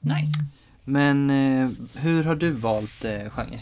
Nice. 0.00 0.32
Men 0.84 1.30
eh, 1.30 1.70
hur 1.94 2.24
har 2.24 2.34
du 2.34 2.50
valt 2.50 3.04
eh, 3.04 3.30
genre? 3.30 3.60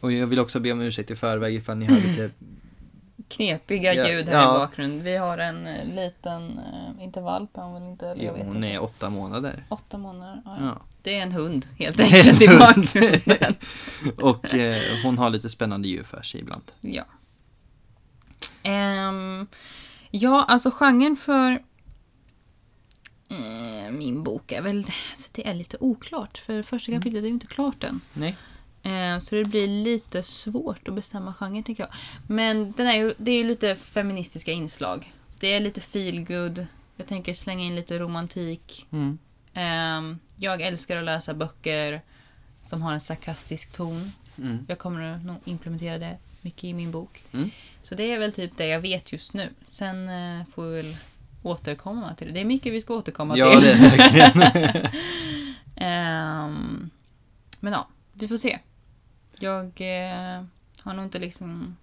Och 0.00 0.12
jag 0.12 0.26
vill 0.26 0.38
också 0.38 0.60
be 0.60 0.72
om 0.72 0.80
ursäkt 0.80 1.10
i 1.10 1.16
förväg 1.16 1.54
ifall 1.54 1.76
ni 1.76 1.84
hör 1.84 1.94
lite... 1.94 2.30
Knepiga 3.28 3.94
Ja, 3.94 4.08
ljud 4.08 4.28
här 4.28 4.34
ja. 4.34 4.56
i 4.56 4.58
bakgrunden. 4.58 5.04
Vi 5.04 5.16
har 5.16 5.38
en 5.38 5.66
eh, 5.66 5.94
liten, 5.94 6.58
eh, 6.58 7.04
inte 7.04 7.20
valp, 7.20 7.50
han 7.54 7.74
väl 7.74 7.82
inte, 7.82 8.14
jo, 8.18 8.32
hon 8.36 8.56
inte. 8.56 8.68
är 8.68 8.82
åtta 8.82 9.10
månader. 9.10 9.64
Åtta 9.68 9.98
månader. 9.98 10.42
Ja, 10.44 10.56
ja. 10.60 10.80
Det 11.02 11.18
är 11.18 11.22
en 11.22 11.32
hund 11.32 11.66
helt 11.78 12.00
enkelt 12.00 12.42
i 12.42 12.48
bakgrunden. 12.48 13.54
Och 14.16 14.54
eh, 14.54 14.82
hon 15.04 15.18
har 15.18 15.30
lite 15.30 15.50
spännande 15.50 15.88
djur 15.88 16.02
för 16.02 16.22
sig 16.22 16.40
ibland. 16.40 16.72
Ja. 16.80 17.04
Ehm, 18.62 19.46
ja, 20.10 20.44
alltså 20.48 20.70
genren 20.70 21.16
för 21.16 21.52
eh, 23.30 23.92
min 23.92 24.22
bok 24.22 24.52
är 24.52 24.62
väl... 24.62 24.86
Alltså 25.10 25.28
det 25.32 25.48
är 25.48 25.54
lite 25.54 25.76
oklart, 25.80 26.38
för 26.38 26.62
första 26.62 26.90
Mm. 26.92 27.00
kapitlet 27.00 27.22
är 27.22 27.26
ju 27.26 27.32
inte 27.32 27.46
klart 27.46 27.84
än. 27.84 28.00
Nej. 28.12 28.36
Eh, 28.82 29.18
så 29.18 29.34
det 29.34 29.44
blir 29.44 29.68
lite 29.68 30.22
svårt 30.22 30.88
att 30.88 30.94
bestämma 30.94 31.34
genre, 31.34 31.62
tycker 31.62 31.82
jag. 31.82 31.92
Men 32.26 32.72
den 32.72 32.86
är 32.86 32.96
ju, 32.96 33.14
det 33.18 33.30
är 33.30 33.36
ju 33.36 33.44
lite 33.48 33.74
feministiska 33.76 34.52
inslag. 34.52 35.12
Det 35.40 35.52
är 35.52 35.60
lite 35.60 35.80
feelgood. 35.80 36.66
Jag 36.96 37.06
tänker 37.06 37.34
slänga 37.34 37.64
in 37.64 37.74
lite 37.76 37.98
romantik. 37.98 38.86
Mm. 38.90 39.18
Ehm, 39.54 40.18
jag 40.36 40.60
älskar 40.60 40.96
att 40.96 41.04
läsa 41.04 41.34
böcker 41.34 42.02
som 42.64 42.82
har 42.82 42.92
en 42.92 43.00
sarkastisk 43.00 43.72
ton. 43.72 44.12
Mm. 44.38 44.64
Jag 44.68 44.78
kommer 44.78 45.18
nog 45.18 45.36
implementera 45.44 45.98
det 45.98 46.18
mycket 46.48 46.64
i 46.64 46.74
min 46.74 46.90
bok. 46.90 47.24
Mm. 47.32 47.50
Så 47.82 47.94
det 47.94 48.12
är 48.12 48.18
väl 48.18 48.32
typ 48.32 48.56
det 48.56 48.66
jag 48.66 48.80
vet 48.80 49.12
just 49.12 49.34
nu. 49.34 49.48
Sen 49.66 50.08
eh, 50.08 50.46
får 50.46 50.66
vi 50.66 50.82
väl 50.82 50.96
återkomma 51.42 52.14
till 52.14 52.26
det. 52.26 52.32
Det 52.32 52.40
är 52.40 52.44
mycket 52.44 52.72
vi 52.72 52.80
ska 52.80 52.94
återkomma 52.94 53.36
Ja, 53.38 53.52
till. 53.52 53.60
det 53.60 53.72
är 53.72 53.96
verkligen. 53.96 54.86
Ehm, 55.76 56.90
men 57.60 57.72
ja, 57.72 57.88
vi 58.12 58.28
får 58.28 58.36
se. 58.36 58.58
Jag 59.38 59.64
eh, 59.64 60.44
har 60.80 60.94
nog 60.94 61.04
inte 61.04 61.18
liksom 61.18 61.76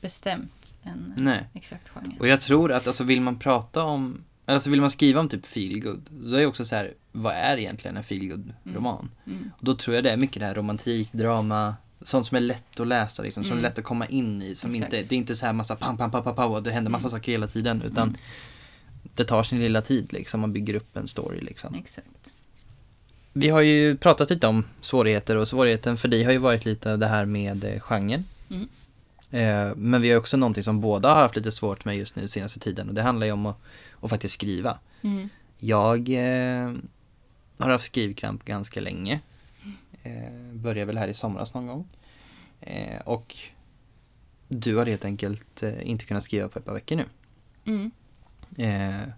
bestämt 0.00 0.74
en 0.82 1.14
eh, 1.16 1.22
Nej. 1.22 1.48
exakt 1.54 1.88
genre. 1.88 2.16
Och 2.20 2.28
jag 2.28 2.40
tror 2.40 2.72
att 2.72 2.86
alltså 2.86 3.04
vill 3.04 3.20
man 3.20 3.38
prata 3.38 3.82
om, 3.82 4.24
alltså 4.46 4.70
vill 4.70 4.80
man 4.80 4.90
skriva 4.90 5.20
om 5.20 5.28
typ 5.28 5.46
feelgood, 5.46 6.08
då 6.10 6.36
är 6.36 6.40
det 6.40 6.46
också 6.46 6.64
så 6.64 6.76
här, 6.76 6.94
vad 7.12 7.34
är 7.34 7.56
egentligen 7.56 7.96
en 7.96 8.04
feelgood 8.04 8.54
roman? 8.64 9.10
Mm. 9.26 9.50
Och 9.58 9.64
då 9.64 9.74
tror 9.74 9.94
jag 9.94 10.04
det 10.04 10.10
är 10.10 10.16
mycket 10.16 10.40
det 10.40 10.46
här 10.46 10.54
romantik, 10.54 11.12
drama, 11.12 11.76
sånt 12.04 12.26
som 12.26 12.36
är 12.36 12.40
lätt 12.40 12.80
att 12.80 12.86
läsa 12.86 13.22
liksom, 13.22 13.44
som 13.44 13.52
är 13.52 13.58
Mm. 13.58 13.62
lätt 13.70 13.78
att 13.78 13.84
komma 13.84 14.06
in 14.06 14.42
i. 14.42 14.54
Som 14.54 14.70
Exakt. 14.70 14.92
inte, 14.92 15.08
det 15.08 15.14
är 15.14 15.18
inte 15.18 15.36
så 15.36 15.46
här 15.46 15.52
massa 15.52 15.76
pam, 15.76 15.96
pam, 15.96 16.10
pam, 16.10 16.22
pam, 16.24 16.34
pam 16.34 16.52
och 16.52 16.62
det 16.62 16.70
händer 16.70 16.90
massa 16.90 17.08
Mm. 17.08 17.18
saker 17.20 17.32
hela 17.32 17.46
tiden 17.46 17.82
utan 17.82 18.08
Mm. 18.08 18.20
det 19.14 19.24
tar 19.24 19.42
sin 19.42 19.60
lilla 19.60 19.82
tid 19.82 20.12
liksom, 20.12 20.40
man 20.40 20.52
bygger 20.52 20.74
upp 20.74 20.96
en 20.96 21.08
story 21.08 21.40
liksom. 21.40 21.74
Exakt. 21.74 22.32
vi 23.32 23.48
har 23.48 23.60
ju 23.60 23.96
pratat 23.96 24.30
lite 24.30 24.46
om 24.46 24.64
svårigheter 24.80 25.36
och 25.36 25.48
svårigheten 25.48 25.96
för 25.96 26.08
dig 26.08 26.22
har 26.24 26.32
ju 26.32 26.38
varit 26.38 26.64
lite 26.64 26.96
det 26.96 27.06
här 27.06 27.24
med 27.24 27.64
eh, 27.64 27.80
genren. 27.80 28.24
Mm. 28.50 28.68
Eh, 29.30 29.74
men 29.76 30.02
vi 30.02 30.10
har 30.10 30.18
också 30.18 30.36
någonting 30.36 30.64
som 30.64 30.80
båda 30.80 31.08
har 31.08 31.20
haft 31.22 31.36
lite 31.36 31.52
svårt 31.52 31.84
med 31.84 31.96
just 31.96 32.16
nu 32.16 32.28
senaste 32.28 32.60
tiden 32.60 32.88
och 32.88 32.94
det 32.94 33.02
handlar 33.02 33.26
ju 33.26 33.32
om 33.32 33.46
att, 33.46 33.56
att 34.00 34.10
faktiskt 34.10 34.34
skriva. 34.34 34.78
Mm. 35.02 35.28
Jag 35.58 36.08
eh, 36.08 36.72
har 37.58 37.70
haft 37.70 37.84
skrivkramp 37.84 38.44
ganska 38.44 38.80
länge. 38.80 39.20
Eh, 40.02 40.52
började 40.52 40.84
väl 40.84 40.98
här 40.98 41.08
i 41.08 41.14
somras 41.14 41.54
någon 41.54 41.66
gång. 41.66 41.88
Eh, 42.60 43.00
och 43.04 43.36
du 44.48 44.76
har 44.76 44.86
helt 44.86 45.04
enkelt 45.04 45.62
eh, 45.62 45.88
inte 45.90 46.04
kunnat 46.04 46.24
skriva 46.24 46.48
på 46.48 46.58
ett 46.58 46.64
par 46.64 46.72
veckor 46.72 46.96
nu. 46.96 47.04
Mm. 47.64 47.90
Eh, 48.56 49.08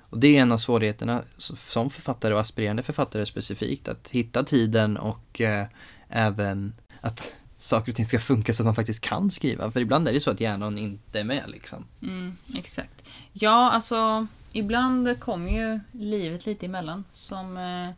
och 0.00 0.18
det 0.18 0.36
är 0.36 0.42
en 0.42 0.52
av 0.52 0.58
svårigheterna 0.58 1.22
som 1.36 1.90
författare 1.90 2.34
och 2.34 2.40
aspirerande 2.40 2.82
författare 2.82 3.26
specifikt. 3.26 3.88
Att 3.88 4.08
hitta 4.08 4.44
tiden 4.44 4.96
och 4.96 5.40
eh, 5.40 5.66
även 6.08 6.74
att 7.00 7.36
saker 7.58 7.92
och 7.92 7.96
ting 7.96 8.06
ska 8.06 8.18
funka 8.18 8.54
så 8.54 8.62
att 8.62 8.64
man 8.64 8.74
faktiskt 8.74 9.00
kan 9.00 9.30
skriva. 9.30 9.70
För 9.70 9.80
ibland 9.80 10.08
är 10.08 10.12
det 10.12 10.20
så 10.20 10.30
att 10.30 10.40
hjärnan 10.40 10.78
inte 10.78 11.20
är 11.20 11.24
med 11.24 11.44
liksom. 11.46 11.84
Mm, 12.02 12.36
exakt. 12.54 13.04
Ja, 13.32 13.70
alltså 13.70 14.26
ibland 14.52 15.20
kommer 15.20 15.50
ju 15.50 15.80
livet 15.92 16.46
lite 16.46 16.66
emellan 16.66 17.04
som, 17.12 17.56
eh, 17.56 17.90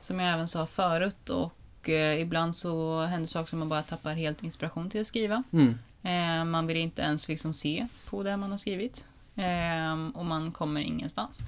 som 0.00 0.20
jag 0.20 0.34
även 0.34 0.48
sa 0.48 0.66
förut 0.66 1.28
och 1.28 1.52
eh, 1.88 2.20
ibland 2.20 2.56
så 2.56 3.00
händer 3.00 3.28
saker 3.28 3.46
som 3.46 3.58
man 3.58 3.68
bara 3.68 3.82
tappar 3.82 4.14
helt 4.14 4.42
inspiration 4.42 4.90
till 4.90 5.00
att 5.00 5.06
skriva. 5.06 5.42
Mm. 5.52 5.78
Eh, 6.02 6.44
man 6.44 6.66
vill 6.66 6.76
inte 6.76 7.02
ens 7.02 7.28
liksom 7.28 7.54
se 7.54 7.86
på 8.06 8.22
det 8.22 8.36
man 8.36 8.50
har 8.50 8.58
skrivit 8.58 9.04
eh, 9.36 10.08
och 10.14 10.26
man 10.26 10.52
kommer 10.52 10.80
ingenstans. 10.80 11.42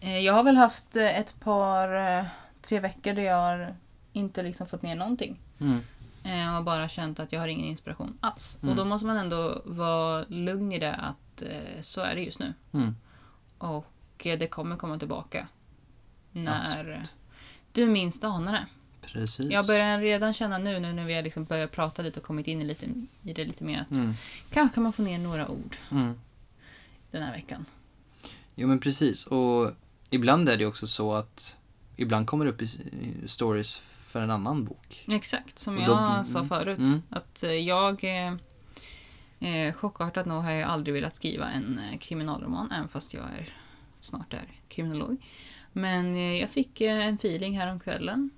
Eh, 0.00 0.18
jag 0.18 0.32
har 0.32 0.42
väl 0.42 0.56
haft 0.56 0.96
eh, 0.96 1.18
ett 1.18 1.40
par, 1.40 2.18
eh, 2.18 2.24
tre 2.62 2.80
veckor 2.80 3.12
där 3.12 3.22
jag 3.22 3.36
har 3.36 3.74
inte 4.12 4.42
liksom 4.42 4.66
fått 4.66 4.82
ner 4.82 4.94
någonting. 4.94 5.38
Mm. 5.60 5.80
Eh, 6.24 6.56
och 6.56 6.64
bara 6.64 6.88
känt 6.88 7.20
att 7.20 7.32
jag 7.32 7.40
har 7.40 7.48
ingen 7.48 7.66
inspiration 7.66 8.18
alls. 8.20 8.58
Mm. 8.62 8.70
Och 8.70 8.76
då 8.76 8.84
måste 8.84 9.06
man 9.06 9.16
ändå 9.16 9.62
vara 9.64 10.24
lugn 10.28 10.72
i 10.72 10.78
det 10.78 10.94
att 10.94 11.42
så 11.80 12.00
är 12.00 12.14
det 12.14 12.20
just 12.20 12.38
nu. 12.38 12.52
Mm. 12.72 12.96
Och 13.58 13.86
det 14.22 14.46
kommer 14.50 14.76
komma 14.76 14.98
tillbaka. 14.98 15.46
När 16.32 17.08
du 17.72 17.86
minst 17.86 18.24
anar 18.24 18.52
det. 18.52 18.66
Precis. 19.12 19.50
Jag 19.50 19.66
börjar 19.66 20.00
redan 20.00 20.32
känna 20.34 20.58
nu, 20.58 20.80
nu 20.80 20.92
när 20.92 21.04
vi 21.04 21.14
har 21.14 21.22
liksom 21.22 21.44
börjat 21.44 21.72
prata 21.72 22.02
lite 22.02 22.20
och 22.20 22.26
kommit 22.26 22.46
in 22.46 22.60
i, 22.60 22.64
lite, 22.64 22.86
i 23.22 23.32
det 23.32 23.44
lite 23.44 23.64
mer 23.64 23.80
att 23.80 23.90
Mm. 23.96 24.12
kanske 24.50 24.74
kan 24.74 24.82
man 24.82 24.92
få 24.92 25.02
ner 25.02 25.18
några 25.18 25.48
ord 25.48 25.76
Mm. 25.90 26.14
den 27.10 27.22
här 27.22 27.32
veckan. 27.32 27.64
Jo 28.54 28.68
men 28.68 28.80
precis 28.80 29.26
och 29.26 29.70
ibland 30.10 30.48
är 30.48 30.56
det 30.56 30.66
också 30.66 30.86
så 30.86 31.12
att 31.14 31.56
ibland 31.96 32.26
kommer 32.26 32.44
det 32.44 32.50
upp 32.50 32.62
stories 33.30 33.76
för 34.06 34.20
en 34.20 34.30
annan 34.30 34.64
bok. 34.64 35.04
Exakt, 35.12 35.58
som 35.58 35.78
jag 35.78 35.86
då- 35.88 35.94
mm, 35.96 36.24
sa 36.24 36.44
förut. 36.44 36.78
mm. 36.78 37.02
Att 37.10 37.42
eh, 37.42 37.50
jag, 37.52 38.04
eh, 38.04 38.34
eh, 39.40 39.72
chockartat 39.74 40.26
nog, 40.26 40.42
har 40.42 40.50
jag 40.50 40.68
aldrig 40.70 40.94
velat 40.94 41.16
skriva 41.16 41.50
en 41.50 41.78
eh, 41.92 41.98
kriminalroman, 41.98 42.72
även 42.72 42.88
fast 42.88 43.14
jag 43.14 43.24
är, 43.24 43.48
snart 44.00 44.34
är 44.34 44.48
kriminolog. 44.68 45.16
Men 45.72 46.16
jag 46.38 46.50
fick 46.50 46.80
en 46.80 47.14
feeling 47.14 47.58
här 47.58 47.72
om 47.72 47.80
kvällen. 47.80 48.30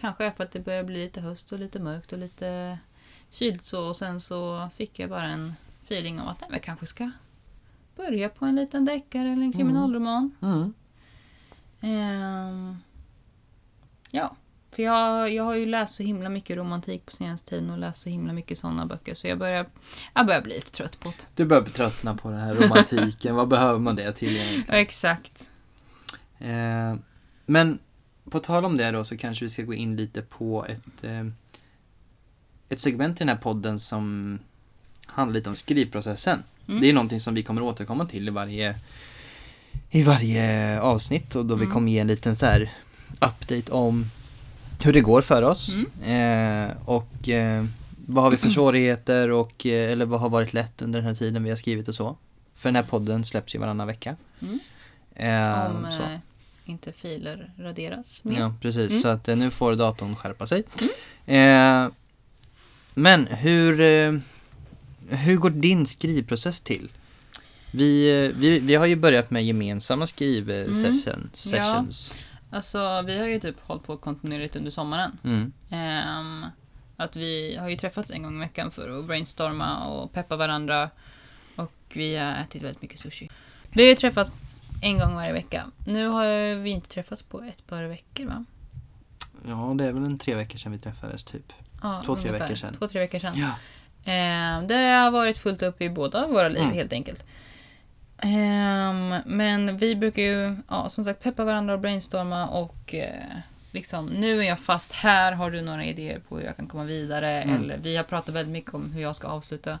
Kanske 0.00 0.24
är 0.24 0.30
för 0.30 0.44
att 0.44 0.50
det 0.50 0.60
börjar 0.60 0.84
bli 0.84 1.04
lite 1.04 1.20
höst 1.20 1.52
och 1.52 1.58
lite 1.58 1.78
mörkt 1.78 2.12
och 2.12 2.18
lite 2.18 2.78
kyligt 3.30 3.64
så. 3.64 3.88
Och 3.88 3.96
sen 3.96 4.20
så 4.20 4.68
fick 4.76 4.98
jag 4.98 5.10
bara 5.10 5.24
en 5.24 5.54
feeling 5.84 6.20
om 6.20 6.28
att 6.28 6.40
nej, 6.40 6.50
jag 6.52 6.62
kanske 6.62 6.86
ska 6.86 7.10
börja 7.96 8.28
på 8.28 8.44
en 8.44 8.56
liten 8.56 8.84
deckare 8.84 9.28
eller 9.28 9.42
en 9.42 9.52
kriminalroman. 9.52 10.30
Mm. 10.42 10.74
Ehm, 11.80 12.76
ja, 14.10 14.36
för 14.70 14.82
jag, 14.82 15.32
jag 15.32 15.44
har 15.44 15.54
ju 15.54 15.66
läst 15.66 15.94
så 15.94 16.02
himla 16.02 16.28
mycket 16.28 16.56
romantik 16.56 17.06
på 17.06 17.12
senaste 17.12 17.50
tiden 17.50 17.70
och 17.70 17.78
läst 17.78 18.02
så 18.02 18.10
himla 18.10 18.32
mycket 18.32 18.58
sådana 18.58 18.86
böcker 18.86 19.14
så 19.14 19.26
jag 19.26 19.38
börjar, 19.38 19.66
jag 20.14 20.26
börjar 20.26 20.42
bli 20.42 20.54
lite 20.54 20.70
trött 20.70 21.00
på 21.00 21.08
det. 21.08 21.26
Du 21.34 21.44
börjar 21.44 21.62
bli 21.62 21.72
tröttna 21.72 22.16
på 22.16 22.30
den 22.30 22.40
här 22.40 22.54
romantiken. 22.54 23.34
Vad 23.34 23.48
behöver 23.48 23.78
man 23.78 23.96
det 23.96 24.12
till 24.12 24.36
egentligen? 24.36 24.64
Exakt. 24.80 25.50
Eh, 26.38 26.94
men 27.46 27.78
på 28.30 28.40
tal 28.40 28.64
om 28.64 28.76
det 28.76 28.90
då 28.90 29.04
så 29.04 29.16
kanske 29.16 29.44
vi 29.44 29.50
ska 29.50 29.62
gå 29.62 29.74
in 29.74 29.96
lite 29.96 30.22
på 30.22 30.66
ett, 30.66 31.04
eh, 31.04 31.26
ett 32.68 32.80
segment 32.80 33.16
i 33.16 33.18
den 33.18 33.28
här 33.28 33.36
podden 33.36 33.80
som 33.80 34.38
handlar 35.06 35.34
lite 35.34 35.48
om 35.50 35.56
skrivprocessen. 35.56 36.42
Mm. 36.68 36.80
Det 36.80 36.88
är 36.88 36.92
någonting 36.92 37.20
som 37.20 37.34
vi 37.34 37.42
kommer 37.42 37.62
återkomma 37.62 38.06
till 38.06 38.28
i 38.28 38.30
varje, 38.30 38.74
i 39.90 40.02
varje 40.02 40.80
avsnitt 40.80 41.34
och 41.34 41.46
då 41.46 41.54
vi 41.54 41.62
Mm. 41.62 41.74
kommer 41.74 41.92
ge 41.92 41.98
en 41.98 42.06
liten 42.06 42.36
så 42.36 42.46
här 42.46 42.70
update 43.20 43.72
om 43.72 44.10
hur 44.82 44.92
det 44.92 45.00
går 45.00 45.22
för 45.22 45.42
oss. 45.42 45.72
Mm. 46.04 46.68
Eh, 46.70 46.76
och 46.84 47.28
eh, 47.28 47.64
vad 48.06 48.24
har 48.24 48.30
vi 48.30 48.36
för 48.36 48.48
svårigheter 48.58 49.30
och 49.30 49.66
eh, 49.66 49.92
eller 49.92 50.06
vad 50.06 50.20
har 50.20 50.28
varit 50.28 50.52
lätt 50.52 50.82
under 50.82 50.98
den 50.98 51.06
här 51.08 51.14
tiden 51.14 51.44
vi 51.44 51.50
har 51.50 51.56
skrivit 51.56 51.88
och 51.88 51.94
så. 51.94 52.16
För 52.54 52.68
den 52.68 52.76
här 52.76 52.82
podden 52.82 53.24
släpps 53.24 53.54
ju 53.54 53.58
varannan 53.58 53.86
vecka. 53.86 54.16
Mm. 54.40 54.58
Eh, 55.14 55.76
Om 55.76 55.86
så. 55.92 56.02
Eh, 56.68 56.72
inte 56.72 56.92
filer 56.92 57.52
raderas 57.58 58.24
mer. 58.24 58.40
Ja, 58.40 58.54
precis. 58.60 58.90
Mm. 58.90 59.02
Så 59.02 59.08
att 59.08 59.28
eh, 59.28 59.36
nu 59.36 59.50
får 59.50 59.74
datorn 59.74 60.16
skärpa 60.16 60.46
sig. 60.46 60.64
Eh, 61.26 61.88
men 62.94 63.26
hur, 63.26 63.80
eh, 63.80 64.18
hur 65.08 65.36
går 65.36 65.50
din 65.50 65.86
skrivprocess 65.86 66.60
till? 66.60 66.90
Vi, 67.70 68.24
eh, 68.24 68.38
vi, 68.38 68.58
vi 68.60 68.74
har 68.74 68.86
ju 68.86 68.96
börjat 68.96 69.30
med 69.30 69.44
gemensamma 69.44 70.06
skrivsessions. 70.06 71.06
Mm. 71.06 71.30
Sessions. 71.32 72.12
Alltså, 72.50 73.02
vi 73.02 73.18
har 73.18 73.26
ju 73.26 73.40
typ 73.40 73.56
hållit 73.60 73.84
på 73.84 73.96
kontinuerligt 73.96 74.56
under 74.56 74.70
sommaren. 74.70 75.18
Mm. 75.24 75.52
Ehm, 75.70 76.46
att 76.96 77.16
vi 77.16 77.56
har 77.56 77.68
ju 77.68 77.76
träffats 77.76 78.10
en 78.10 78.22
gång 78.22 78.36
i 78.36 78.40
veckan 78.40 78.70
för 78.70 78.98
att 78.98 79.04
brainstorma 79.04 79.86
och 79.86 80.12
peppa 80.12 80.36
varandra. 80.36 80.90
Och 81.56 81.72
vi 81.94 82.16
har 82.16 82.36
ätit 82.36 82.62
väldigt 82.62 82.82
mycket 82.82 82.98
sushi. 82.98 83.30
Vi 83.72 83.82
har 83.82 83.88
ju 83.88 83.94
träffats 83.94 84.62
en 84.82 84.98
gång 84.98 85.14
varje 85.14 85.32
vecka. 85.32 85.70
Nu 85.86 86.06
har 86.06 86.54
vi 86.54 86.70
inte 86.70 86.88
träffats 86.88 87.22
på 87.22 87.40
ett 87.42 87.66
par 87.66 87.82
veckor 87.84 88.24
va? 88.26 88.44
Ja, 89.48 89.74
det 89.78 89.84
är 89.84 89.92
väl 89.92 90.04
en 90.04 90.18
tre 90.18 90.34
veckor 90.34 90.58
sedan 90.58 90.72
vi 90.72 90.78
träffades 90.78 91.24
typ. 91.24 91.52
Ja, 91.82 92.02
Två, 92.04 92.16
tre 92.16 92.30
veckor 92.30 92.54
sedan. 92.54 92.74
Två, 92.74 92.88
tre 92.88 93.00
veckor 93.00 93.18
sedan. 93.18 93.34
Ja. 93.36 93.50
Ehm, 94.12 94.66
det 94.66 94.74
har 94.74 95.10
varit 95.10 95.38
fullt 95.38 95.62
upp 95.62 95.80
i 95.82 95.90
båda 95.90 96.26
våra 96.26 96.48
liv 96.48 96.62
Mm. 96.62 96.74
helt 96.74 96.92
enkelt. 96.92 97.24
Ehm, 98.18 99.14
men 99.26 99.76
vi 99.76 99.96
brukar 99.96 100.22
ju, 100.22 100.56
ja, 100.68 100.88
som 100.88 101.04
sagt, 101.04 101.22
peppa 101.22 101.44
varandra 101.44 101.74
och 101.74 101.80
brainstorma 101.80 102.46
och 102.46 102.94
eh, 102.94 103.12
liksom, 103.72 104.06
nu 104.06 104.38
är 104.40 104.42
jag 104.48 104.60
fast 104.60 104.92
här, 104.92 105.32
har 105.32 105.50
du 105.50 105.60
några 105.60 105.84
idéer 105.84 106.18
på 106.28 106.38
hur 106.38 106.44
jag 106.44 106.56
kan 106.56 106.66
komma 106.66 106.84
vidare? 106.84 107.42
Mm. 107.42 107.56
Eller 107.62 107.78
vi 107.78 107.96
har 107.96 108.04
pratat 108.04 108.34
väldigt 108.34 108.52
mycket 108.52 108.74
om 108.74 108.92
hur 108.92 109.02
jag 109.02 109.16
ska 109.16 109.28
avsluta 109.28 109.78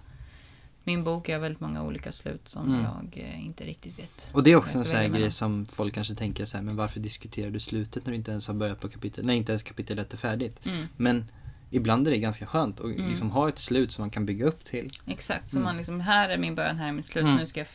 min 0.88 1.04
bok. 1.04 1.28
Har 1.28 1.38
väldigt 1.38 1.60
många 1.60 1.82
olika 1.82 2.12
slut 2.12 2.48
som 2.48 2.66
Mm. 2.68 2.84
jag 2.84 3.24
eh, 3.24 3.44
inte 3.46 3.64
riktigt 3.64 3.98
vet. 3.98 4.30
Och 4.32 4.42
det 4.42 4.50
är 4.50 4.56
också 4.56 4.78
en 4.78 4.84
sån 4.84 4.96
här 4.96 5.08
grej 5.08 5.30
som 5.30 5.66
folk 5.66 5.94
kanske 5.94 6.14
tänker 6.14 6.44
så 6.46 6.56
här, 6.56 6.64
men 6.64 6.76
varför 6.76 7.00
diskuterar 7.00 7.50
du 7.50 7.60
slutet 7.60 8.04
när 8.06 8.10
du 8.12 8.16
inte 8.16 8.30
ens 8.30 8.46
har 8.46 8.54
börjat 8.54 8.80
på 8.80 8.88
kapitel, 8.88 9.26
när 9.26 9.34
inte 9.34 9.52
ens 9.52 9.62
kapitel 9.62 9.98
1 9.98 10.12
är 10.12 10.16
färdigt? 10.16 10.66
Mm, 10.66 10.86
Men 10.96 11.30
ibland 11.70 12.06
är 12.06 12.10
det 12.10 12.18
ganska 12.18 12.46
skönt 12.46 12.80
att 12.80 12.86
Mm. 12.86 13.06
liksom 13.08 13.30
ha 13.30 13.48
ett 13.48 13.58
slut 13.58 13.92
som 13.92 14.02
man 14.02 14.10
kan 14.10 14.26
bygga 14.26 14.46
upp 14.46 14.64
till. 14.64 14.90
exakt, 15.06 15.48
så 15.48 15.56
Mm. 15.56 15.64
man 15.64 15.76
liksom, 15.76 16.00
här 16.00 16.28
är 16.28 16.38
min 16.38 16.54
början, 16.54 16.76
här 16.76 16.88
är 16.88 16.92
mitt 16.92 17.06
slut. 17.06 17.24
Mm. 17.24 17.34
Så 17.36 17.40
nu 17.40 17.46
ska 17.46 17.60
jag, 17.60 17.68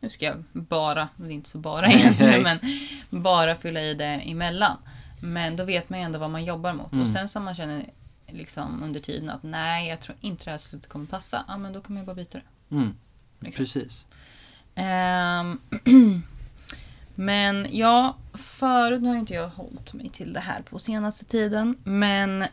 nu 0.00 0.08
ska 0.08 0.24
jag 0.24 0.44
bara, 0.52 1.08
det 1.16 1.26
är 1.26 1.30
inte 1.30 1.50
så 1.50 1.58
bara 1.58 1.86
egentligen, 1.92 2.42
men 2.42 2.58
bara 3.22 3.54
fylla 3.56 3.80
i 3.82 3.94
det 3.94 4.04
emellan. 4.04 4.76
Men 5.20 5.56
då 5.56 5.64
vet 5.64 5.90
man 5.90 5.98
ju 5.98 6.04
ändå 6.04 6.18
vad 6.18 6.30
man 6.30 6.44
jobbar 6.44 6.72
mot. 6.72 6.92
Mm. 6.92 7.02
Och 7.02 7.08
sen 7.08 7.28
som 7.28 7.44
man 7.44 7.54
känner 7.54 7.84
liksom 8.28 8.82
under 8.82 9.00
tiden 9.00 9.30
att 9.30 9.42
nej, 9.42 9.88
jag 9.88 10.00
tror 10.00 10.16
inte 10.20 10.44
det 10.44 10.50
här 10.50 10.58
slutet 10.58 10.88
kommer 10.88 11.06
passa. 11.06 11.44
Ja, 11.48 11.56
men 11.58 11.72
då 11.72 11.80
kommer 11.80 12.00
jag 12.00 12.06
bara 12.06 12.14
byta 12.16 12.38
det. 12.38 12.44
Mm. 12.76 12.94
Liksom. 13.40 13.64
Precis. 13.64 14.06
Ehm, 14.74 15.60
men 17.14 17.66
ja, 17.70 18.16
förut 18.34 19.02
nu 19.02 19.08
har 19.08 19.16
inte 19.16 19.34
jag 19.34 19.48
hållit 19.48 19.94
mig 19.94 20.08
till 20.08 20.32
det 20.32 20.40
här 20.40 20.62
på 20.62 20.78
senaste 20.78 21.24
tiden. 21.24 21.76
Men 21.84 22.44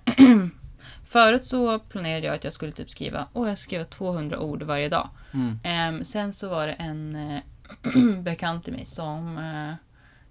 förut 1.05 1.45
så 1.45 1.79
planerade 1.79 2.25
jag 2.27 2.36
att 2.36 2.43
jag 2.43 2.53
skulle 2.53 2.71
typ 2.71 2.89
skriva, 2.89 3.27
och 3.34 3.49
jag 3.49 3.57
skrev 3.57 3.84
200 3.84 4.39
ord 4.39 4.63
varje 4.63 4.89
dag. 4.89 5.10
Mm. 5.34 5.60
Ehm, 5.63 6.03
sen 6.03 6.34
så 6.34 6.49
var 6.49 6.67
det 6.67 6.73
en 6.73 7.15
eh, 7.15 7.41
bekant 8.21 8.63
till 8.63 8.73
mig 8.73 8.86
som 8.86 9.38
eh, 9.38 9.73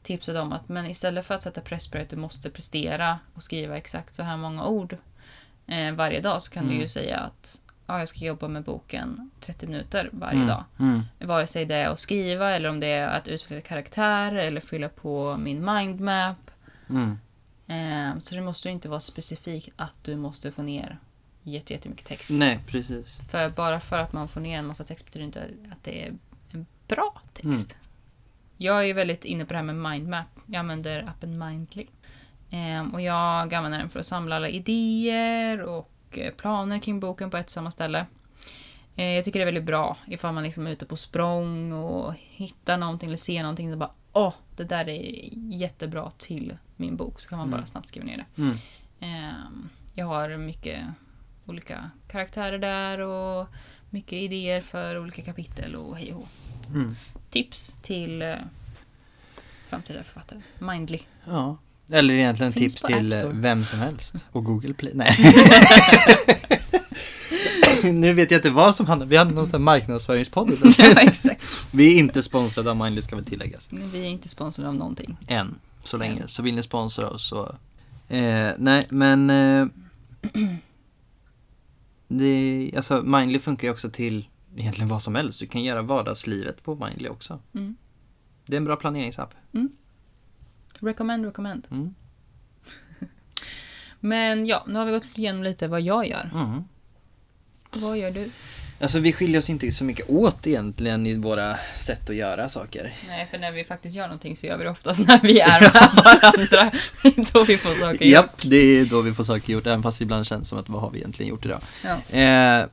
tipsade 0.02 0.40
om 0.40 0.52
att 0.52 0.68
men 0.68 0.86
istället 0.86 1.26
för 1.26 1.34
att 1.34 1.42
sätta 1.42 1.60
press 1.60 1.88
på 1.88 1.96
dig 1.96 2.02
att 2.04 2.10
du 2.10 2.16
måste 2.16 2.50
prestera 2.50 3.18
och 3.34 3.42
skriva 3.42 3.76
exakt 3.76 4.14
så 4.14 4.22
här 4.22 4.36
många 4.36 4.64
ord 4.66 4.96
eh, 5.66 5.92
varje 5.94 6.20
dag 6.20 6.42
så 6.42 6.50
kan 6.50 6.64
du 6.64 6.70
Mm. 6.70 6.82
ju 6.82 6.88
säga 6.88 7.18
att 7.18 7.62
ja, 7.92 7.98
jag 7.98 8.08
ska 8.08 8.18
jobba 8.24 8.48
med 8.48 8.64
boken 8.64 9.30
30 9.40 9.66
minuter 9.66 10.08
varje 10.12 10.36
Mm. 10.36 10.48
dag. 10.48 10.64
Mm. 10.78 11.02
Vare 11.18 11.46
sig 11.46 11.64
det 11.64 11.74
är 11.74 11.88
att 11.88 12.00
skriva 12.00 12.50
eller 12.50 12.68
om 12.68 12.80
det 12.80 12.86
är 12.86 13.08
att 13.08 13.28
utveckla 13.28 13.60
karaktärer 13.68 14.36
eller 14.46 14.60
fylla 14.60 14.88
på 14.88 15.36
min 15.38 15.64
mindmap. 15.74 16.50
Mm. 16.90 17.18
Ehm, 17.66 18.20
så 18.20 18.34
det 18.34 18.40
måste 18.40 18.70
inte 18.70 18.88
vara 18.88 19.00
specifikt 19.00 19.68
att 19.76 19.94
du 20.02 20.16
måste 20.16 20.52
få 20.52 20.62
ner 20.62 20.98
jätte- 21.42 21.72
jättemycket 21.72 22.06
text. 22.06 22.30
Nej, 22.30 22.60
precis. 22.66 23.30
För 23.30 23.48
bara 23.50 23.80
för 23.80 23.98
att 23.98 24.12
man 24.12 24.28
får 24.28 24.40
ner 24.40 24.58
en 24.58 24.66
massa 24.66 24.84
text 24.84 25.04
betyder 25.04 25.24
inte 25.26 25.48
att 25.72 25.84
det 25.84 26.04
är 26.04 26.12
en 26.52 26.66
bra 26.88 27.20
text. 27.32 27.76
Jag 28.56 28.78
är 28.78 28.82
ju 28.82 28.92
väldigt 28.92 29.24
inne 29.24 29.44
på 29.44 29.52
det 29.52 29.56
här 29.58 29.64
med 29.64 29.76
mindmap. 29.92 30.26
Jag 30.46 30.58
använder 30.60 31.02
appen 31.08 31.38
Mindly. 31.38 31.86
Ehm, 32.50 32.94
och 32.94 33.00
jag 33.00 33.54
använder 33.54 33.78
den 33.78 33.88
för 33.90 34.00
att 34.00 34.06
samla 34.06 34.36
alla 34.36 34.48
idéer 34.48 35.60
och 35.62 35.90
eh, 36.18 36.34
planer 36.34 36.78
kring 36.78 37.00
boken 37.00 37.30
på 37.30 37.36
ett 37.36 37.46
och 37.46 37.50
samma 37.50 37.70
ställe. 37.70 38.06
Eh, 38.96 39.04
jag 39.06 39.24
tycker 39.24 39.38
det 39.38 39.42
är 39.42 39.46
väldigt 39.46 39.64
bra 39.64 39.96
ifall 40.06 40.34
man 40.34 40.42
liksom 40.42 40.66
är 40.66 40.70
ute 40.70 40.86
på 40.86 40.96
språng 40.96 41.72
och 41.72 42.14
hittar 42.30 42.76
någonting 42.78 43.06
eller 43.08 43.16
ser 43.16 43.42
någonting 43.42 43.72
och 43.72 43.78
bara 43.78 43.90
åh, 44.12 44.34
det 44.56 44.64
där 44.64 44.88
är 44.88 45.28
jättebra 45.54 46.10
till 46.10 46.56
min 46.76 46.96
bok. 46.96 47.20
Så 47.20 47.28
kan 47.28 47.38
man 47.38 47.48
Mm. 47.48 47.58
bara 47.60 47.66
snabbt 47.66 47.88
skriva 47.88 48.06
ner 48.06 48.16
det. 48.16 48.42
Mm. 48.42 48.56
Ehm, 49.00 49.68
jag 49.94 50.06
har 50.06 50.36
mycket 50.36 50.80
olika 51.46 51.90
karaktärer 52.08 52.58
där 52.58 52.98
och 52.98 53.46
mycket 53.90 54.12
idéer 54.12 54.60
för 54.60 54.98
olika 54.98 55.22
kapitel 55.22 55.76
och 55.76 55.96
hej 55.96 56.14
och. 56.14 56.28
Mm. 56.68 56.96
Tips 57.30 57.76
till 57.82 58.22
eh, 58.22 58.34
framtida 59.68 60.02
författare. 60.02 60.40
Mindly. 60.58 60.98
Ja. 61.24 61.56
Eller 61.92 62.14
egentligen 62.14 62.52
Finns 62.52 62.74
tips 62.74 62.82
till 62.82 63.12
eh, 63.12 63.28
vem 63.32 63.64
som 63.64 63.78
helst. 63.78 64.14
Och 64.32 64.44
Google 64.44 64.74
Play. 64.74 64.92
Nej. 64.94 65.16
nu 67.92 68.12
vet 68.12 68.30
jag 68.30 68.38
inte 68.38 68.50
vad 68.50 68.74
som 68.74 68.86
handlar. 68.86 69.06
Vi 69.06 69.16
hade 69.16 69.30
någon 69.30 69.48
sån 69.48 69.62
marknadsföringspodd. 69.62 70.52
ja, 70.78 71.00
exakt. 71.00 71.44
Vi 71.70 71.94
är 71.94 71.98
inte 71.98 72.22
sponsrade 72.22 72.70
av 72.70 72.76
Mindly 72.76 73.02
ska 73.02 73.16
väl 73.16 73.24
tilläggas. 73.24 73.68
Vi 73.70 74.00
är 74.00 74.08
inte 74.08 74.28
sponsrade 74.28 74.68
av 74.68 74.74
någonting. 74.74 75.16
Än. 75.28 75.54
Så 75.84 75.96
länge. 75.96 76.22
Än. 76.22 76.28
Så 76.28 76.42
vill 76.42 76.54
ni 76.54 76.62
sponsra 76.62 77.08
oss 77.08 77.28
så. 77.28 77.54
Eh, 78.08 78.50
nej 78.58 78.86
men. 78.88 79.30
Eh, 79.30 79.66
det, 82.08 82.72
alltså 82.76 83.02
Mindly 83.02 83.38
funkar 83.38 83.68
ju 83.68 83.72
också 83.72 83.90
till 83.90 84.28
egentligen 84.56 84.88
vad 84.88 85.02
som 85.02 85.14
helst. 85.14 85.40
Du 85.40 85.46
kan 85.46 85.62
göra 85.62 85.82
vardagslivet 85.82 86.62
på 86.62 86.74
Mindly 86.74 87.08
också. 87.08 87.38
Mm. 87.54 87.76
Det 88.46 88.54
är 88.54 88.56
en 88.56 88.64
bra 88.64 88.76
planeringsapp. 88.76 89.34
Recommend, 90.80 91.24
recommend. 91.24 91.66
Mm. 91.70 91.94
Men 94.00 94.46
ja, 94.46 94.64
nu 94.66 94.78
har 94.78 94.86
vi 94.86 94.92
gått 94.92 95.18
igenom 95.18 95.42
lite 95.42 95.68
vad 95.68 95.80
jag 95.80 96.08
gör. 96.08 96.30
Mm. 96.34 96.64
Vad 97.72 97.98
gör 97.98 98.10
du? 98.10 98.30
Alltså 98.80 98.98
vi 98.98 99.12
skiljer 99.12 99.38
oss 99.38 99.50
inte 99.50 99.72
så 99.72 99.84
mycket 99.84 100.10
åt 100.10 100.46
egentligen 100.46 101.06
i 101.06 101.16
våra 101.16 101.56
sätt 101.74 102.10
att 102.10 102.16
göra 102.16 102.48
saker. 102.48 102.92
Nej, 103.08 103.28
för 103.30 103.38
när 103.38 103.52
vi 103.52 103.64
faktiskt 103.64 103.96
gör 103.96 104.06
någonting 104.06 104.36
så 104.36 104.46
gör 104.46 104.58
vi 104.58 104.64
det 104.64 104.70
oftast 104.70 105.00
när 105.06 105.20
vi 105.22 105.40
är 105.40 105.60
med 105.60 105.72
varandra. 106.04 106.78
Då 107.32 107.44
vi 107.44 107.58
får 107.58 107.74
saker 107.74 108.04
gjort. 108.04 108.12
Japp, 108.12 108.42
det 108.42 108.56
är 108.56 108.84
då 108.84 109.00
vi 109.00 109.14
får 109.14 109.24
saker 109.24 109.52
gjort, 109.52 109.66
även 109.66 109.82
fast 109.82 109.98
det 109.98 110.02
ibland 110.02 110.26
känns 110.26 110.48
som 110.48 110.58
att 110.58 110.68
vad 110.68 110.80
har 110.80 110.90
vi 110.90 110.98
egentligen 110.98 111.30
gjort 111.30 111.44
idag? 111.44 111.60
Ja. 111.84 112.18
Eh, 112.18 112.66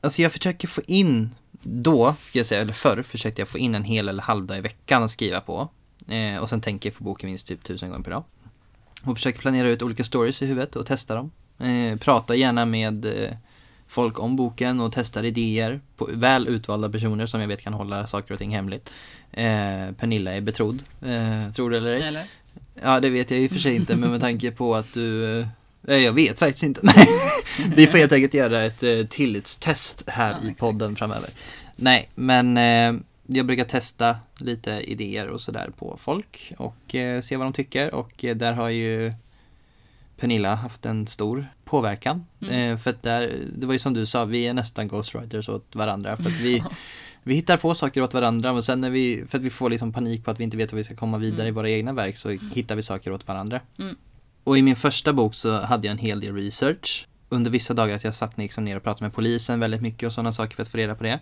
alltså 0.00 0.22
jag 0.22 0.32
försöker 0.32 0.68
få 0.68 0.80
in, 0.86 1.34
då, 1.62 2.14
ska 2.28 2.38
jag 2.38 2.46
säga, 2.46 2.60
eller 2.60 2.72
förr 2.72 3.02
försökte 3.02 3.40
jag 3.40 3.48
få 3.48 3.58
in 3.58 3.74
en 3.74 3.84
hel 3.84 4.08
eller 4.08 4.22
halvdag 4.22 4.58
i 4.58 4.60
veckan 4.60 5.02
att 5.02 5.10
skriva 5.10 5.40
på. 5.40 5.68
Eh, 6.08 6.36
och 6.36 6.50
sen 6.50 6.60
tänker 6.60 6.88
jag 6.90 6.96
på 6.98 7.04
boken 7.04 7.28
minst 7.28 7.46
typ 7.48 7.64
tusen 7.64 7.90
gånger 7.90 8.04
per 8.04 8.10
dag. 8.10 8.24
Och 9.04 9.16
försöker 9.16 9.38
planera 9.38 9.68
ut 9.68 9.82
olika 9.82 10.04
stories 10.04 10.42
i 10.42 10.46
huvudet 10.46 10.76
och 10.76 10.86
testa 10.86 11.14
dem. 11.14 11.30
Eh, 11.58 11.98
prata 11.98 12.34
gärna 12.34 12.64
med 12.64 13.04
eh, 13.04 13.36
folk 13.88 14.20
om 14.20 14.36
boken 14.36 14.80
och 14.80 14.92
testar 14.92 15.24
idéer 15.24 15.80
på 15.96 16.08
väl 16.12 16.48
utvalda 16.48 16.88
personer 16.90 17.26
som 17.26 17.40
jag 17.40 17.48
vet 17.48 17.60
kan 17.62 17.72
hålla 17.74 18.06
saker 18.06 18.32
och 18.34 18.38
ting 18.38 18.50
hemligt. 18.50 18.90
Eh, 19.32 19.92
Pernilla 19.98 20.32
är 20.32 20.40
betrodd, 20.40 20.82
eh, 21.02 21.52
tror 21.52 21.70
du 21.70 21.76
eller 21.76 21.94
ej. 21.96 22.02
Eller? 22.02 22.24
Ja, 22.82 23.00
det 23.00 23.10
vet 23.10 23.30
jag 23.30 23.40
i 23.40 23.46
och 23.46 23.50
för 23.50 23.58
sig 23.58 23.76
inte, 23.76 23.96
men 23.96 24.10
med 24.10 24.20
tanke 24.20 24.50
på 24.50 24.74
att 24.74 24.94
du... 24.94 25.40
eh, 25.88 25.96
jag 25.96 26.12
vet 26.12 26.38
faktiskt 26.38 26.62
inte. 26.62 26.80
Nej. 26.84 27.06
Vi 27.76 27.86
får 27.86 27.98
helt 27.98 28.12
enkelt 28.12 28.34
göra 28.34 28.62
ett 28.62 28.82
eh, 28.82 29.06
tillitstest 29.08 30.04
här 30.06 30.30
Ja, 30.30 30.36
i 30.36 30.50
exakt. 30.50 30.60
podden 30.60 30.96
framöver. 30.96 31.30
Nej, 31.76 32.08
men 32.14 32.56
eh, 32.56 33.02
jag 33.26 33.46
brukar 33.46 33.64
testa 33.64 34.16
lite 34.40 34.70
idéer 34.70 35.28
och 35.28 35.40
sådär 35.40 35.70
på 35.78 35.98
folk 36.00 36.52
och 36.58 36.94
eh, 36.94 37.20
se 37.22 37.36
vad 37.36 37.46
de 37.46 37.52
tycker 37.52 37.94
och 37.94 38.24
eh, 38.24 38.36
där 38.36 38.52
har 38.52 38.68
ju 38.68 39.12
Pernilla 40.16 40.54
haft 40.54 40.86
en 40.86 41.06
stor 41.06 41.46
påverkan. 41.64 42.26
Mm. 42.42 42.72
Eh, 42.72 42.78
för 42.78 42.90
att 42.90 43.02
där, 43.02 43.38
det 43.56 43.66
var 43.66 43.72
ju 43.72 43.78
som 43.78 43.94
du 43.94 44.06
sa, 44.06 44.24
vi 44.24 44.46
är 44.46 44.54
nästan 44.54 44.88
ghostwriters 44.88 45.48
åt 45.48 45.74
varandra. 45.74 46.16
För 46.16 46.26
att 46.26 46.40
vi, 46.40 46.62
vi 47.22 47.34
hittar 47.34 47.56
på 47.56 47.74
saker 47.74 48.02
åt 48.02 48.14
varandra 48.14 48.52
och 48.52 48.64
sen 48.64 48.80
när 48.80 48.90
vi, 48.90 49.24
för 49.28 49.38
att 49.38 49.44
vi 49.44 49.50
får 49.50 49.70
liksom 49.70 49.92
panik 49.92 50.24
på 50.24 50.30
att 50.30 50.40
vi 50.40 50.44
inte 50.44 50.56
vet 50.56 50.72
hur 50.72 50.76
vi 50.76 50.84
ska 50.84 50.96
komma 50.96 51.18
vidare 51.18 51.42
Mm. 51.42 51.48
i 51.48 51.50
våra 51.50 51.70
egna 51.70 51.92
verk 51.92 52.16
så 52.16 52.30
hittar 52.30 52.76
vi 52.76 52.82
saker 52.82 53.12
åt 53.12 53.28
varandra. 53.28 53.60
Mm. 53.78 53.96
Och 54.44 54.58
i 54.58 54.62
min 54.62 54.76
första 54.76 55.12
bok 55.12 55.34
så 55.34 55.60
hade 55.60 55.86
jag 55.86 55.92
en 55.92 55.98
hel 55.98 56.20
del 56.20 56.34
research. 56.34 57.06
Under 57.28 57.50
vissa 57.50 57.74
dagar 57.74 57.96
att 57.96 58.04
jag 58.04 58.14
satt 58.14 58.38
liksom 58.38 58.64
ner 58.64 58.76
och 58.76 58.82
pratade 58.82 59.04
med 59.04 59.14
polisen 59.14 59.60
väldigt 59.60 59.82
mycket 59.82 60.06
och 60.06 60.12
sådana 60.12 60.32
saker 60.32 60.56
för 60.56 60.62
att 60.62 60.68
få 60.68 60.76
reda 60.76 60.94
på 60.94 61.04
det. 61.04 61.20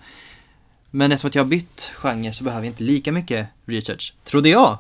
Men 0.96 1.12
eftersom 1.12 1.28
att 1.28 1.34
jag 1.34 1.42
har 1.44 1.48
bytt 1.48 1.92
genre 1.96 2.32
så 2.32 2.44
behöver 2.44 2.64
jag 2.64 2.70
inte 2.72 2.82
lika 2.82 3.12
mycket 3.12 3.48
research, 3.64 4.14
trodde 4.24 4.48
jag. 4.48 4.78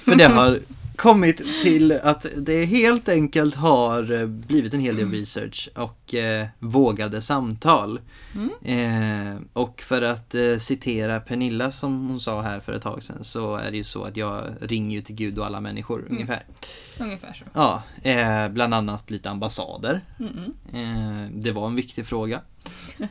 För 0.00 0.16
det 0.16 0.24
har 0.24 0.60
kommit 0.96 1.62
till 1.62 1.92
att 1.92 2.26
det 2.36 2.64
helt 2.64 3.08
enkelt 3.08 3.54
har 3.54 4.12
eh, 4.12 4.26
blivit 4.26 4.74
en 4.74 4.80
hel 4.80 4.96
del 4.96 5.10
research 5.10 5.68
och 5.74 6.14
eh, 6.14 6.46
vågade 6.58 7.22
samtal. 7.22 8.00
Mm. 8.34 9.34
Eh, 9.34 9.40
och 9.52 9.80
för 9.82 10.02
att 10.02 10.34
eh, 10.34 10.58
citera 10.58 11.20
Pernilla 11.20 11.72
som 11.72 12.08
hon 12.08 12.20
sa 12.20 12.42
här 12.42 12.60
för 12.60 12.72
ett 12.72 12.82
tag 12.82 13.02
sedan 13.02 13.24
så 13.24 13.56
är 13.56 13.70
det 13.70 13.76
ju 13.76 13.84
så 13.84 14.04
att 14.04 14.16
jag 14.16 14.44
ringer 14.60 14.96
ju 14.96 15.02
till 15.02 15.14
Gud 15.14 15.38
och 15.38 15.46
alla 15.46 15.60
människor 15.60 15.98
Mm. 16.00 16.12
ungefär. 16.12 16.44
Ungefär 17.00 17.32
så. 17.32 17.44
Ja, 17.52 17.82
eh, 18.02 18.48
bland 18.48 18.74
annat 18.74 19.10
lite 19.10 19.30
ambassader. 19.30 20.00
Eh, 20.72 21.30
det 21.32 21.50
var 21.52 21.66
en 21.66 21.74
viktig 21.76 22.06
fråga. 22.06 22.40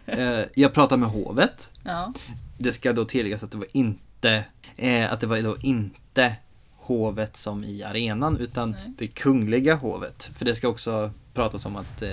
Eh, 0.05 0.39
jag 0.53 0.73
pratade 0.73 0.99
med 0.99 1.09
hovet. 1.09 1.69
Ja. 1.83 2.13
Det 2.57 2.73
ska 2.73 2.93
då 2.93 3.05
tilläggas 3.05 3.43
att 3.43 3.51
det 3.51 3.57
var 3.57 3.67
inte 3.71 4.43
eh, 4.75 5.13
att 5.13 5.19
det 5.19 5.27
var 5.27 5.41
då 5.41 5.57
inte 5.61 6.35
hovet 6.75 7.37
som 7.37 7.63
i 7.63 7.83
arenan 7.83 8.37
utan 8.37 8.71
Nej. 8.71 8.93
det 8.97 9.07
kungliga 9.07 9.75
hovet. 9.75 10.31
För 10.37 10.45
det 10.45 10.55
ska 10.55 10.67
också 10.67 11.11
pratas 11.33 11.65
om 11.65 11.75
att 11.75 12.01
eh, 12.01 12.09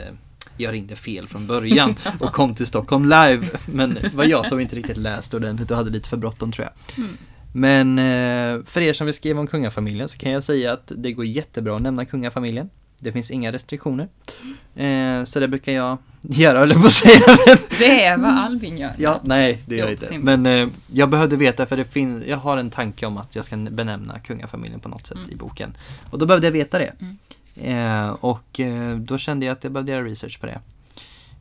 jag 0.56 0.72
ringde 0.72 0.96
fel 0.96 1.28
från 1.28 1.46
början 1.46 1.96
och 2.20 2.32
kom 2.32 2.54
till 2.54 2.66
Stockholm 2.66 3.04
live. 3.04 3.48
Men 3.66 3.94
det 3.94 4.14
var 4.14 4.24
jag 4.24 4.46
som 4.46 4.60
inte 4.60 4.76
riktigt 4.76 4.96
läste 4.96 5.36
ordentligt 5.36 5.70
och 5.70 5.76
hade 5.76 5.90
lite 5.90 6.08
för 6.08 6.16
bråttom 6.16 6.52
tror 6.52 6.66
jag. 6.66 7.04
Mm. 7.04 7.16
Men 7.56 7.96
för 8.66 8.80
er 8.80 8.92
som 8.92 9.06
vill 9.06 9.14
skriva 9.14 9.40
om 9.40 9.46
kungafamiljen 9.46 10.08
så 10.08 10.18
kan 10.18 10.32
jag 10.32 10.42
säga 10.42 10.72
att 10.72 10.92
det 10.96 11.12
går 11.12 11.24
jättebra 11.24 11.76
att 11.76 11.82
nämna 11.82 12.04
kungafamiljen. 12.04 12.70
Det 12.98 13.12
finns 13.12 13.30
inga 13.30 13.52
restriktioner. 13.52 14.08
Så 15.24 15.40
det 15.40 15.48
brukar 15.48 15.72
jag 15.72 15.98
göra, 16.28 16.62
eller 16.62 16.74
på 16.74 16.86
att 16.86 16.92
säga. 16.92 17.20
Det 17.78 18.04
är 18.04 18.16
vad 18.16 18.30
Albin 18.30 18.78
gör. 18.78 18.92
ja, 18.98 19.20
nej, 19.24 19.62
det 19.66 19.76
gör 19.76 19.84
jag 19.84 19.92
inte. 19.92 20.18
Men 20.18 20.46
eh, 20.46 20.68
jag 20.92 21.08
behövde 21.08 21.36
veta 21.36 21.66
för 21.66 21.76
det 21.76 21.84
finns, 21.84 22.24
jag 22.26 22.36
har 22.36 22.56
en 22.56 22.70
tanke 22.70 23.06
om 23.06 23.16
att 23.16 23.36
jag 23.36 23.44
ska 23.44 23.56
benämna 23.56 24.18
kungafamiljen 24.18 24.80
på 24.80 24.88
något 24.88 25.06
sätt 25.06 25.16
Mm. 25.16 25.30
i 25.30 25.36
boken. 25.36 25.76
Och 26.10 26.18
då 26.18 26.26
behövde 26.26 26.46
jag 26.46 26.52
veta 26.52 26.78
det. 26.78 26.92
Mm. 27.00 27.18
Eh, 27.56 28.08
och 28.10 28.60
eh, 28.60 28.96
då 28.96 29.18
kände 29.18 29.46
jag 29.46 29.52
att 29.52 29.64
jag 29.64 29.72
behövde 29.72 29.92
göra 29.92 30.04
research 30.04 30.40
på 30.40 30.46
det. 30.46 30.60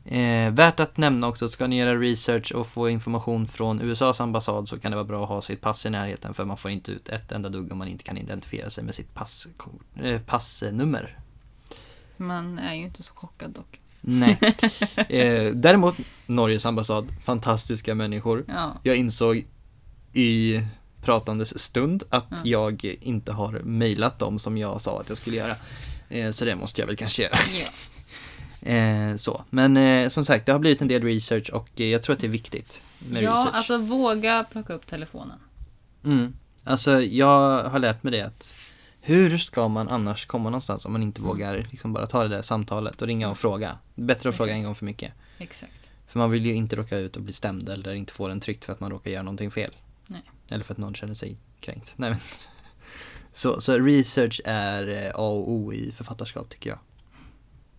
Eh, 0.06 0.50
värt 0.50 0.80
att 0.80 0.96
nämna 0.96 1.26
också, 1.28 1.48
ska 1.48 1.66
ni 1.66 1.78
göra 1.78 1.94
research 1.96 2.52
och 2.52 2.66
få 2.66 2.88
information 2.88 3.48
från 3.48 3.80
USAs 3.80 4.20
ambassad 4.20 4.68
så 4.68 4.78
kan 4.78 4.90
det 4.90 4.96
vara 4.96 5.04
bra 5.06 5.22
att 5.22 5.28
ha 5.28 5.42
sitt 5.42 5.60
pass 5.60 5.86
i 5.86 5.90
närheten 5.90 6.34
för 6.34 6.44
man 6.44 6.56
får 6.56 6.70
inte 6.70 6.92
ut 6.92 7.08
ett 7.08 7.32
enda 7.32 7.48
dugg 7.48 7.72
om 7.72 7.78
man 7.78 7.88
inte 7.88 8.04
kan 8.04 8.18
identifiera 8.18 8.70
sig 8.70 8.84
med 8.84 8.94
sitt 8.94 9.14
pass, 9.14 9.48
eh, 10.02 10.20
passnummer. 10.20 11.18
Man 12.16 12.58
är 12.58 12.74
ju 12.74 12.82
inte 12.82 13.02
så 13.02 13.14
chockad 13.14 13.50
dock. 13.50 13.80
Nej. 14.06 14.38
Eh, 15.08 15.52
däremot 15.52 15.94
Norges 16.26 16.66
ambassad, 16.66 17.08
fantastiska 17.24 17.94
människor. 17.94 18.44
Ja. 18.48 18.76
Jag 18.82 18.96
insåg 18.96 19.44
i 20.12 20.60
pratandes 21.02 21.58
stund 21.58 22.02
att 22.10 22.26
Ja. 22.30 22.38
jag 22.44 22.84
inte 23.00 23.32
har 23.32 23.52
mejlat 23.64 24.18
dem 24.18 24.38
som 24.38 24.56
jag 24.58 24.80
sa 24.80 25.00
att 25.00 25.08
jag 25.08 25.18
skulle 25.18 25.36
göra. 25.36 25.56
Eh, 26.08 26.30
så 26.30 26.44
det 26.44 26.56
måste 26.56 26.80
jag 26.82 26.86
väl 26.86 26.96
kanske 26.96 27.22
göra. 27.22 27.38
ja. 27.60 27.66
Eh, 28.70 29.16
så. 29.16 29.44
Men 29.50 29.76
eh, 29.76 30.08
som 30.08 30.24
sagt, 30.24 30.46
det 30.46 30.52
har 30.52 30.58
blivit 30.58 30.82
en 30.82 30.88
del 30.88 31.02
research 31.02 31.50
och 31.50 31.68
eh, 31.76 31.86
jag 31.86 32.02
tror 32.02 32.14
att 32.14 32.20
det 32.20 32.26
är 32.26 32.30
viktigt 32.30 32.80
med 32.98 33.22
Ja, 33.22 33.32
research. 33.32 33.54
alltså 33.54 33.78
våga 33.78 34.44
plocka 34.52 34.72
upp 34.72 34.86
telefonen. 34.86 35.38
Mm. 36.04 36.32
Alltså 36.64 37.00
jag 37.02 37.62
har 37.64 37.78
lärt 37.78 38.02
mig 38.02 38.10
det 38.12 38.20
att 38.22 38.56
hur 39.06 39.38
ska 39.38 39.68
man 39.68 39.88
annars 39.88 40.26
komma 40.26 40.50
någonstans 40.50 40.84
om 40.86 40.92
man 40.92 41.02
inte 41.02 41.20
Mm. 41.20 41.28
vågar 41.28 41.66
liksom 41.70 41.92
bara 41.92 42.06
ta 42.06 42.22
det 42.22 42.28
där 42.28 42.42
samtalet 42.42 43.02
och 43.02 43.08
ringa 43.08 43.28
och 43.30 43.38
fråga. 43.38 43.78
Bättre 43.94 44.28
att 44.28 44.36
fråga 44.36 44.50
en 44.52 44.56
Exakt. 44.56 44.66
gång 44.66 44.74
för 44.74 44.84
mycket. 44.84 45.12
Exakt. 45.38 45.90
För 46.06 46.18
man 46.18 46.30
vill 46.30 46.46
ju 46.46 46.54
inte 46.54 46.76
råka 46.76 46.96
ut 46.98 47.16
och 47.16 47.22
bli 47.22 47.32
stämd 47.32 47.68
eller 47.68 47.94
inte 47.94 48.12
få 48.12 48.28
den 48.28 48.40
tryckt 48.40 48.64
för 48.64 48.72
att 48.72 48.80
man 48.80 48.90
råkar 48.90 49.10
göra 49.10 49.22
någonting 49.22 49.50
fel. 49.50 49.70
Nej. 50.08 50.22
Eller 50.50 50.64
för 50.64 50.72
att 50.74 50.78
någon 50.78 50.94
känner 50.94 51.14
sig 51.14 51.36
kränkt. 51.60 51.94
Nej, 51.96 52.10
men. 52.10 52.18
Så, 53.36 53.60
så 53.60 53.78
research 53.78 54.40
är 54.44 54.88
eh, 54.88 55.10
A 55.14 55.28
och 55.28 55.50
O 55.50 55.72
i 55.72 55.92
författarskap 55.92 56.48
tycker 56.50 56.70
jag. 56.70 56.78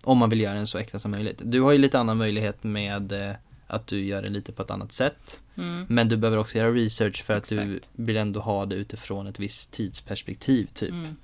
Om 0.03 0.17
man 0.17 0.29
vill 0.29 0.39
göra 0.39 0.53
den 0.55 0.67
så 0.67 0.77
äkta 0.77 0.99
som 0.99 1.11
möjligt. 1.11 1.41
Du 1.43 1.61
har 1.61 1.71
ju 1.71 1.77
lite 1.77 1.99
annan 1.99 2.17
möjlighet 2.17 2.63
med 2.63 3.11
eh, 3.11 3.35
att 3.67 3.87
du 3.87 4.05
gör 4.05 4.21
det 4.21 4.29
lite 4.29 4.51
på 4.51 4.61
ett 4.61 4.71
annat 4.71 4.93
sätt. 4.93 5.39
Mm. 5.57 5.85
Men 5.89 6.09
du 6.09 6.17
behöver 6.17 6.37
också 6.37 6.57
göra 6.57 6.71
research 6.71 7.23
för 7.23 7.33
att 7.33 7.49
du 7.49 7.75
Exakt. 7.75 7.89
vill 7.95 8.17
ändå 8.17 8.39
ha 8.39 8.65
det 8.65 8.75
utifrån 8.75 9.27
ett 9.27 9.39
visst 9.39 9.71
tidsperspektiv 9.71 10.67
typ. 10.73 10.89
Mm. 10.89 11.15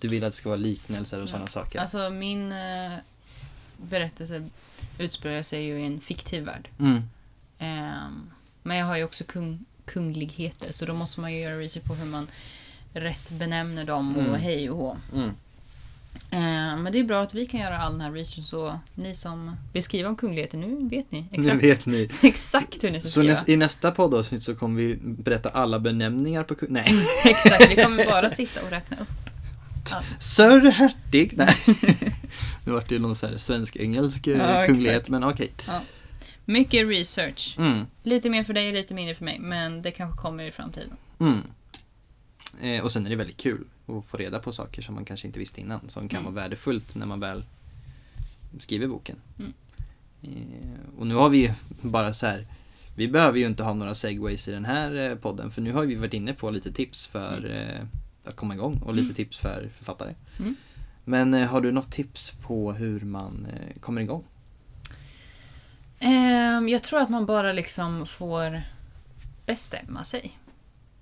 Du 0.00 0.08
vill 0.08 0.24
att 0.24 0.32
det 0.32 0.36
ska 0.36 0.48
vara 0.48 0.56
liknelser 0.56 1.16
och 1.16 1.22
Ja. 1.22 1.26
sådana 1.26 1.46
saker. 1.46 1.78
Alltså 1.78 2.10
min 2.10 2.52
eh, 2.52 2.92
berättelse 3.76 4.48
utspelar 4.98 5.42
sig 5.42 5.64
ju 5.64 5.80
i 5.80 5.86
en 5.86 6.00
fiktiv 6.00 6.44
värld. 6.44 6.68
Mm. 6.78 7.02
Ehm, 7.58 8.30
men 8.62 8.76
jag 8.76 8.86
har 8.86 8.96
ju 8.96 9.04
också 9.04 9.24
kung, 9.24 9.64
kungligheter 9.84 10.72
så 10.72 10.86
då 10.86 10.94
måste 10.94 11.20
man 11.20 11.32
ju 11.32 11.40
göra 11.40 11.58
research 11.58 11.84
på 11.84 11.94
hur 11.94 12.06
man 12.06 12.26
rätt 12.92 13.30
benämner 13.30 13.84
dem 13.84 14.16
och 14.16 14.22
Mm. 14.22 14.40
hej 14.40 14.70
och 14.70 14.76
hå. 14.76 14.96
Eh, 16.30 16.38
men 16.76 16.92
det 16.92 16.98
är 16.98 17.04
bra 17.04 17.22
att 17.22 17.34
vi 17.34 17.46
kan 17.46 17.60
göra 17.60 17.78
all 17.78 17.92
den 17.92 18.00
här 18.00 18.12
researchen 18.12 18.44
så 18.44 18.78
ni 18.94 19.14
som 19.14 19.56
vill 19.72 19.82
skriva 19.82 20.08
om 20.08 20.16
kungligheter, 20.16 20.58
nu 20.58 20.88
vet 20.88 21.12
ni 21.12 21.26
exakt, 21.32 21.62
vet 21.62 21.86
ni. 21.86 22.08
exakt 22.22 22.84
hur 22.84 22.90
ni 22.90 23.00
ska 23.00 23.08
Så 23.08 23.20
skriva. 23.20 23.34
näs, 23.34 23.48
i 23.48 23.56
nästa 23.56 23.90
poddavsnitt 23.90 24.42
så 24.42 24.54
kommer 24.56 24.80
vi 24.82 24.96
berätta 25.02 25.48
alla 25.48 25.78
benämningar 25.78 26.42
på 26.44 26.54
kung... 26.54 26.68
Nej. 26.72 26.94
exakt, 27.24 27.70
vi 27.70 27.82
kommer 27.82 28.04
bara 28.04 28.30
sitta 28.30 28.62
och 28.64 28.70
räkna 28.70 28.96
upp. 29.00 29.08
Sir 30.20 30.70
hertig. 30.70 31.32
Nej. 31.36 31.56
nu 32.64 32.72
vart 32.72 32.88
det 32.88 32.94
ju 32.94 33.00
någon 33.00 33.16
så 33.16 33.26
här 33.26 33.36
svensk-engelsk 33.36 34.26
eh, 34.26 34.38
Ja, 34.38 34.64
kunglighet, 34.66 34.94
exakt. 34.96 35.08
men 35.08 35.24
okej. 35.24 35.50
Mycket 36.44 36.88
research. 36.88 37.54
Mm. 37.58 37.86
Lite 38.02 38.30
mer 38.30 38.44
för 38.44 38.52
dig, 38.52 38.72
lite 38.72 38.94
mindre 38.94 39.14
för 39.14 39.24
mig, 39.24 39.38
men 39.38 39.82
det 39.82 39.90
kanske 39.90 40.18
kommer 40.22 40.44
i 40.44 40.50
framtiden. 40.52 40.90
Mm. 41.20 41.42
Eh, 42.60 42.82
och 42.84 42.92
sen 42.92 43.06
är 43.06 43.10
det 43.10 43.16
väldigt 43.16 43.36
kul 43.36 43.64
att 43.86 44.04
få 44.06 44.16
reda 44.16 44.38
på 44.38 44.52
saker 44.52 44.82
som 44.82 44.94
man 44.94 45.04
kanske 45.04 45.26
inte 45.26 45.38
visste 45.38 45.60
innan, 45.60 45.80
som 45.88 46.08
kan 46.08 46.20
Mm. 46.20 46.34
vara 46.34 46.42
värdefullt 46.42 46.94
när 46.94 47.06
man 47.06 47.20
väl 47.20 47.44
skriver 48.58 48.86
boken. 48.86 49.16
Mm. 49.38 49.52
Eh, 50.22 50.98
och 50.98 51.06
nu 51.06 51.14
har 51.14 51.28
vi 51.28 51.38
ju 51.38 51.52
bara 51.82 52.12
så 52.12 52.26
här, 52.26 52.46
vi 52.96 53.08
behöver 53.08 53.38
ju 53.38 53.46
inte 53.46 53.62
ha 53.62 53.74
några 53.74 53.94
segways 53.94 54.48
i 54.48 54.50
den 54.52 54.64
här 54.64 54.94
eh, 55.10 55.14
podden, 55.16 55.50
för 55.50 55.62
nu 55.62 55.72
har 55.72 55.82
vi 55.84 55.94
varit 55.94 56.14
inne 56.14 56.34
på 56.34 56.50
lite 56.50 56.72
tips 56.72 57.06
för, 57.06 57.50
eh, 57.50 57.86
för 58.22 58.28
att 58.30 58.36
komma 58.36 58.54
igång 58.54 58.78
och 58.84 58.94
lite 58.94 59.04
Mm. 59.04 59.14
tips 59.14 59.38
för 59.38 59.68
författare. 59.76 60.14
Mm. 60.38 60.56
Men 61.04 61.34
eh, 61.34 61.46
har 61.48 61.60
du 61.60 61.72
något 61.72 61.90
tips 61.92 62.30
på 62.30 62.72
hur 62.72 63.00
man 63.00 63.46
kommer 63.80 64.00
igång? 64.02 64.24
Ehm, 65.98 66.68
jag 66.68 66.82
tror 66.82 67.00
att 67.00 67.08
man 67.10 67.26
bara 67.26 67.52
liksom 67.52 68.06
får 68.06 68.62
bestämma 69.46 70.04
sig. 70.04 70.38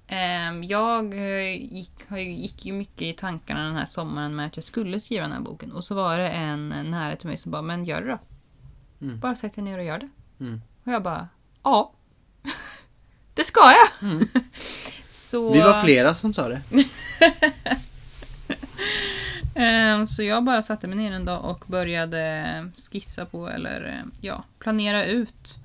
Ehm, 0.08 0.64
jag 0.64 1.14
eh, 1.14 1.74
gick, 1.74 1.92
gick 2.16 2.64
ju 2.64 2.72
mycket 2.72 3.02
i 3.02 3.12
tankarna 3.12 3.64
den 3.64 3.76
här 3.76 3.86
sommaren 3.86 4.36
med 4.36 4.46
att 4.46 4.56
jag 4.56 4.64
skulle 4.64 5.00
skriva 5.00 5.22
den 5.22 5.32
här 5.32 5.40
boken. 5.40 5.72
Och 5.72 5.84
så 5.84 5.94
var 5.94 6.18
det 6.18 6.28
en 6.28 6.68
nära 6.68 7.16
till 7.16 7.28
mig 7.28 7.36
som 7.36 7.52
bara, 7.52 7.62
men 7.62 7.84
gör 7.84 8.02
det 8.02 8.08
då. 8.08 8.18
Mm. 9.06 9.20
Bara 9.20 9.34
sätt 9.34 9.54
dig 9.54 9.64
ner 9.64 9.78
och 9.78 9.84
gör 9.84 9.98
det. 9.98 10.08
Mm. 10.40 10.62
Och 10.84 10.92
jag 10.92 11.02
bara, 11.02 11.28
ja. 11.62 11.92
det 13.34 13.44
ska 13.44 13.60
jag! 13.60 14.10
Mm. 14.10 14.28
så, 15.12 15.52
Vi 15.52 15.60
var 15.60 15.82
flera 15.82 16.14
som 16.14 16.34
sa 16.34 16.48
det. 16.48 16.62
Ehm, 19.58 20.06
Så 20.06 20.22
jag 20.22 20.44
bara 20.44 20.62
satte 20.62 20.86
mig 20.86 20.96
ner 20.96 21.12
en 21.12 21.24
dag 21.24 21.44
och 21.44 21.64
började 21.66 22.72
skissa 22.92 23.26
på, 23.26 23.48
eller 23.48 23.86
eh, 23.88 24.18
ja, 24.20 24.44
planera 24.58 25.04
ut 25.04 25.58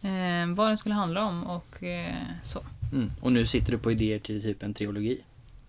eh, 0.00 0.54
vad 0.54 0.68
den 0.68 0.78
skulle 0.78 0.94
handla 0.94 1.24
om 1.24 1.44
och 1.44 1.82
eh, 1.82 2.14
så. 2.42 2.62
Mm. 2.92 3.12
Och 3.20 3.32
nu 3.32 3.46
sitter 3.46 3.72
du 3.72 3.78
på 3.78 3.92
idéer 3.92 4.18
till 4.18 4.42
typ 4.42 4.62
en 4.62 4.74
trilogi. 4.74 5.20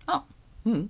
Ja. 0.06 0.24
Mm. 0.64 0.88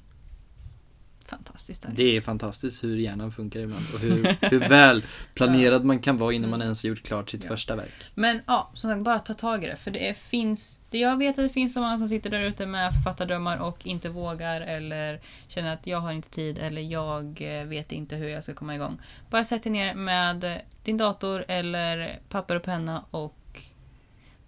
Fantastiskt. 1.27 1.83
Där. 1.83 1.93
Det 1.95 2.17
är 2.17 2.21
fantastiskt 2.21 2.85
hur 2.85 2.97
hjärnan 2.97 3.33
funkar 3.33 3.61
ibland 3.61 3.85
och 3.95 4.01
hur, 4.01 4.51
hur 4.51 4.69
väl 4.69 5.05
planerad 5.35 5.85
man 5.85 5.99
kan 5.99 6.19
vara 6.19 6.33
innan 6.33 6.51
man 6.51 6.63
ens 6.63 6.83
har 6.83 6.89
gjort 6.89 7.03
klart 7.03 7.31
sitt 7.31 7.45
Ja. 7.45 7.49
första 7.49 7.77
verk. 7.77 7.93
Men 8.15 8.41
ja, 8.47 8.71
som 8.75 8.91
sagt, 8.91 9.03
bara 9.03 9.19
ta 9.19 9.35
tag 9.35 9.65
i 9.65 9.67
det. 9.67 9.77
För 9.77 9.91
det 9.91 10.09
är, 10.09 10.15
finns, 10.15 10.81
det 10.91 10.99
jag 10.99 11.17
vet 11.17 11.39
att 11.39 11.45
det 11.45 11.49
finns 11.49 11.73
så 11.75 11.81
många 11.81 11.99
som 11.99 12.09
sitter 12.09 12.31
där 12.31 12.41
ute 12.41 12.67
med 12.67 12.93
författardrömmar 12.93 13.57
och 13.57 13.87
inte 13.87 14.09
vågar 14.09 14.61
eller 14.61 15.21
känner 15.49 15.73
att 15.73 15.87
jag 15.87 15.99
har 16.01 16.13
inte 16.13 16.31
tid 16.31 16.59
eller 16.59 16.83
jag 16.83 17.43
eh, 17.43 17.65
vet 17.65 17.93
inte 17.93 18.17
hur 18.17 18.29
jag 18.29 18.43
ska 18.43 18.55
komma 18.55 18.75
igång. 18.75 19.01
Bara 19.31 19.45
sätt 19.45 19.63
dig 19.63 19.73
ner 19.73 19.95
med 19.95 20.61
din 20.85 20.97
dator 20.97 21.45
eller 21.49 22.21
papper 22.29 22.57
och 22.57 22.63
penna 22.63 23.05
och 23.11 23.63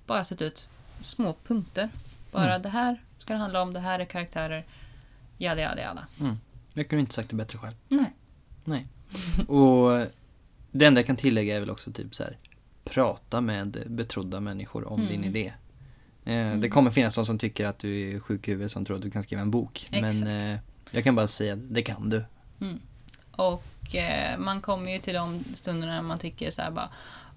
bara 0.07 0.25
sätt 0.25 0.43
ut 0.43 0.69
små 1.03 1.35
punkter. 1.47 1.89
Bara 2.33 2.51
Mm. 2.51 2.63
det 2.63 2.69
här 2.69 3.01
ska 3.19 3.33
det 3.33 3.39
handla 3.39 3.63
om, 3.63 3.73
det 3.73 3.81
här 3.81 3.99
är 3.99 4.05
karaktärer. 4.05 4.65
Jada, 5.39 5.61
jada, 5.61 5.81
jada. 5.83 6.07
Jag 6.75 6.89
kunde 6.89 7.01
inte 7.01 7.15
sagt 7.15 7.29
det 7.31 7.37
bättre 7.37 7.59
själv. 7.59 7.75
Nej. 7.89 8.13
Nej. 8.65 8.87
Och 9.49 10.07
det 10.71 10.85
enda 10.87 11.01
jag 11.01 11.07
kan 11.07 11.17
tillägga 11.17 11.57
är 11.57 11.61
väl 11.61 11.71
också 11.71 11.93
typ 11.93 12.15
så 12.15 12.23
här. 12.23 12.37
Prata 12.85 13.41
med 13.41 13.83
betrodda 13.87 14.41
människor 14.41 14.89
om 14.89 15.01
Mm. 15.01 15.09
din 15.13 15.25
idé. 15.25 15.47
Eh, 15.47 15.53
Det 16.25 16.33
Mm. 16.33 16.71
kommer 16.71 16.91
finnas 16.91 17.15
de 17.15 17.27
som 17.27 17.39
tycker 17.39 17.65
att 17.67 17.79
du 17.79 18.15
är 18.17 18.21
sjuk 18.21 18.49
i 18.49 18.51
huvudet 18.51 18.73
som 18.73 18.85
tror 18.85 18.97
att 18.97 19.03
du 19.03 19.11
kan 19.11 19.23
skriva 19.23 19.43
en 19.43 19.51
bok. 19.51 19.87
Men 19.91 20.05
Exakt. 20.05 20.27
eh, 20.29 20.57
jag 20.97 21.05
kan 21.05 21.15
bara 21.15 21.29
säga 21.29 21.53
att 21.53 21.75
det 21.75 21.83
kan 21.83 22.11
du. 22.11 22.25
Och 23.33 23.95
eh, 23.95 24.39
man 24.39 24.61
kommer 24.61 24.93
ju 24.93 24.99
till 24.99 25.15
de 25.15 25.45
stunderna 25.55 25.93
när 25.95 26.03
man 26.03 26.19
tycker 26.19 26.51
så 26.51 26.63
här 26.63 26.71
bara 26.71 26.89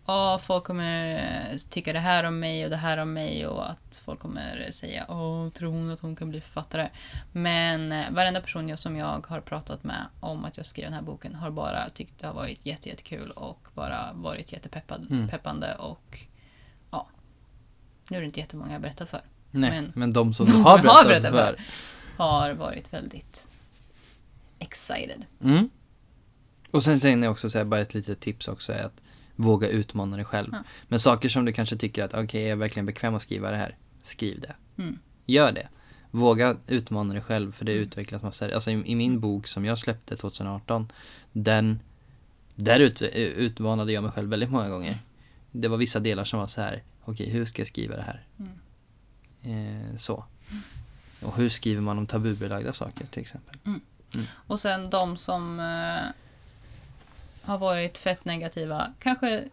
Ja, 0.08 0.40
folk 0.44 0.64
kommer 0.64 1.16
eh, 1.52 1.58
tycka 1.70 1.94
det 1.94 2.00
här 2.00 2.24
om 2.24 2.40
mig 2.40 2.64
och 2.64 2.70
det 2.70 2.76
här 2.78 2.98
om 2.98 3.14
mig 3.14 3.48
och 3.48 3.70
att 3.70 4.02
folk 4.06 4.20
kommer 4.20 4.72
säga 4.72 5.06
Åh, 5.10 5.50
tror 5.50 5.72
hon 5.72 5.92
att 5.92 6.00
hon 6.00 6.16
kan 6.16 6.30
bli 6.30 6.42
författare? 6.42 6.90
Men 7.32 7.92
eh, 7.92 8.12
varenda 8.12 8.42
person 8.42 8.70
jag, 8.70 8.80
som 8.80 8.96
jag 8.96 9.26
har 9.28 9.42
pratat 9.42 9.84
med 9.84 10.06
om 10.20 10.46
att 10.46 10.58
jag 10.58 10.66
skrev 10.66 10.86
den 10.86 10.94
här 10.94 11.02
boken 11.02 11.36
har 11.36 11.52
bara 11.52 11.90
tyckt 11.90 12.20
det 12.20 12.28
har 12.28 12.34
varit 12.34 12.66
jätte, 12.66 12.90
jättekul 12.90 13.32
och 13.32 13.68
bara 13.74 14.14
varit 14.14 14.52
jättepeppad, 14.54 15.08
Mm. 15.12 15.28
peppande 15.28 15.76
och 15.76 16.20
ja. 16.92 17.08
Nu 18.10 18.18
är 18.18 18.22
det 18.22 18.28
inte 18.28 18.40
jättemånga 18.40 18.70
jag 18.70 18.76
har 18.76 18.82
berättat 18.82 19.10
för. 19.10 19.22
Nej, 19.52 19.72
men, 19.72 19.92
Men- 19.96 20.14
de 20.14 20.34
som 20.34 20.46
de 20.46 20.52
som 20.52 20.64
har 20.64 20.78
jag 20.80 20.92
har 20.92 21.06
berättat 21.06 21.32
berättat 21.32 21.56
för. 21.60 22.24
Har 22.24 22.52
varit 22.54 22.94
väldigt 22.94 23.50
excited. 24.60 25.26
Mm. 25.44 25.70
Och 26.72 26.84
sen 26.84 27.00
tänkte 27.00 27.26
jag 27.26 27.32
också 27.32 27.50
säga, 27.50 27.66
bara 27.66 27.82
ett 27.82 27.94
litet 27.94 28.20
tips 28.20 28.48
också 28.48 28.74
är 28.74 28.84
att 28.84 29.02
våga 29.36 29.68
utmana 29.68 30.16
dig 30.16 30.26
själv. 30.26 30.50
Ja. 30.52 30.64
Men 30.88 31.00
saker 31.00 31.30
som 31.30 31.46
du 31.46 31.54
kanske 31.54 31.78
tycker 31.78 32.04
att, 32.04 32.14
okej, 32.14 32.42
jag 32.42 32.52
är 32.52 32.56
verkligen 32.56 32.86
bekväm 32.86 33.16
att 33.16 33.22
skriva 33.22 33.52
det 33.52 33.58
här. 33.58 33.76
Skriv 34.04 34.40
det. 34.42 34.56
Mm. 34.82 35.00
Gör 35.26 35.52
det. 35.52 35.68
Våga 36.12 36.58
utmana 36.68 37.14
dig 37.14 37.22
själv 37.22 37.52
för 37.52 37.66
det 37.66 37.72
Mm. 37.72 37.84
utvecklas 37.84 38.22
massor. 38.22 38.52
Alltså 38.52 38.72
i, 38.72 38.84
i 38.92 38.96
min 38.96 39.20
bok 39.20 39.48
som 39.48 39.66
jag 39.66 39.80
släppte 39.80 40.18
2018, 40.18 40.92
den, 41.32 41.80
där 42.56 42.80
ut, 42.80 43.02
utmanade 43.02 43.92
jag 43.92 44.04
mig 44.04 44.12
själv 44.12 44.30
väldigt 44.30 44.52
många 44.52 44.70
gånger. 44.70 44.98
Det 45.52 45.68
var 45.68 45.78
vissa 45.78 46.00
delar 46.00 46.24
som 46.24 46.40
var 46.40 46.48
så 46.48 46.62
här, 46.62 46.84
okej, 47.06 47.30
hur 47.30 47.46
ska 47.46 47.62
jag 47.62 47.68
skriva 47.68 47.96
det 47.96 48.02
här? 48.02 48.24
Mm. 48.38 48.52
Eh, 49.92 49.98
så. 49.98 50.26
Och 51.22 51.36
hur 51.36 51.50
skriver 51.50 51.82
man 51.82 51.98
om 51.98 52.08
tabubelagda 52.08 52.74
saker 52.74 53.06
till 53.12 53.22
exempel? 53.22 53.56
Och 54.48 54.60
sen 54.60 54.90
de 54.90 55.18
som 55.18 55.60
eh, 55.60 56.10
har 57.46 57.58
varit 57.58 57.98
fett 57.98 58.26
negativa 58.26 58.94
kanske 59.00 59.44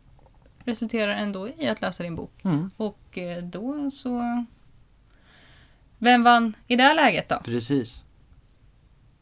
resulterar 0.64 1.12
ändå 1.12 1.48
i 1.48 1.68
att 1.68 1.80
läsa 1.80 2.02
din 2.02 2.16
bok. 2.16 2.32
Mm. 2.44 2.70
Och 2.76 3.18
eh, 3.18 3.44
då 3.44 3.90
så... 3.90 4.44
Vem 5.98 6.22
vann 6.22 6.54
i 6.66 6.76
det 6.76 6.94
läget 6.94 7.28
då? 7.28 7.36
Precis. 7.44 8.04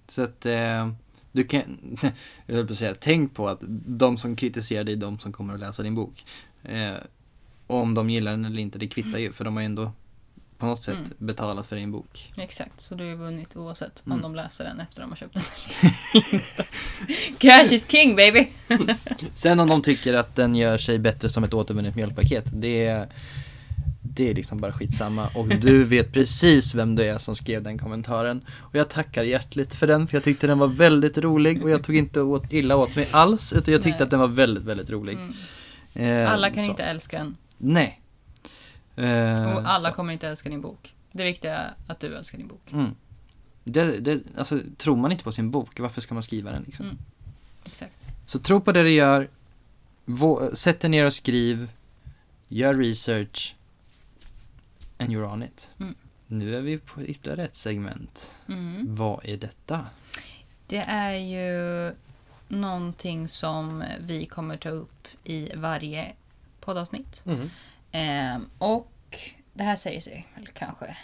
Så 0.08 0.22
att 0.22 0.46
eh, 0.46 0.92
du 1.32 1.44
kan, 1.44 1.62
jag 2.46 2.56
höll 2.56 2.66
på 2.66 2.72
att 2.72 2.78
säga, 2.78 2.94
tänk 3.00 3.34
på 3.34 3.48
att 3.48 3.58
de 3.86 4.18
som 4.18 4.36
kritiserar 4.36 4.84
dig 4.84 4.94
är 4.94 4.98
de 4.98 5.18
som 5.18 5.32
kommer 5.32 5.54
att 5.54 5.60
läsa 5.60 5.82
din 5.82 5.94
bok. 5.94 6.24
Eh, 6.62 6.94
om 7.66 7.94
de 7.94 8.10
gillar 8.10 8.30
den 8.30 8.44
eller 8.44 8.62
inte, 8.62 8.78
det 8.78 8.88
kvittar 8.88 9.18
ju 9.18 9.32
för 9.32 9.44
de 9.44 9.54
har 9.56 9.62
ju 9.62 9.66
ändå 9.66 9.92
på 10.60 10.66
något 10.66 10.84
sätt 10.84 10.94
Mm. 10.98 11.10
betalat 11.18 11.66
för 11.66 11.76
din 11.76 11.92
bok. 11.92 12.32
Exakt, 12.36 12.80
så 12.80 12.94
du 12.94 13.08
har 13.08 13.16
vunnit 13.16 13.56
oavsett 13.56 14.02
Mm. 14.06 14.16
om 14.16 14.22
de 14.22 14.34
läser 14.34 14.64
den 14.64 14.80
efter 14.80 15.00
de 15.00 15.10
har 15.10 15.16
köpt 15.16 15.34
den. 15.34 15.42
Cash 17.38 17.72
is 17.72 17.86
king 17.90 18.16
baby! 18.16 18.48
Sen 19.34 19.60
om 19.60 19.68
de 19.68 19.82
tycker 19.82 20.14
att 20.14 20.36
den 20.36 20.54
gör 20.54 20.78
sig 20.78 20.98
bättre 20.98 21.30
som 21.30 21.44
ett 21.44 21.54
återvunnet 21.54 21.96
mjölkpaket, 21.96 22.44
det 22.52 22.86
är, 22.86 23.08
det 24.02 24.30
är 24.30 24.34
liksom 24.34 24.58
bara 24.60 24.72
skitsamma. 24.72 25.28
Och 25.34 25.48
du 25.48 25.84
vet 25.94 26.12
precis 26.12 26.74
vem 26.74 26.96
det 26.96 27.08
är 27.08 27.18
som 27.18 27.36
skrev 27.36 27.62
den 27.62 27.78
kommentaren. 27.78 28.44
Och 28.58 28.74
jag 28.74 28.88
tackar 28.88 29.22
hjärtligt 29.24 29.74
för 29.74 29.86
den, 29.86 30.06
för 30.06 30.16
jag 30.16 30.24
tyckte 30.24 30.46
den 30.46 30.58
var 30.58 30.68
väldigt 30.68 31.18
rolig 31.18 31.62
och 31.62 31.70
jag 31.70 31.84
tog 31.84 31.96
inte 31.96 32.20
åt, 32.20 32.52
illa 32.52 32.76
åt 32.76 32.96
mig 32.96 33.08
alls, 33.10 33.52
utan 33.52 33.72
jag 33.72 33.82
tyckte 33.82 33.98
Nej. 33.98 34.04
att 34.04 34.10
den 34.10 34.20
var 34.20 34.28
väldigt, 34.28 34.64
väldigt 34.64 34.90
rolig. 34.90 35.14
Mm. 35.94 36.24
Eh, 36.24 36.32
Alla 36.32 36.50
kan 36.50 36.64
så. 36.64 36.70
inte 36.70 36.82
älska 36.82 37.18
den. 37.18 37.36
Nej. 37.58 37.99
Eh, 38.96 39.52
Och 39.56 39.68
alla 39.68 39.88
så. 39.90 39.94
kommer 39.94 40.12
inte 40.12 40.28
älska 40.28 40.48
din 40.48 40.60
bok. 40.60 40.94
Det 41.12 41.24
viktiga 41.24 41.56
är 41.58 41.74
att 41.86 42.00
du 42.00 42.16
älskar 42.16 42.38
din 42.38 42.48
bok. 42.48 42.72
Mm. 42.72 42.94
Det, 43.64 43.98
det, 44.00 44.22
alltså, 44.38 44.60
tror 44.76 44.96
man 44.96 45.12
inte 45.12 45.24
på 45.24 45.32
sin 45.32 45.50
bok, 45.50 45.80
varför 45.80 46.00
ska 46.00 46.14
man 46.14 46.22
skriva 46.22 46.52
den 46.52 46.62
liksom? 46.62 46.86
Mm. 46.86 46.98
Exakt. 47.64 48.06
Så 48.26 48.38
tro 48.38 48.60
på 48.60 48.72
det 48.72 48.82
du 48.82 48.90
gör, 48.90 49.28
vå- 50.06 50.54
sätt 50.54 50.80
dig 50.80 50.90
ner 50.90 51.04
och 51.06 51.14
skriv, 51.14 51.68
gör 52.48 52.74
research, 52.74 53.54
and 54.98 55.10
you're 55.10 55.32
on 55.32 55.42
it. 55.42 55.68
Mm. 55.80 55.94
Nu 56.26 56.56
är 56.56 56.60
vi 56.60 56.78
på 56.78 57.02
ytterligare 57.02 57.44
ett 57.44 57.56
segment. 57.56 58.34
Mm. 58.48 58.94
Vad 58.94 59.24
är 59.24 59.36
detta? 59.36 59.86
Det 60.66 60.76
är 60.88 61.12
ju 61.14 61.94
någonting 62.48 63.28
som 63.28 63.84
vi 64.00 64.26
kommer 64.26 64.56
ta 64.56 64.68
upp 64.68 65.08
i 65.24 65.50
varje 65.56 66.12
poddavsnitt. 66.60 67.22
Ehm, 67.92 68.50
och 68.58 68.92
det 69.52 69.62
här 69.62 69.76
säger 69.76 70.00
sig 70.00 70.26
väl 70.34 70.46
kanske 70.46 70.96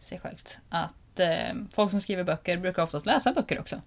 sig 0.00 0.20
självt 0.20 0.58
att 0.68 1.20
ehm, 1.20 1.68
folk 1.74 1.90
som 1.90 2.00
skriver 2.00 2.24
böcker 2.24 2.56
brukar 2.56 2.82
oftast 2.82 3.06
läsa 3.06 3.32
böcker 3.32 3.60
också. 3.60 3.80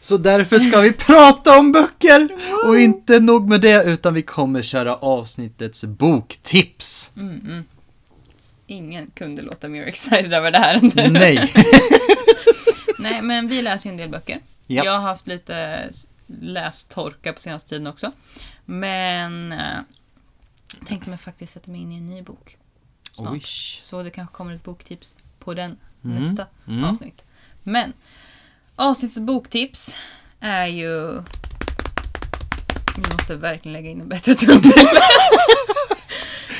Så 0.00 0.16
därför 0.16 0.58
ska 0.58 0.80
vi 0.80 0.92
prata 0.92 1.58
om 1.58 1.72
böcker! 1.72 2.28
Och 2.64 2.78
inte 2.78 3.20
nog 3.20 3.48
med 3.48 3.60
det, 3.60 3.84
utan 3.84 4.14
vi 4.14 4.22
kommer 4.22 4.62
köra 4.62 4.94
avsnittets 4.94 5.84
boktips. 5.84 7.12
Mm, 7.16 7.40
mm. 7.44 7.64
Ingen 8.66 9.10
kunde 9.14 9.42
låta 9.42 9.68
mer 9.68 9.82
excited 9.82 10.34
över 10.34 10.50
det 10.50 10.58
här 10.58 10.74
än 10.74 10.88
du. 10.88 11.10
Nej! 11.10 11.52
Nej, 12.98 13.22
men 13.22 13.48
vi 13.48 13.62
läser 13.62 13.88
ju 13.88 13.90
en 13.90 13.96
del 13.96 14.08
böcker. 14.08 14.40
Jag 14.66 14.92
har 14.92 15.00
haft 15.00 15.26
lite 15.26 15.88
lästorka 16.26 17.32
på 17.32 17.40
senaste 17.40 17.70
tiden 17.70 17.86
också. 17.86 18.12
Men 18.64 19.52
eh, 19.52 19.78
tänkte 20.86 21.10
mig 21.10 21.18
faktiskt 21.18 21.52
sätta 21.52 21.70
mig 21.70 21.80
in 21.80 21.92
i 21.92 21.96
en 21.96 22.06
ny 22.10 22.22
bok 22.22 22.56
snart. 23.12 23.42
Så 23.78 24.02
det 24.02 24.10
kanske 24.10 24.34
kommer 24.34 24.54
ett 24.54 24.64
boktips 24.64 25.14
på 25.38 25.54
den 25.54 25.76
Mm. 26.04 26.16
nästa 26.20 26.46
Mm. 26.68 26.84
avsnitt. 26.84 27.24
Men 27.62 27.92
avsnittets 28.76 29.18
boktips 29.18 29.96
är 30.40 30.66
ju... 30.66 31.22
Ni 32.96 33.12
måste 33.12 33.36
verkligen 33.36 33.72
lägga 33.72 33.90
in 33.90 34.00
en 34.00 34.08
bättre 34.08 34.34
trummel. 34.34 34.62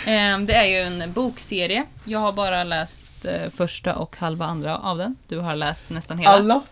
Ehm, 0.06 0.46
Det 0.46 0.54
är 0.54 0.64
ju 0.64 0.76
en 1.02 1.12
bokserie. 1.12 1.84
Jag 2.04 2.18
har 2.18 2.32
bara 2.32 2.64
läst 2.64 3.24
eh, 3.24 3.50
första 3.50 3.94
och 3.96 4.16
halva 4.16 4.46
andra 4.46 4.78
av 4.78 4.98
den. 4.98 5.16
Du 5.28 5.38
har 5.38 5.56
läst 5.56 5.84
nästan 5.90 6.18
hela. 6.18 6.30
Alla? 6.30 6.62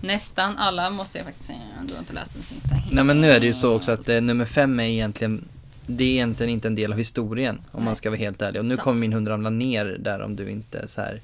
Nästan 0.00 0.58
alla 0.58 0.90
måste 0.90 1.18
jag 1.18 1.24
faktiskt 1.26 1.46
säga. 1.46 1.58
Du 1.84 1.92
har 1.92 2.00
inte 2.00 2.12
läst 2.12 2.34
den 2.34 2.42
sista 2.42 2.68
helt. 2.74 2.92
Nej 2.94 3.04
men 3.04 3.20
nu 3.20 3.30
är 3.32 3.40
det 3.40 3.46
ju 3.46 3.54
så 3.54 3.74
också 3.76 3.92
att 3.92 4.08
eh, 4.08 4.20
nummer 4.20 4.44
fem 4.44 4.80
är 4.80 4.84
egentligen 4.84 5.48
det 5.96 6.04
är 6.04 6.08
egentligen 6.10 6.50
inte 6.52 6.68
en 6.68 6.74
del 6.74 6.92
av 6.92 6.98
historien 6.98 7.60
om 7.72 7.84
man 7.84 7.84
Nej. 7.84 7.96
ska 7.96 8.10
vara 8.10 8.18
helt 8.18 8.42
ärlig. 8.42 8.58
Och 8.58 8.64
nu 8.64 8.74
Sant. 8.76 8.84
kommer 8.84 9.00
min 9.00 9.12
hund 9.12 9.28
ramla 9.28 9.50
ner 9.50 9.84
där 9.84 10.20
om 10.20 10.36
du 10.36 10.50
inte 10.50 10.88
så 10.88 11.00
här. 11.00 11.20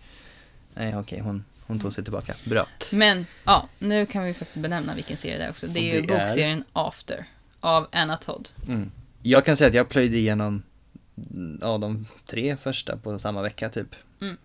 Nej 0.74 0.96
okej, 0.96 1.20
hon, 1.20 1.44
hon 1.66 1.78
tog 1.80 1.92
sig 1.92 2.04
tillbaka. 2.04 2.34
Bra. 2.44 2.66
Men 2.90 3.26
ja, 3.44 3.68
nu 3.78 4.06
kan 4.06 4.24
vi 4.24 4.34
faktiskt 4.34 4.58
benämna 4.58 4.94
vilken 4.94 5.16
serie 5.16 5.38
det 5.38 5.44
är 5.44 5.50
också. 5.50 5.66
Det 5.66 5.80
är 5.80 5.90
Och 5.90 6.00
ju 6.00 6.06
det 6.06 6.14
är- 6.14 6.18
bokserien 6.20 6.64
After 6.72 7.24
av 7.60 7.86
Anna 7.92 8.16
Todd. 8.16 8.48
Mm. 8.68 8.90
Jag 9.22 9.44
kan 9.44 9.56
säga 9.56 9.68
att 9.68 9.74
jag 9.74 9.88
plöjde 9.88 10.16
igenom 10.16 10.62
ja, 11.60 11.78
de 11.78 12.06
tre 12.26 12.56
första 12.56 12.96
på 12.96 13.18
samma 13.18 13.42
vecka 13.42 13.68
typ. 13.68 13.88
Mm. 14.20 14.36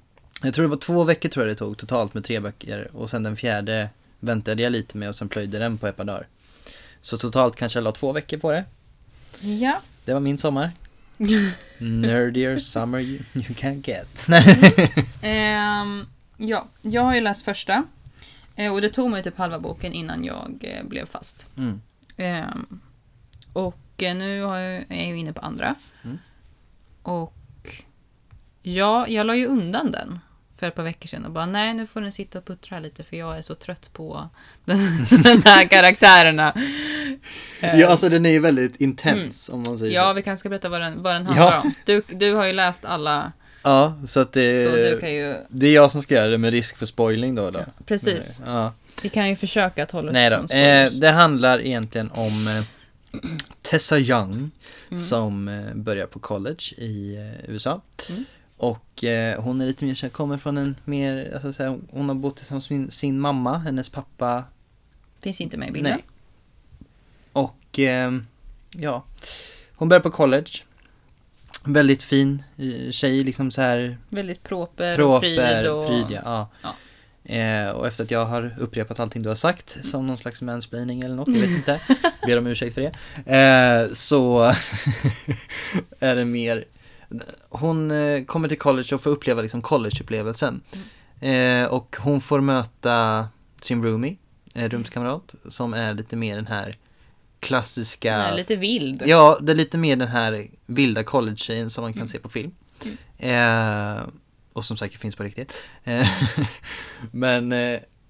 Jag 0.43 0.53
tror 0.53 0.63
det 0.63 0.69
var 0.69 0.77
två 0.77 1.03
veckor 1.03 1.29
tror 1.29 1.45
jag 1.47 1.55
det 1.55 1.59
tog 1.59 1.77
totalt 1.77 2.13
med 2.13 2.23
tre 2.23 2.39
böcker 2.39 2.89
och 2.93 3.09
sen 3.09 3.23
den 3.23 3.35
fjärde 3.35 3.89
väntade 4.19 4.63
jag 4.63 4.71
lite 4.71 4.97
med 4.97 5.09
och 5.09 5.15
sen 5.15 5.29
plöjde 5.29 5.59
den 5.59 5.77
på 5.77 5.87
ett 5.87 5.97
par 5.97 6.03
dagar. 6.03 6.27
Så 7.01 7.17
totalt 7.17 7.55
kanske 7.55 7.79
jag 7.79 7.83
la 7.83 7.91
två 7.91 8.11
veckor 8.11 8.37
på 8.37 8.51
det. 8.51 8.65
Ja. 9.41 9.81
Det 10.05 10.13
var 10.13 10.19
min 10.19 10.37
sommar. 10.37 10.71
Nerdier 11.77 12.59
summer 12.59 12.99
you, 12.99 13.19
you 13.33 13.53
can 13.55 13.81
get. 13.81 14.27
Ehm, 15.21 16.05
ja, 16.37 16.67
jag 16.81 17.01
har 17.01 17.15
ju 17.15 17.21
läst 17.21 17.45
första. 17.45 17.83
Eh, 18.55 18.73
och 18.73 18.81
det 18.81 18.89
tog 18.89 19.09
mig 19.09 19.23
typ 19.23 19.37
halva 19.37 19.59
boken 19.59 19.93
innan 19.93 20.23
jag 20.23 20.57
eh, 20.61 20.87
blev 20.87 21.05
fast. 21.05 21.47
Mm. 21.57 21.81
Ehm, 22.17 22.79
och 23.53 24.03
eh, 24.03 24.15
nu 24.15 24.35
jag, 24.35 24.59
är 24.59 24.85
jag 24.89 25.07
ju 25.07 25.17
inne 25.17 25.33
på 25.33 25.41
andra. 25.41 25.75
Mm. 26.03 26.17
Och 27.03 27.33
ja, 28.61 29.07
jag 29.07 29.25
la 29.25 29.35
ju 29.35 29.45
undan 29.45 29.91
den 29.91 30.19
för 30.61 30.67
ett 30.67 30.75
par 30.75 30.83
veckor 30.83 31.07
sedan 31.07 31.25
och 31.25 31.31
bara 31.31 31.45
nej, 31.45 31.73
nu 31.73 31.87
får 31.87 32.01
den 32.01 32.11
sitta 32.11 32.37
och 32.39 32.45
puttra 32.45 32.79
lite 32.79 33.03
för 33.03 33.17
jag 33.17 33.37
är 33.37 33.41
så 33.41 33.55
trött 33.55 33.89
på 33.93 34.29
den, 34.65 34.77
den 35.23 35.41
här 35.45 35.65
karaktärerna. 35.67 36.51
Ehm, 37.61 37.79
Ja, 37.79 37.87
alltså 37.87 38.09
den 38.09 38.25
är 38.25 38.29
ju 38.29 38.39
väldigt 38.39 38.81
intens 38.81 39.49
om 39.49 39.63
man 39.63 39.77
säger 39.77 39.93
ja, 39.95 40.09
så. 40.09 40.13
vi 40.13 40.21
kanske 40.21 40.39
ska 40.39 40.49
berätta 40.49 40.69
vad 40.69 40.81
den, 40.81 41.03
vad 41.03 41.15
den 41.15 41.25
handlar 41.25 41.51
Ja. 41.51 41.61
om. 41.61 41.73
Du, 41.85 42.01
du 42.09 42.33
har 42.33 42.45
ju 42.45 42.53
läst 42.53 42.85
alla, 42.85 43.31
Ja, 43.63 43.99
så 44.07 44.19
att 44.19 44.33
det, 44.33 44.53
så 44.63 45.07
ju... 45.07 45.35
det 45.49 45.67
är 45.67 45.73
jag 45.75 45.91
som 45.91 46.01
ska 46.01 46.15
göra 46.15 46.27
det 46.27 46.37
med 46.37 46.51
risk 46.51 46.77
för 46.77 46.85
spoiling 46.85 47.35
då. 47.35 47.51
då. 47.51 47.65
Precis. 47.85 48.41
Ja. 48.45 48.73
Vi 49.03 49.09
kan 49.09 49.29
ju 49.29 49.35
försöka 49.35 49.83
att 49.83 49.91
hålla 49.91 50.07
oss 50.07 50.13
Nej 50.13 50.29
då. 50.29 50.35
från 50.35 50.43
Eh, 50.43 50.47
spoilers. 50.47 50.93
det 50.93 51.11
handlar 51.11 51.61
egentligen 51.61 52.11
om 52.11 52.47
eh, 52.47 53.21
Tessa 53.61 53.99
Young 53.99 54.51
Mm. 54.91 55.03
som 55.03 55.47
eh, 55.47 55.73
börjar 55.75 56.05
på 56.07 56.19
college 56.19 56.73
i 56.77 57.15
eh, 57.15 57.49
USA. 57.51 57.81
Mm. 58.09 58.25
Och 58.61 59.03
eh, 59.03 59.41
hon 59.41 59.61
är 59.61 59.65
lite 59.65 59.85
mer 59.85 59.95
så 59.95 60.05
här, 60.05 60.11
kommer 60.11 60.37
från 60.37 60.57
en 60.57 60.75
mer, 60.85 61.31
alltså 61.33 61.53
så 61.53 61.63
här, 61.63 61.79
hon 61.91 62.07
har 62.07 62.15
bott 62.15 62.37
tillsammans 62.37 62.69
med 62.69 62.79
sin, 62.79 62.91
sin 62.91 63.19
mamma, 63.19 63.57
hennes 63.57 63.89
pappa. 63.89 64.43
Finns 65.23 65.41
inte 65.41 65.57
med 65.57 65.69
i 65.69 65.71
bilden. 65.71 65.91
Nej. 65.91 66.03
Och 67.33 67.79
eh, 67.79 68.11
ja, 68.71 69.03
hon 69.75 69.89
börjar 69.89 70.01
på 70.01 70.11
college. 70.11 70.51
Väldigt 71.63 72.03
fin 72.03 72.43
eh, 72.57 72.91
tjej, 72.91 73.23
liksom 73.23 73.51
så 73.51 73.61
här 73.61 73.97
Väldigt 74.09 74.43
proper, 74.43 75.01
och 75.01 75.21
proper, 75.21 75.61
pryd 75.61 75.71
och... 75.71 75.87
pryd, 75.87 76.05
ja. 76.09 76.21
ja. 76.25 76.49
Ja. 77.23 77.35
Eh, 77.35 77.69
och 77.69 77.87
efter 77.87 78.03
att 78.03 78.11
jag 78.11 78.25
har 78.25 78.55
upprepat 78.59 78.99
allting 78.99 79.23
du 79.23 79.29
har 79.29 79.35
sagt 79.35 79.77
som 79.85 80.07
någon 80.07 80.17
slags 80.17 80.41
mansplaining 80.41 81.01
eller 81.01 81.15
något, 81.15 81.27
jag 81.27 81.41
vet 81.41 81.49
inte. 81.49 81.81
Ber 82.25 82.37
om 82.37 82.47
ursäkt 82.47 82.73
för 82.73 82.81
det. 82.81 82.91
Eh, 83.37 83.93
så 83.93 84.43
är 85.99 86.15
det 86.15 86.25
mer 86.25 86.65
Hon 87.49 87.91
eh, 87.91 88.23
kommer 88.25 88.47
till 88.47 88.57
college 88.59 88.95
och 88.95 89.01
får 89.01 89.09
uppleva 89.09 89.41
liksom 89.41 89.61
collegeupplevelsen. 89.61 90.61
Eh, 91.19 91.65
och 91.65 91.95
hon 91.99 92.21
får 92.21 92.41
möta 92.41 93.27
sin 93.61 93.83
roomie, 93.83 94.17
eh, 94.55 94.69
rumskamrat, 94.69 95.35
som 95.49 95.73
är 95.73 95.93
lite 95.93 96.15
mer 96.15 96.35
den 96.35 96.47
här 96.47 96.77
klassiska 97.39 98.17
Den 98.17 98.25
är 98.33 98.35
lite 98.37 98.55
vild. 98.55 99.03
Ja, 99.05 99.37
det 99.41 99.51
är 99.51 99.55
lite 99.55 99.77
mer 99.77 99.95
den 99.95 100.07
här 100.07 100.47
vilda 100.65 101.03
college-tjejen 101.03 101.69
som 101.69 101.81
man 101.81 101.93
kan 101.93 101.99
Mm. 102.01 102.07
se 102.09 102.19
på 102.19 102.29
film. 102.29 102.51
Mm. 103.17 103.97
Eh, 103.97 104.03
och 104.53 104.65
som 104.65 104.77
säkert 104.77 104.99
finns 105.01 105.15
på 105.15 105.23
riktigt. 105.23 105.53
Men, 107.11 107.53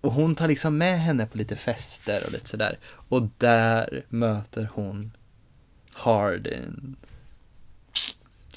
och 0.02 0.12
hon 0.12 0.36
tar 0.36 0.48
liksom 0.48 0.78
med 0.78 1.00
henne 1.02 1.26
på 1.26 1.38
lite 1.38 1.56
fester 1.56 2.24
och 2.26 2.32
lite 2.32 2.48
sådär. 2.50 2.80
Och 2.86 3.30
där 3.38 4.06
möter 4.10 4.70
hon 4.74 5.12
Hardin. 5.94 6.96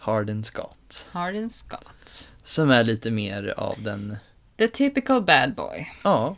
Hardin 0.05 0.45
Scott. 0.45 1.07
Hardin 1.13 1.51
Scott. 1.51 2.31
Som 2.45 2.71
är 2.71 2.85
lite 2.85 3.11
mer 3.11 3.55
av 3.57 3.75
den, 3.83 4.17
The 4.59 4.69
typical 4.69 5.23
bad 5.23 5.55
boy. 5.55 5.89
ja. 6.03 6.37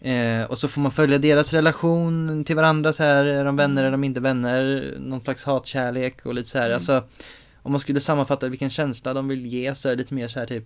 Eh, 0.00 0.42
och 0.44 0.58
så 0.58 0.68
får 0.68 0.80
man 0.80 0.92
följa 0.92 1.18
deras 1.18 1.52
relation 1.52 2.44
till 2.44 2.56
varandra 2.56 2.92
så 2.92 3.02
här, 3.02 3.24
är 3.24 3.44
de 3.44 3.56
vänner, 3.56 3.84
är 3.84 3.90
de 3.90 4.04
inte 4.04 4.20
vänner, 4.20 4.94
någon 5.00 5.20
slags 5.20 5.44
hatkärlek 5.44 6.26
och 6.26 6.34
lite 6.34 6.48
så 6.50 6.58
här, 6.58 6.64
Mm. 6.66 6.74
alltså 6.76 7.04
om 7.62 7.72
man 7.72 7.80
skulle 7.80 8.00
sammanfatta 8.00 8.48
vilken 8.48 8.70
känsla 8.70 9.14
de 9.14 9.28
vill 9.28 9.46
ge 9.46 9.74
så 9.74 9.88
är 9.88 9.92
det 9.92 10.02
lite 10.02 10.14
mer 10.14 10.28
så 10.28 10.38
här 10.38 10.46
typ, 10.46 10.64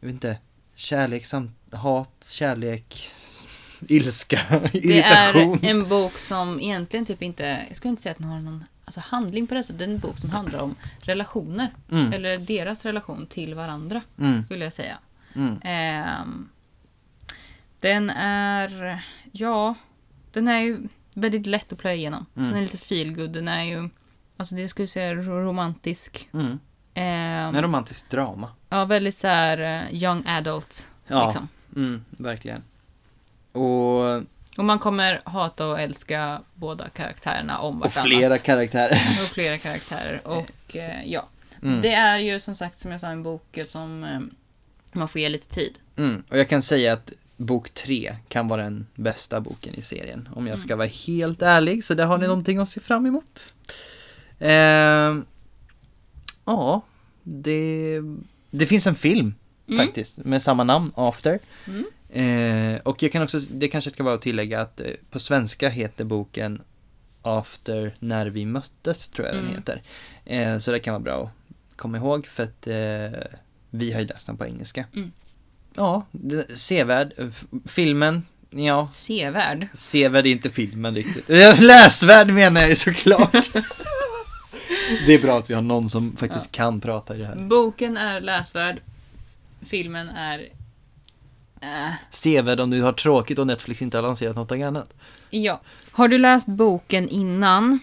jag 0.00 0.06
vet 0.06 0.12
inte, 0.14 0.38
kärlek 0.74 1.26
samt 1.26 1.74
hat, 1.74 2.26
kärlek, 2.30 3.10
ilska, 3.88 4.40
Det 4.72 4.78
irritation. 4.78 5.58
är 5.64 5.70
en 5.70 5.88
bok 5.88 6.18
som 6.18 6.60
egentligen 6.60 7.06
typ 7.06 7.22
inte, 7.22 7.64
jag 7.68 7.76
skulle 7.76 7.90
inte 7.90 8.02
säga 8.02 8.12
att 8.12 8.18
den 8.18 8.26
har 8.28 8.40
någon 8.40 8.64
alltså 8.86 9.00
handling 9.00 9.46
på 9.46 9.54
det 9.54 9.62
sättet. 9.62 9.78
Det 9.78 9.84
är 9.84 9.88
en 9.88 9.98
bok 9.98 10.18
som 10.18 10.30
handlar 10.30 10.58
om 10.60 10.74
relationer. 11.04 11.68
Mm, 11.90 12.12
Eller 12.12 12.38
deras 12.38 12.84
relation 12.84 13.26
till 13.26 13.54
varandra, 13.54 14.00
mm, 14.18 14.44
skulle 14.44 14.64
jag 14.64 14.72
säga. 14.72 14.98
mm, 15.34 15.60
Ehm, 15.64 16.48
den 17.80 18.10
är, 18.10 19.02
ja, 19.32 19.74
den 20.32 20.48
är 20.48 20.60
ju 20.60 20.78
väldigt 21.14 21.46
lätt 21.46 21.72
att 21.72 21.78
plöja 21.78 21.96
igenom. 21.96 22.26
Mm. 22.36 22.48
Den 22.48 22.58
är 22.58 22.62
lite 22.62 22.78
feelgood, 22.78 23.30
den 23.32 23.48
är 23.48 23.64
ju, 23.64 23.88
alltså 24.36 24.54
det 24.54 24.68
skulle 24.68 24.82
jag 24.82 24.88
säga 24.90 25.14
ro- 25.14 25.40
romantisk. 25.44 26.28
mm. 26.32 26.58
Ehm, 26.94 27.54
En 27.54 27.62
romantisk 27.62 28.10
drama. 28.10 28.50
ja, 28.68 28.84
väldigt 28.84 29.16
så 29.16 29.28
här 29.28 29.58
eh, 29.58 29.94
young 30.02 30.22
adult. 30.26 30.88
Ja, 31.06 31.24
Liksom. 31.24 31.48
mm, 31.76 32.04
verkligen. 32.10 32.62
Och, 33.52 34.22
Och 34.56 34.64
man 34.64 34.78
kommer 34.78 35.20
hata 35.24 35.66
och 35.66 35.80
älska 35.80 36.40
båda 36.54 36.88
karaktärerna 36.88 37.58
om 37.58 37.74
och 37.74 37.80
vartannat. 37.80 38.06
flera 38.06 38.36
karaktärer. 38.36 38.94
Och 39.22 39.28
flera 39.28 39.58
karaktärer. 39.58 40.20
Och 40.26 40.76
eh, 40.76 41.04
ja, 41.12 41.28
Mm. 41.62 41.80
det 41.80 41.92
är 41.92 42.18
ju 42.18 42.40
som 42.40 42.54
sagt 42.54 42.78
som 42.78 42.90
jag 42.90 43.00
sa 43.00 43.06
en 43.06 43.22
bok 43.22 43.58
som 43.64 44.04
eh, 44.04 44.20
man 44.92 45.08
får 45.08 45.20
ge 45.20 45.28
lite 45.28 45.48
tid. 45.48 45.78
Mm. 45.96 46.22
Och 46.30 46.38
jag 46.38 46.48
kan 46.48 46.62
säga 46.62 46.92
att 46.92 47.12
bok 47.36 47.70
tre 47.74 48.16
kan 48.28 48.48
vara 48.48 48.62
den 48.62 48.86
bästa 48.94 49.40
boken 49.40 49.74
i 49.74 49.82
serien. 49.82 50.28
Om 50.34 50.46
jag 50.46 50.58
ska 50.58 50.76
vara 50.76 50.86
helt 50.88 51.42
ärlig, 51.42 51.84
så 51.84 51.94
där 51.94 52.04
har 52.06 52.18
ni 52.18 52.24
Mm. 52.24 52.28
någonting 52.28 52.58
att 52.58 52.68
se 52.68 52.80
fram 52.80 53.06
emot. 53.06 53.54
Ehm, 54.38 55.24
ja, 56.44 56.82
det, 57.22 57.98
det 58.50 58.66
finns 58.66 58.86
en 58.86 58.94
film 58.94 59.34
Mm. 59.68 59.86
faktiskt 59.86 60.16
med 60.18 60.42
samma 60.42 60.64
namn, 60.64 60.92
After. 60.96 61.38
Eh, 62.12 62.76
och 62.82 63.02
jag 63.02 63.12
kan 63.12 63.22
också, 63.22 63.38
det 63.50 63.68
kanske 63.68 63.90
ska 63.90 64.02
vara 64.02 64.14
att 64.14 64.22
tillägga 64.22 64.60
att 64.60 64.80
eh, 64.80 64.86
på 65.10 65.18
svenska 65.18 65.68
heter 65.68 66.04
boken 66.04 66.62
After 67.22 67.94
när 67.98 68.26
vi 68.26 68.44
möttes, 68.46 69.08
tror 69.08 69.26
jag 69.26 69.36
den 69.36 69.44
Mm. 69.44 69.54
heter. 69.56 69.82
Eh, 70.24 70.58
så 70.58 70.72
det 70.72 70.78
kan 70.78 70.92
vara 70.94 71.02
bra 71.02 71.22
att 71.70 71.76
komma 71.76 71.96
ihåg 71.98 72.26
för 72.26 72.42
att 72.42 72.66
eh, 72.66 73.20
vi 73.70 73.92
har 73.92 74.00
ju 74.00 74.06
läst 74.06 74.26
den 74.26 74.36
på 74.36 74.46
engelska. 74.46 74.84
Mm. 74.94 75.12
Ja, 75.74 76.06
sevärd. 76.54 77.12
F- 77.18 77.44
Filmen, 77.64 78.22
ja, 78.50 78.88
Sevärd. 78.92 79.66
sevärd 79.74 80.26
är 80.26 80.30
inte 80.30 80.50
filmen 80.50 80.94
riktigt. 80.94 81.30
Eh, 81.30 81.60
Läsvärd 81.62 82.30
menar 82.30 82.60
jag 82.60 82.76
såklart. 82.78 83.32
det 85.06 85.14
är 85.14 85.18
bra 85.22 85.38
att 85.38 85.50
vi 85.50 85.54
har 85.54 85.62
någon 85.62 85.90
som 85.90 86.16
faktiskt 86.16 86.52
kan 86.52 86.80
prata 86.80 87.14
i 87.14 87.18
det 87.18 87.26
här. 87.26 87.36
Boken 87.36 87.96
är 87.96 88.20
läsvärd. 88.20 88.80
Filmen 89.66 90.08
är... 90.08 90.48
Äh, 91.60 91.92
Sevärd 92.10 92.60
om 92.60 92.70
du 92.70 92.82
har 92.82 92.92
tråkigt 92.92 93.38
och 93.38 93.46
Netflix 93.46 93.82
inte 93.82 93.96
har 93.96 94.02
lanserat 94.02 94.36
något 94.36 94.52
annat. 94.52 94.94
ja. 95.30 95.60
Har 95.90 96.08
du 96.08 96.18
läst 96.18 96.48
boken 96.48 97.08
innan 97.08 97.78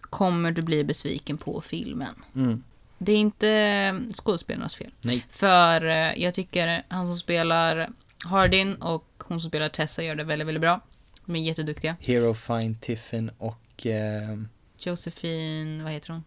kommer 0.00 0.50
du 0.52 0.62
bli 0.62 0.84
besviken 0.84 1.36
på 1.36 1.60
filmen. 1.60 2.14
Mm. 2.34 2.62
Det 2.98 3.12
är 3.12 3.16
inte 3.16 4.00
skådespelarnas 4.12 4.76
fel. 4.76 4.90
Nej. 5.00 5.26
För 5.30 5.84
eh, 5.86 6.22
jag 6.22 6.34
tycker 6.34 6.82
han 6.88 7.06
som 7.06 7.16
spelar 7.16 7.88
Hardin 8.24 8.74
och 8.74 9.06
hon 9.18 9.40
som 9.40 9.50
spelar 9.50 9.68
Tessa 9.68 10.02
gör 10.02 10.14
det 10.14 10.24
väldigt, 10.24 10.48
väldigt 10.48 10.60
bra. 10.60 10.80
De 11.24 11.36
är 11.36 11.40
jätteduktiga. 11.40 11.96
Hero, 12.00 12.34
Fine, 12.34 12.74
Tiffin 12.80 13.30
och 13.38 13.86
eh, 13.86 14.38
Josephine, 14.78 15.82
vad 15.82 15.92
heter 15.92 16.12
hon? 16.12 16.24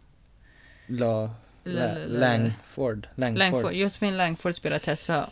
La, 0.87 1.29
La, 1.63 1.93
Langford. 2.07 3.07
Langford. 3.15 3.39
Langford. 3.39 3.73
Josephine 3.73 4.17
Langford 4.17 4.55
spelar 4.55 4.79
Tessa. 4.79 5.29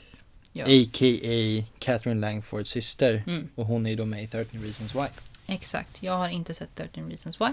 Ja. 0.58 0.66
A.k.a. 0.66 1.64
Catherine 1.80 2.22
Langfords 2.22 2.70
syster. 2.70 3.24
Mm, 3.28 3.48
Och 3.56 3.66
hon 3.66 3.86
är 3.86 3.90
ju 3.90 3.96
då 3.96 4.06
med 4.06 4.24
i 4.24 4.28
13 4.28 4.62
Reasons 4.64 4.96
Why. 4.96 5.06
exakt. 5.48 6.04
Jag 6.04 6.14
har 6.18 6.30
inte 6.30 6.54
sett 6.54 6.76
13 6.76 7.10
Reasons 7.10 7.42
Why. 7.42 7.46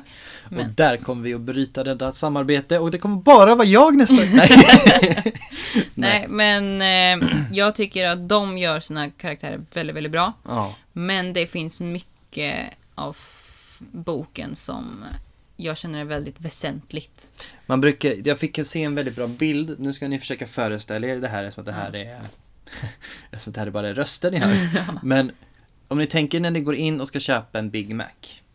Och 0.45 0.53
Men, 0.53 0.75
där 0.75 0.97
kommer 0.97 1.23
vi 1.23 1.35
att 1.35 1.41
bryta 1.41 1.85
detta 1.85 2.13
samarbete 2.13 2.79
och 2.79 2.91
det 2.91 2.99
kommer 2.99 3.17
bara 3.17 3.55
vara 3.55 3.67
jag 3.69 3.97
nästa 3.97 4.15
Nej. 4.35 5.35
nej, 5.95 6.27
men 6.29 6.83
eh, 7.23 7.29
jag 7.53 7.75
tycker 7.75 8.07
att 8.09 8.29
de 8.29 8.59
gör 8.59 8.81
sina 8.81 9.11
karaktärer 9.11 9.61
väldigt, 9.73 9.97
väldigt 9.97 10.13
bra. 10.13 10.33
Ja. 10.49 10.75
Men 10.93 11.33
det 11.33 11.47
finns 11.47 11.81
mycket 11.81 12.57
av 12.95 13.17
boken 13.79 14.57
som 14.57 15.05
jag 15.57 15.77
känner 15.77 16.01
är 16.01 16.05
väldigt 16.05 16.41
väsentligt. 16.41 17.45
Man 17.67 17.81
brukar, 17.81 18.15
jag 18.29 18.39
fick 18.39 18.67
se 18.67 18.83
en 18.83 18.95
väldigt 18.95 19.17
bra 19.17 19.27
bild. 19.27 19.81
Nu 19.81 19.93
ska 19.93 20.09
ni 20.09 20.19
försöka 20.19 20.47
föreställa 20.47 21.07
er 21.07 21.17
det 21.17 21.29
här 21.29 21.45
eftersom 21.45 21.65
det 21.65 21.73
här 21.73 21.97
är 21.97 22.21
Att 23.31 23.55
det 23.55 23.61
här 23.61 23.67
är 23.67 23.71
bara 23.71 23.95
röster 23.95 24.31
ni 24.31 24.39
hör. 24.39 24.85
Men 25.03 25.33
om 25.89 25.99
ni 25.99 26.07
tänker 26.07 26.41
när 26.41 26.51
ni 26.51 26.61
går 26.61 26.75
in 26.75 27.01
och 27.01 27.09
ska 27.09 27.21
köpa 27.21 27.59
en 27.59 27.71
Big 27.71 27.95
Mac. 27.95 28.07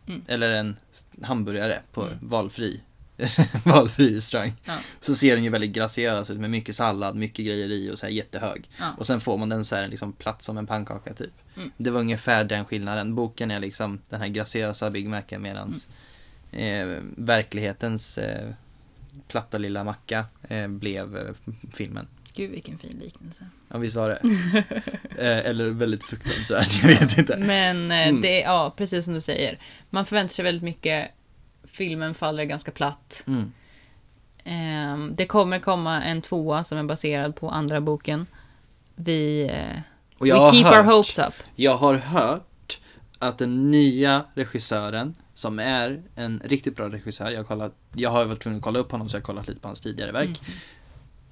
Mm. 0.06 0.22
Eller 0.28 0.50
en 0.50 0.76
hamburgare 1.22 1.78
på 1.92 2.02
Mm. 2.02 2.14
valfri 2.22 2.80
valfri 3.64 4.16
restaurang. 4.16 4.52
Ja. 4.64 4.78
Så 5.00 5.14
ser 5.14 5.34
den 5.34 5.44
ju 5.44 5.50
väldigt 5.50 5.72
graciös 5.72 6.30
ut 6.30 6.38
med 6.40 6.50
mycket 6.50 6.76
sallad, 6.76 7.16
mycket 7.16 7.46
grejer 7.46 7.68
i 7.68 7.90
och 7.90 7.98
så 7.98 8.06
här 8.06 8.12
jättehög. 8.12 8.68
Ja. 8.78 8.90
Och 8.98 9.06
sen 9.06 9.20
får 9.20 9.36
man 9.38 9.48
den 9.48 9.64
så 9.64 9.76
här 9.76 9.88
liksom 9.88 10.12
platt 10.12 10.42
som 10.42 10.58
en 10.58 10.66
pannkaka 10.66 11.14
typ. 11.14 11.32
Mm. 11.56 11.70
Det 11.76 11.90
var 11.90 12.00
ungefär 12.00 12.44
den 12.44 12.64
skillnaden. 12.64 13.14
Boken 13.14 13.50
är 13.50 13.60
liksom 13.60 14.00
den 14.08 14.20
här 14.20 14.28
graciösa 14.28 14.90
Big 14.90 15.08
Macen 15.08 15.42
medans 15.42 15.88
Mm. 16.52 16.90
eh, 16.90 17.02
verklighetens 17.16 18.18
eh, 18.18 18.50
platta 19.28 19.58
lilla 19.58 19.84
macka 19.84 20.24
eh, 20.48 20.68
blev 20.68 21.16
eh, 21.16 21.34
filmen. 21.72 22.06
Gud 22.34 22.50
vilken 22.50 22.78
fin 22.78 22.98
liknelse. 23.04 23.44
Ja 23.68 23.78
visst 23.78 23.96
var 23.96 24.08
det? 24.08 24.18
eh, 25.18 25.50
eller 25.50 25.68
väldigt 25.70 26.04
fruktansvärt, 26.04 26.78
jag 26.82 26.88
vet 26.88 27.18
inte. 27.18 27.36
Men 27.36 27.90
eh, 27.90 28.08
Mm. 28.08 28.20
det 28.22 28.42
är, 28.42 28.46
ja, 28.46 28.74
precis 28.76 29.04
som 29.04 29.14
du 29.14 29.20
säger. 29.20 29.58
Man 29.90 30.06
förväntar 30.06 30.32
sig 30.32 30.42
väldigt 30.44 30.62
mycket. 30.62 31.10
Filmen 31.64 32.14
faller 32.14 32.44
ganska 32.44 32.70
platt. 32.70 33.24
Mm. 33.26 33.52
Ehm, 34.44 35.14
det 35.16 35.26
kommer 35.26 35.58
komma 35.58 36.02
en 36.02 36.22
tvåa 36.22 36.64
som 36.64 36.78
är 36.78 36.82
baserad 36.82 37.36
på 37.36 37.48
andra 37.50 37.80
boken. 37.80 38.26
Vi... 38.94 39.42
Eh, 39.52 39.80
Och 40.18 40.26
jag 40.26 40.44
we 40.50 40.56
keep 40.56 40.64
hört, 40.64 40.76
our 40.86 40.92
hopes 40.92 41.18
up. 41.18 41.34
Jag 41.56 41.76
har 41.76 41.94
hört 41.94 42.80
att 43.18 43.38
den 43.38 43.70
nya 43.70 44.24
regissören, 44.34 45.14
som 45.34 45.58
är 45.58 46.02
en 46.14 46.42
riktigt 46.44 46.76
bra 46.76 46.88
regissör, 46.88 47.30
jag 47.30 47.38
har, 47.38 47.44
kollat, 47.44 47.74
jag 47.94 48.10
har 48.10 48.24
varit 48.24 48.40
tvungen 48.42 48.56
att 48.58 48.64
kolla 48.64 48.78
upp 48.78 48.92
honom 48.92 49.08
så 49.08 49.16
jag 49.16 49.20
har 49.20 49.24
kollat 49.26 49.48
lite 49.48 49.60
på 49.60 49.68
hans 49.68 49.80
tidigare 49.80 50.12
verk. 50.12 50.28
Mm. 50.28 50.40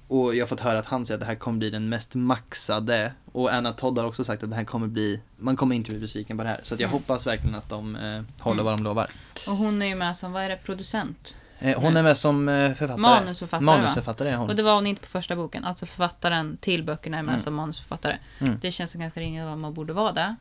Och 0.09 0.35
jag 0.35 0.41
har 0.41 0.47
fått 0.47 0.59
höra 0.59 0.79
att 0.79 0.85
han 0.85 1.05
säger 1.05 1.15
att 1.15 1.19
det 1.19 1.25
här 1.25 1.35
kommer 1.35 1.57
bli 1.57 1.69
den 1.69 1.89
mest 1.89 2.15
maxade 2.15 3.13
och 3.31 3.53
Anna 3.53 3.73
Todd 3.73 3.97
har 3.97 4.05
också 4.05 4.23
sagt 4.23 4.43
att 4.43 4.49
det 4.49 4.55
här 4.55 4.63
kommer 4.63 4.87
bli, 4.87 5.21
man 5.37 5.55
kommer 5.55 5.75
inte 5.75 5.89
bli 5.91 5.99
besviken 5.99 6.37
på 6.37 6.43
det 6.43 6.49
här. 6.49 6.59
Så 6.63 6.73
jag 6.73 6.81
Mm. 6.81 6.91
hoppas 6.91 7.27
verkligen 7.27 7.55
att 7.55 7.69
de 7.69 7.95
eh, 7.95 8.21
håller 8.39 8.53
Mm. 8.61 8.65
vad 8.65 8.73
de 8.73 8.83
lovar. 8.83 9.09
Och 9.47 9.55
hon 9.55 9.81
är 9.81 9.85
ju 9.85 9.95
med 9.95 10.15
som, 10.17 10.31
vad 10.31 10.43
är 10.43 10.49
det, 10.49 10.57
producent? 10.63 11.37
Eh, 11.59 11.79
hon 11.81 11.97
är 11.97 12.03
med 12.03 12.17
som 12.17 12.49
eh, 12.49 12.73
författare. 12.73 12.97
Manusförfattare? 13.01 13.65
Manusförfattare 13.65 14.29
är 14.29 14.35
hon. 14.35 14.49
Och 14.49 14.55
det 14.55 14.63
var 14.63 14.75
hon 14.75 14.87
inte 14.87 15.01
på 15.01 15.07
första 15.07 15.35
boken. 15.35 15.63
Alltså 15.63 15.85
författaren 15.85 16.57
till 16.61 16.83
böckerna 16.83 17.17
är 17.17 17.21
med 17.23 17.29
Mm. 17.33 17.41
som 17.43 17.55
manusförfattare. 17.55 18.17
Mm. 18.39 18.57
Det 18.61 18.71
känns 18.71 18.91
som 18.91 19.01
ganska 19.01 19.19
rimligt 19.19 19.43
att 19.43 19.57
man 19.57 19.73
borde 19.73 19.93
vara 19.93 20.11
det. 20.11 20.35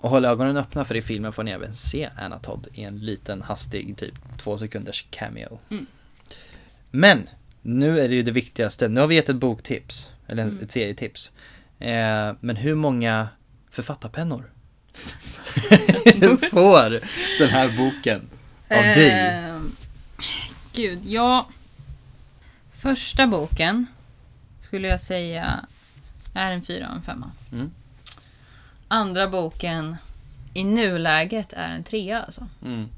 Och 0.00 0.10
håll 0.10 0.24
ögonen 0.24 0.56
öppna 0.56 0.84
för 0.84 0.94
i 0.94 1.02
filmen 1.02 1.32
får 1.32 1.42
ni 1.42 1.50
även 1.50 1.74
se 1.74 2.10
Anna 2.20 2.38
Todd 2.38 2.66
i 2.72 2.82
en 2.82 2.98
liten 2.98 3.42
hastig, 3.42 3.96
typ 3.96 4.14
två 4.38 4.58
sekunders 4.58 5.06
cameo. 5.10 5.58
Mm. 5.70 5.86
Men, 6.90 7.28
nu 7.68 8.00
är 8.00 8.08
det 8.08 8.14
ju 8.14 8.22
det 8.22 8.30
viktigaste. 8.32 8.88
Nu 8.88 9.00
har 9.00 9.06
vi 9.06 9.14
gett 9.14 9.28
ett 9.28 9.36
boktips, 9.36 10.10
eller 10.26 10.42
Mm. 10.42 10.58
ett 10.62 10.72
serietips. 10.72 11.32
Eh, 11.78 12.32
men 12.40 12.56
hur 12.56 12.74
många 12.74 13.28
författarpennor 13.70 14.50
får 16.50 17.00
den 17.38 17.48
här 17.48 17.76
boken 17.76 18.20
av 18.70 18.82
dig? 18.82 19.10
Ehm, 19.10 19.76
Gud, 20.72 21.06
ja. 21.06 21.48
Första 22.72 23.26
boken 23.26 23.86
skulle 24.62 24.88
jag 24.88 25.00
säga 25.00 25.66
är 26.34 26.50
en 26.52 26.62
fyra 26.62 26.88
och 26.88 26.96
en 26.96 27.02
femma. 27.02 27.30
Mm. 27.52 27.70
Andra 28.88 29.28
boken 29.28 29.96
i 30.54 30.64
nuläget 30.64 31.52
är 31.52 31.74
en 31.74 31.84
trea 31.84 32.22
alltså. 32.22 32.46
Mm. 32.64 32.88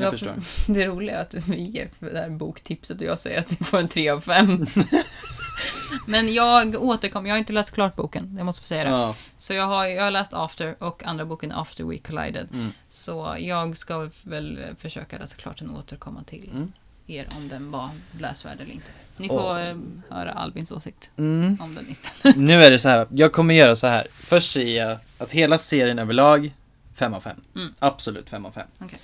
Jag 0.00 0.12
Jag- 0.12 0.12
förstår. 0.12 0.34
Det 0.74 0.86
roliga 0.86 1.16
är 1.18 1.22
att 1.22 1.34
vi 1.34 1.56
ger 1.62 1.88
det 1.98 2.18
här 2.18 2.30
boktipset 2.30 2.96
och 3.00 3.06
jag 3.06 3.18
säger 3.18 3.40
att 3.40 3.50
ni 3.50 3.56
får 3.66 3.78
en 3.78 3.88
tre 3.88 4.08
av 4.08 4.20
fem. 4.20 4.66
Men 6.06 6.34
jag 6.34 6.82
återkommer, 6.82 7.28
jag 7.28 7.34
har 7.34 7.38
inte 7.38 7.52
läst 7.52 7.70
klart 7.74 7.96
boken, 7.96 8.34
jag 8.36 8.46
måste 8.46 8.62
få 8.62 8.66
säga 8.68 8.84
det. 8.84 8.90
Ja. 8.90 9.14
Så 9.38 9.54
jag 9.54 9.66
har, 9.66 9.86
jag 9.86 10.02
har 10.04 10.10
läst 10.10 10.34
After 10.34 10.76
och 10.82 11.04
andra 11.06 11.24
boken 11.24 11.52
After 11.52 11.84
We 11.84 11.98
Collided. 11.98 12.48
Mm. 12.52 12.72
Så 12.88 13.36
jag 13.40 13.76
ska 13.76 14.10
väl 14.24 14.60
försöka 14.78 15.18
läsa 15.18 15.36
klart 15.36 15.58
den 15.58 15.70
och 15.70 15.78
återkomma 15.78 16.22
till 16.22 16.50
Mm. 16.50 16.72
er 17.06 17.26
om 17.36 17.48
den 17.48 17.70
var 17.70 17.90
läsvärd 18.20 18.60
eller 18.60 18.72
inte. 18.72 18.90
Ni 19.16 19.28
får 19.28 19.58
eh, 19.60 19.76
höra 20.10 20.32
Albins 20.32 20.72
åsikt 20.72 21.10
Mm. 21.16 21.56
om 21.60 21.74
den 21.74 21.90
istället. 21.90 22.36
Nu 22.46 22.64
är 22.64 22.70
det 22.70 22.78
så 22.78 22.88
här, 22.88 23.06
jag 23.10 23.32
kommer 23.32 23.54
göra 23.54 23.76
så 23.76 23.86
här. 23.86 24.06
Först 24.14 24.52
säger 24.52 24.86
jag 24.88 24.98
att 25.18 25.32
hela 25.32 25.58
serien 25.58 25.98
överlag, 25.98 26.54
5 26.94 27.14
av 27.14 27.20
5. 27.20 27.36
Mm. 27.54 27.74
Absolut 27.78 28.28
5 28.28 28.46
av 28.46 28.50
5. 28.50 28.66
Okej. 28.80 28.98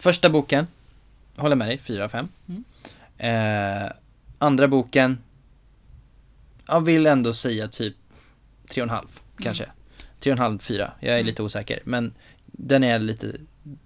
Första 0.00 0.30
boken, 0.30 0.66
håller 1.36 1.56
med 1.56 1.68
dig, 1.68 1.78
4 1.78 2.04
av 2.04 2.08
5. 2.08 2.28
Mm. 2.48 2.64
Eh, 3.18 3.92
andra 4.38 4.68
boken, 4.68 5.18
jag 6.66 6.80
vill 6.80 7.06
ändå 7.06 7.32
säga 7.32 7.68
typ 7.68 7.96
3,5 8.68 9.06
kanske. 9.38 9.66
3,5, 10.20 10.58
4. 10.58 10.92
Jag 11.00 11.10
är 11.10 11.14
Mm. 11.14 11.26
lite 11.26 11.42
osäker. 11.42 11.80
Men 11.84 12.12
den 12.46 12.84
är 12.84 12.98
lite, 12.98 13.32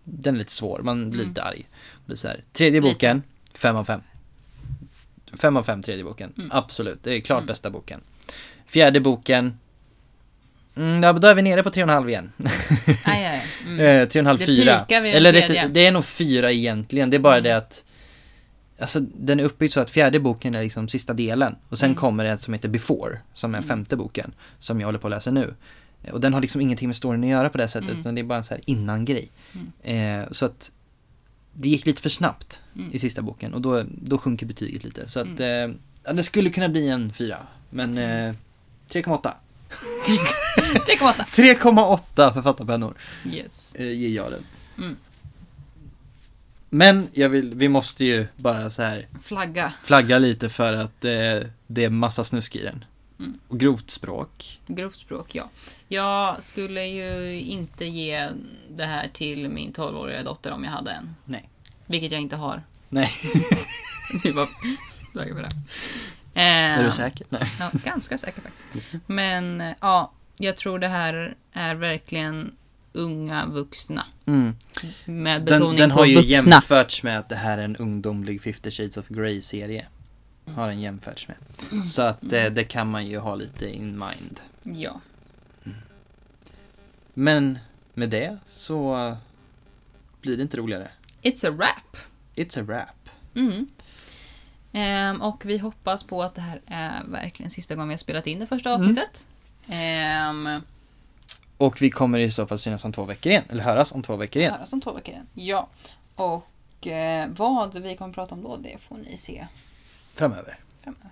den 0.05 0.35
är 0.35 0.39
lite 0.39 0.53
svår, 0.53 0.81
man 0.83 1.11
blir 1.11 1.21
Mm. 1.21 1.29
lite 1.31 1.43
arg. 1.43 1.69
Blir 2.07 2.17
så 2.17 2.29
här. 2.29 2.45
Tredje 2.53 2.81
boken, 2.81 3.23
5 3.55 3.77
av 3.77 3.85
5. 3.85 4.01
5 5.41 5.57
av 5.57 5.63
5 5.63 5.83
tredje 5.83 6.05
boken, 6.05 6.33
Mm. 6.39 6.51
absolut. 6.53 7.03
Det 7.03 7.17
är 7.17 7.21
klart 7.21 7.39
Mm. 7.39 7.47
bästa 7.47 7.71
boken. 7.71 8.01
Fjärde 8.67 9.01
boken, 9.01 9.59
mm, 10.77 11.03
ja, 11.03 11.13
då 11.13 11.29
är 11.29 11.35
vi 11.35 11.43
nere 11.43 11.63
på 11.63 11.71
3,5 11.71 12.09
igen. 12.09 12.33
Aj, 13.05 13.25
aj. 13.27 13.43
Mm. 13.67 13.81
Eh, 13.81 14.09
3,5, 14.09 14.39
Det 14.39 14.47
4. 14.47 14.79
pikar 14.79 15.01
vid 15.01 15.11
den 15.13 15.17
Eller 15.17 15.33
det, 15.33 15.69
det 15.73 15.87
är 15.87 15.93
nog 15.93 16.05
4 16.05 16.53
egentligen, 16.53 17.11
det 17.11 17.17
är 17.17 17.19
bara 17.19 17.35
Mm. 17.39 17.45
det 17.45 17.57
att 17.57 17.85
Alltså 18.79 19.01
den 19.01 19.41
är 19.41 19.45
uppbyggd 19.45 19.73
så 19.73 19.81
att 19.81 19.91
fjärde 19.91 20.21
boken 20.21 20.55
är 20.55 20.63
liksom 20.63 20.89
sista 20.89 21.13
delen 21.13 21.57
och 21.69 21.79
sen 21.79 21.87
Mm. 21.87 21.97
kommer 21.97 22.25
det 22.25 22.39
som 22.39 22.55
heter 22.55 22.69
Before, 22.69 23.19
som 23.35 23.55
är 23.55 23.59
Mm. 23.59 23.69
femte 23.69 23.97
boken, 23.97 24.33
som 24.59 24.81
jag 24.81 24.89
håller 24.89 24.99
på 24.99 25.07
att 25.07 25.11
läsa 25.11 25.31
nu. 25.31 25.55
Och 26.13 26.21
den 26.21 26.35
har 26.35 26.41
liksom 26.41 26.61
ingenting 26.61 26.89
med 26.89 26.97
storyn 26.97 27.25
att 27.25 27.31
göra 27.31 27.49
på 27.49 27.59
det 27.59 27.69
sättet, 27.69 27.89
Mm. 27.89 28.01
utan 28.01 28.15
det 28.15 28.21
är 28.21 28.25
bara 28.25 28.39
en 28.39 28.45
så 28.45 28.55
här 28.55 28.63
innan-grej. 28.67 29.29
Mm. 29.83 30.23
Eh, 30.23 30.29
så 30.31 30.47
att 30.47 30.71
det 31.53 31.69
gick 31.69 31.87
lite 31.87 32.03
för 32.03 32.09
snabbt 32.11 32.61
Mm. 32.77 32.93
i 32.93 32.99
sista 32.99 33.23
boken 33.23 33.55
och 33.55 33.61
då, 33.61 33.85
då 34.03 34.19
sjunker 34.19 34.47
betyget 34.47 34.85
lite. 34.85 35.09
Så 35.09 35.21
att, 35.21 35.41
eh, 35.41 35.47
ja, 36.05 36.13
det 36.13 36.23
skulle 36.23 36.51
kunna 36.51 36.69
bli 36.69 36.89
en 36.89 37.13
4, 37.13 37.37
men 37.71 37.99
eh, 37.99 38.35
3,8. 38.89 39.31
3,8. 39.75 41.25
3,8 41.25 42.33
författarpennor 42.35 42.95
Yes. 43.33 43.75
eh, 43.75 43.93
ger 43.93 44.09
jag 44.17 44.31
den. 44.33 44.45
Mm. 44.79 44.97
Men 46.71 47.09
jag 47.13 47.29
vill, 47.29 47.55
vi 47.55 47.69
måste 47.69 48.05
ju 48.05 48.27
bara 48.37 48.71
så 48.71 48.83
här 48.83 49.07
Flagga. 49.23 49.73
flagga 49.83 50.19
lite 50.19 50.49
för 50.49 50.73
att 50.73 51.05
eh, 51.05 51.11
det 51.67 51.85
är 51.85 51.91
massa 51.91 52.25
snusk 52.25 52.57
i 52.57 52.63
den. 52.63 52.85
Mm. 53.19 53.39
Och 53.49 53.61
grovt 53.61 53.91
språk. 53.91 54.61
Grovt 54.67 54.95
språk, 54.97 55.35
ja. 55.35 55.51
Jag 55.89 56.43
skulle 56.43 56.85
ju 56.85 57.41
inte 57.41 57.85
ge 57.87 58.29
det 58.71 58.85
här 58.85 59.09
till 59.13 59.49
min 59.49 59.73
12-åriga 59.73 60.23
dotter 60.23 60.51
om 60.53 60.65
jag 60.65 60.71
hade 60.71 60.91
en. 60.91 61.15
Nej. 61.25 61.49
Vilket 61.87 62.13
jag 62.13 62.21
inte 62.21 62.37
har. 62.37 62.63
Nej. 62.89 63.11
Vi 64.25 64.33
bara 64.33 64.49
flaggar 65.13 65.35
för 65.35 65.43
det. 65.43 65.51
Är 66.35 66.79
Eh, 66.79 66.85
du 66.85 66.91
säker? 66.93 67.27
Nej. 67.29 67.43
Ja, 67.61 67.71
ganska 67.85 68.19
säker 68.19 68.41
faktiskt. 68.43 68.85
Men 69.07 69.61
eh, 69.61 69.73
ja, 69.81 70.13
jag 70.39 70.57
tror 70.57 70.79
det 70.79 70.89
här 70.89 71.35
är 71.53 71.75
verkligen 71.75 72.57
unga 72.93 73.47
vuxna. 73.47 74.07
Mm. 74.27 74.55
Med 75.05 75.45
betoning 75.45 75.69
Den, 75.69 75.77
den 75.77 75.91
på 75.91 75.97
har 75.97 76.07
ju 76.07 76.15
vuxna. 76.17 76.53
jämförts 76.53 77.03
med 77.03 77.19
att 77.19 77.29
det 77.29 77.37
här 77.37 77.59
är 77.59 77.63
en 77.65 77.77
ungdomlig 77.77 78.43
50 78.43 78.71
shades 78.71 78.97
of 78.97 79.09
Grey-serie. 79.09 79.87
Har 80.55 80.69
den 80.69 80.81
jämförts 80.81 81.29
med. 81.29 81.37
Så 81.87 82.03
att 82.03 82.33
eh, 82.33 82.45
det 82.47 82.65
kan 82.65 82.91
man 82.91 83.07
ju 83.07 83.19
ha 83.19 83.35
lite 83.35 83.69
in 83.77 83.99
mind. 83.99 84.41
Ja. 84.63 85.01
Men 87.15 87.59
med 87.95 88.11
det 88.11 88.39
så 88.47 89.17
blir 90.21 90.37
det 90.37 90.43
inte 90.43 90.57
roligare. 90.57 90.89
It's 91.23 91.49
a 91.49 91.51
wrap. 91.51 91.97
It's 92.35 92.61
a 92.61 92.63
wrap. 92.63 93.11
Mm. 93.35 93.67
Ehm, 94.77 95.23
och 95.23 95.43
vi 95.47 95.59
hoppas 95.59 96.03
på 96.03 96.23
att 96.23 96.35
det 96.35 96.41
här 96.41 96.61
är 96.67 97.05
verkligen 97.05 97.51
sista 97.51 97.75
gången 97.75 97.89
vi 97.89 97.93
har 97.95 97.99
spelat 97.99 98.27
in 98.27 98.39
det 98.39 98.47
första 98.47 98.75
avsnittet. 98.75 99.27
Ehm, 99.69 100.49
Och 101.57 101.83
vi 101.83 101.91
kommer 101.91 102.19
i 102.19 102.31
så 102.31 102.47
fall 102.47 102.59
synas 102.59 102.85
om 102.85 102.93
två 102.93 103.05
veckor 103.05 103.31
igen, 103.33 103.45
eller 103.49 103.63
höras 103.65 103.93
om 103.93 104.03
två 104.03 104.17
veckor 104.17 104.41
igen. 104.43 104.55
Höras 104.55 104.73
om 104.73 104.81
två 104.81 104.93
veckor 104.93 105.15
igen. 105.15 105.27
Ja. 105.35 105.69
Och 106.15 106.87
eh, 106.87 107.29
vad 107.37 107.75
vi 107.83 107.97
kommer 107.97 108.15
prata 108.15 108.35
om 108.35 108.43
då, 108.43 108.57
det 108.57 108.79
får 108.81 108.97
ni 108.97 109.17
se 109.17 109.47
Framöver. 110.15 110.57
framöver. 110.85 111.11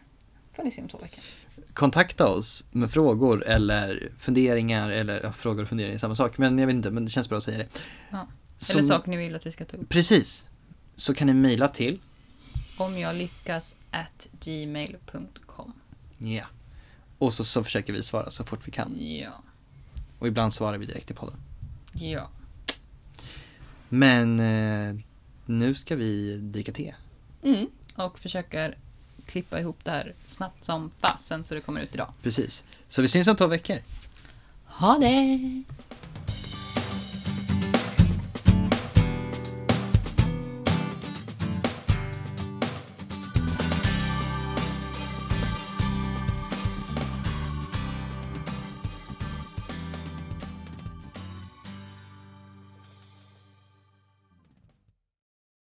Får 0.56 0.62
ni 0.64 0.70
se 0.70 0.82
om 0.82 0.88
två 0.88 0.98
veckor. 0.98 1.24
Kontakta 1.74 2.26
oss 2.26 2.64
med 2.70 2.90
frågor 2.90 3.44
eller 3.46 4.12
funderingar, 4.18 4.90
eller 4.90 5.20
ja, 5.22 5.32
frågor 5.32 5.62
och 5.62 5.68
funderingar 5.68 5.94
är 5.94 5.98
samma 5.98 6.14
sak, 6.14 6.38
men 6.38 6.58
jag 6.58 6.66
vet 6.66 6.74
inte, 6.76 6.90
men 6.90 7.04
det 7.04 7.10
känns 7.10 7.28
bra 7.28 7.38
att 7.38 7.44
säga 7.44 7.58
det. 7.58 7.66
Ja. 8.10 8.26
Så- 8.58 8.72
Eller 8.72 8.82
saker 8.82 9.10
ni 9.10 9.16
vill 9.16 9.34
att 9.36 9.46
vi 9.46 9.52
ska 9.52 9.64
ta 9.64 9.76
upp. 9.76 9.88
Precis. 9.88 10.44
Så 10.96 11.14
kan 11.14 11.26
ni 11.26 11.34
mejla 11.34 11.68
till, 11.68 12.00
Om 12.83 12.99
jag 12.99 13.16
lyckas 13.16 13.76
at 13.91 14.28
gmail.com. 14.41 15.72
ja. 16.18 16.45
Och 17.18 17.35
så, 17.35 17.45
så 17.45 17.64
försöker 17.64 17.93
vi 17.93 18.03
svara 18.03 18.30
så 18.30 18.45
fort 18.45 18.68
vi 18.68 18.70
kan. 18.70 18.97
Ja. 19.01 19.30
Och 20.18 20.26
ibland 20.26 20.55
svarar 20.55 20.78
vi 20.78 20.87
direkt 20.87 21.11
i 21.11 21.14
podden. 21.14 21.37
Ja. 21.93 22.30
Men 23.89 24.41
eh, 24.41 24.97
nu 25.47 25.74
ska 25.74 25.97
vi 25.97 26.37
dricka 26.37 26.72
te. 26.72 26.95
Mm. 27.43 27.66
Och 27.97 28.18
försöker 28.18 28.76
klippa 29.26 29.61
ihop 29.61 29.85
det 29.85 29.91
här 29.91 30.14
snabbt 30.26 30.64
som 30.64 30.91
fasen 31.01 31.45
så 31.45 31.55
det 31.55 31.61
kommer 31.61 31.80
ut 31.80 31.95
idag. 31.95 32.12
Precis. 32.22 32.64
Så 32.89 33.03
vi 33.03 33.09
syns 33.09 33.28
om 33.28 33.37
två 33.37 33.47
veckor. 33.47 33.78
Ha 34.64 34.99
det! 34.99 35.62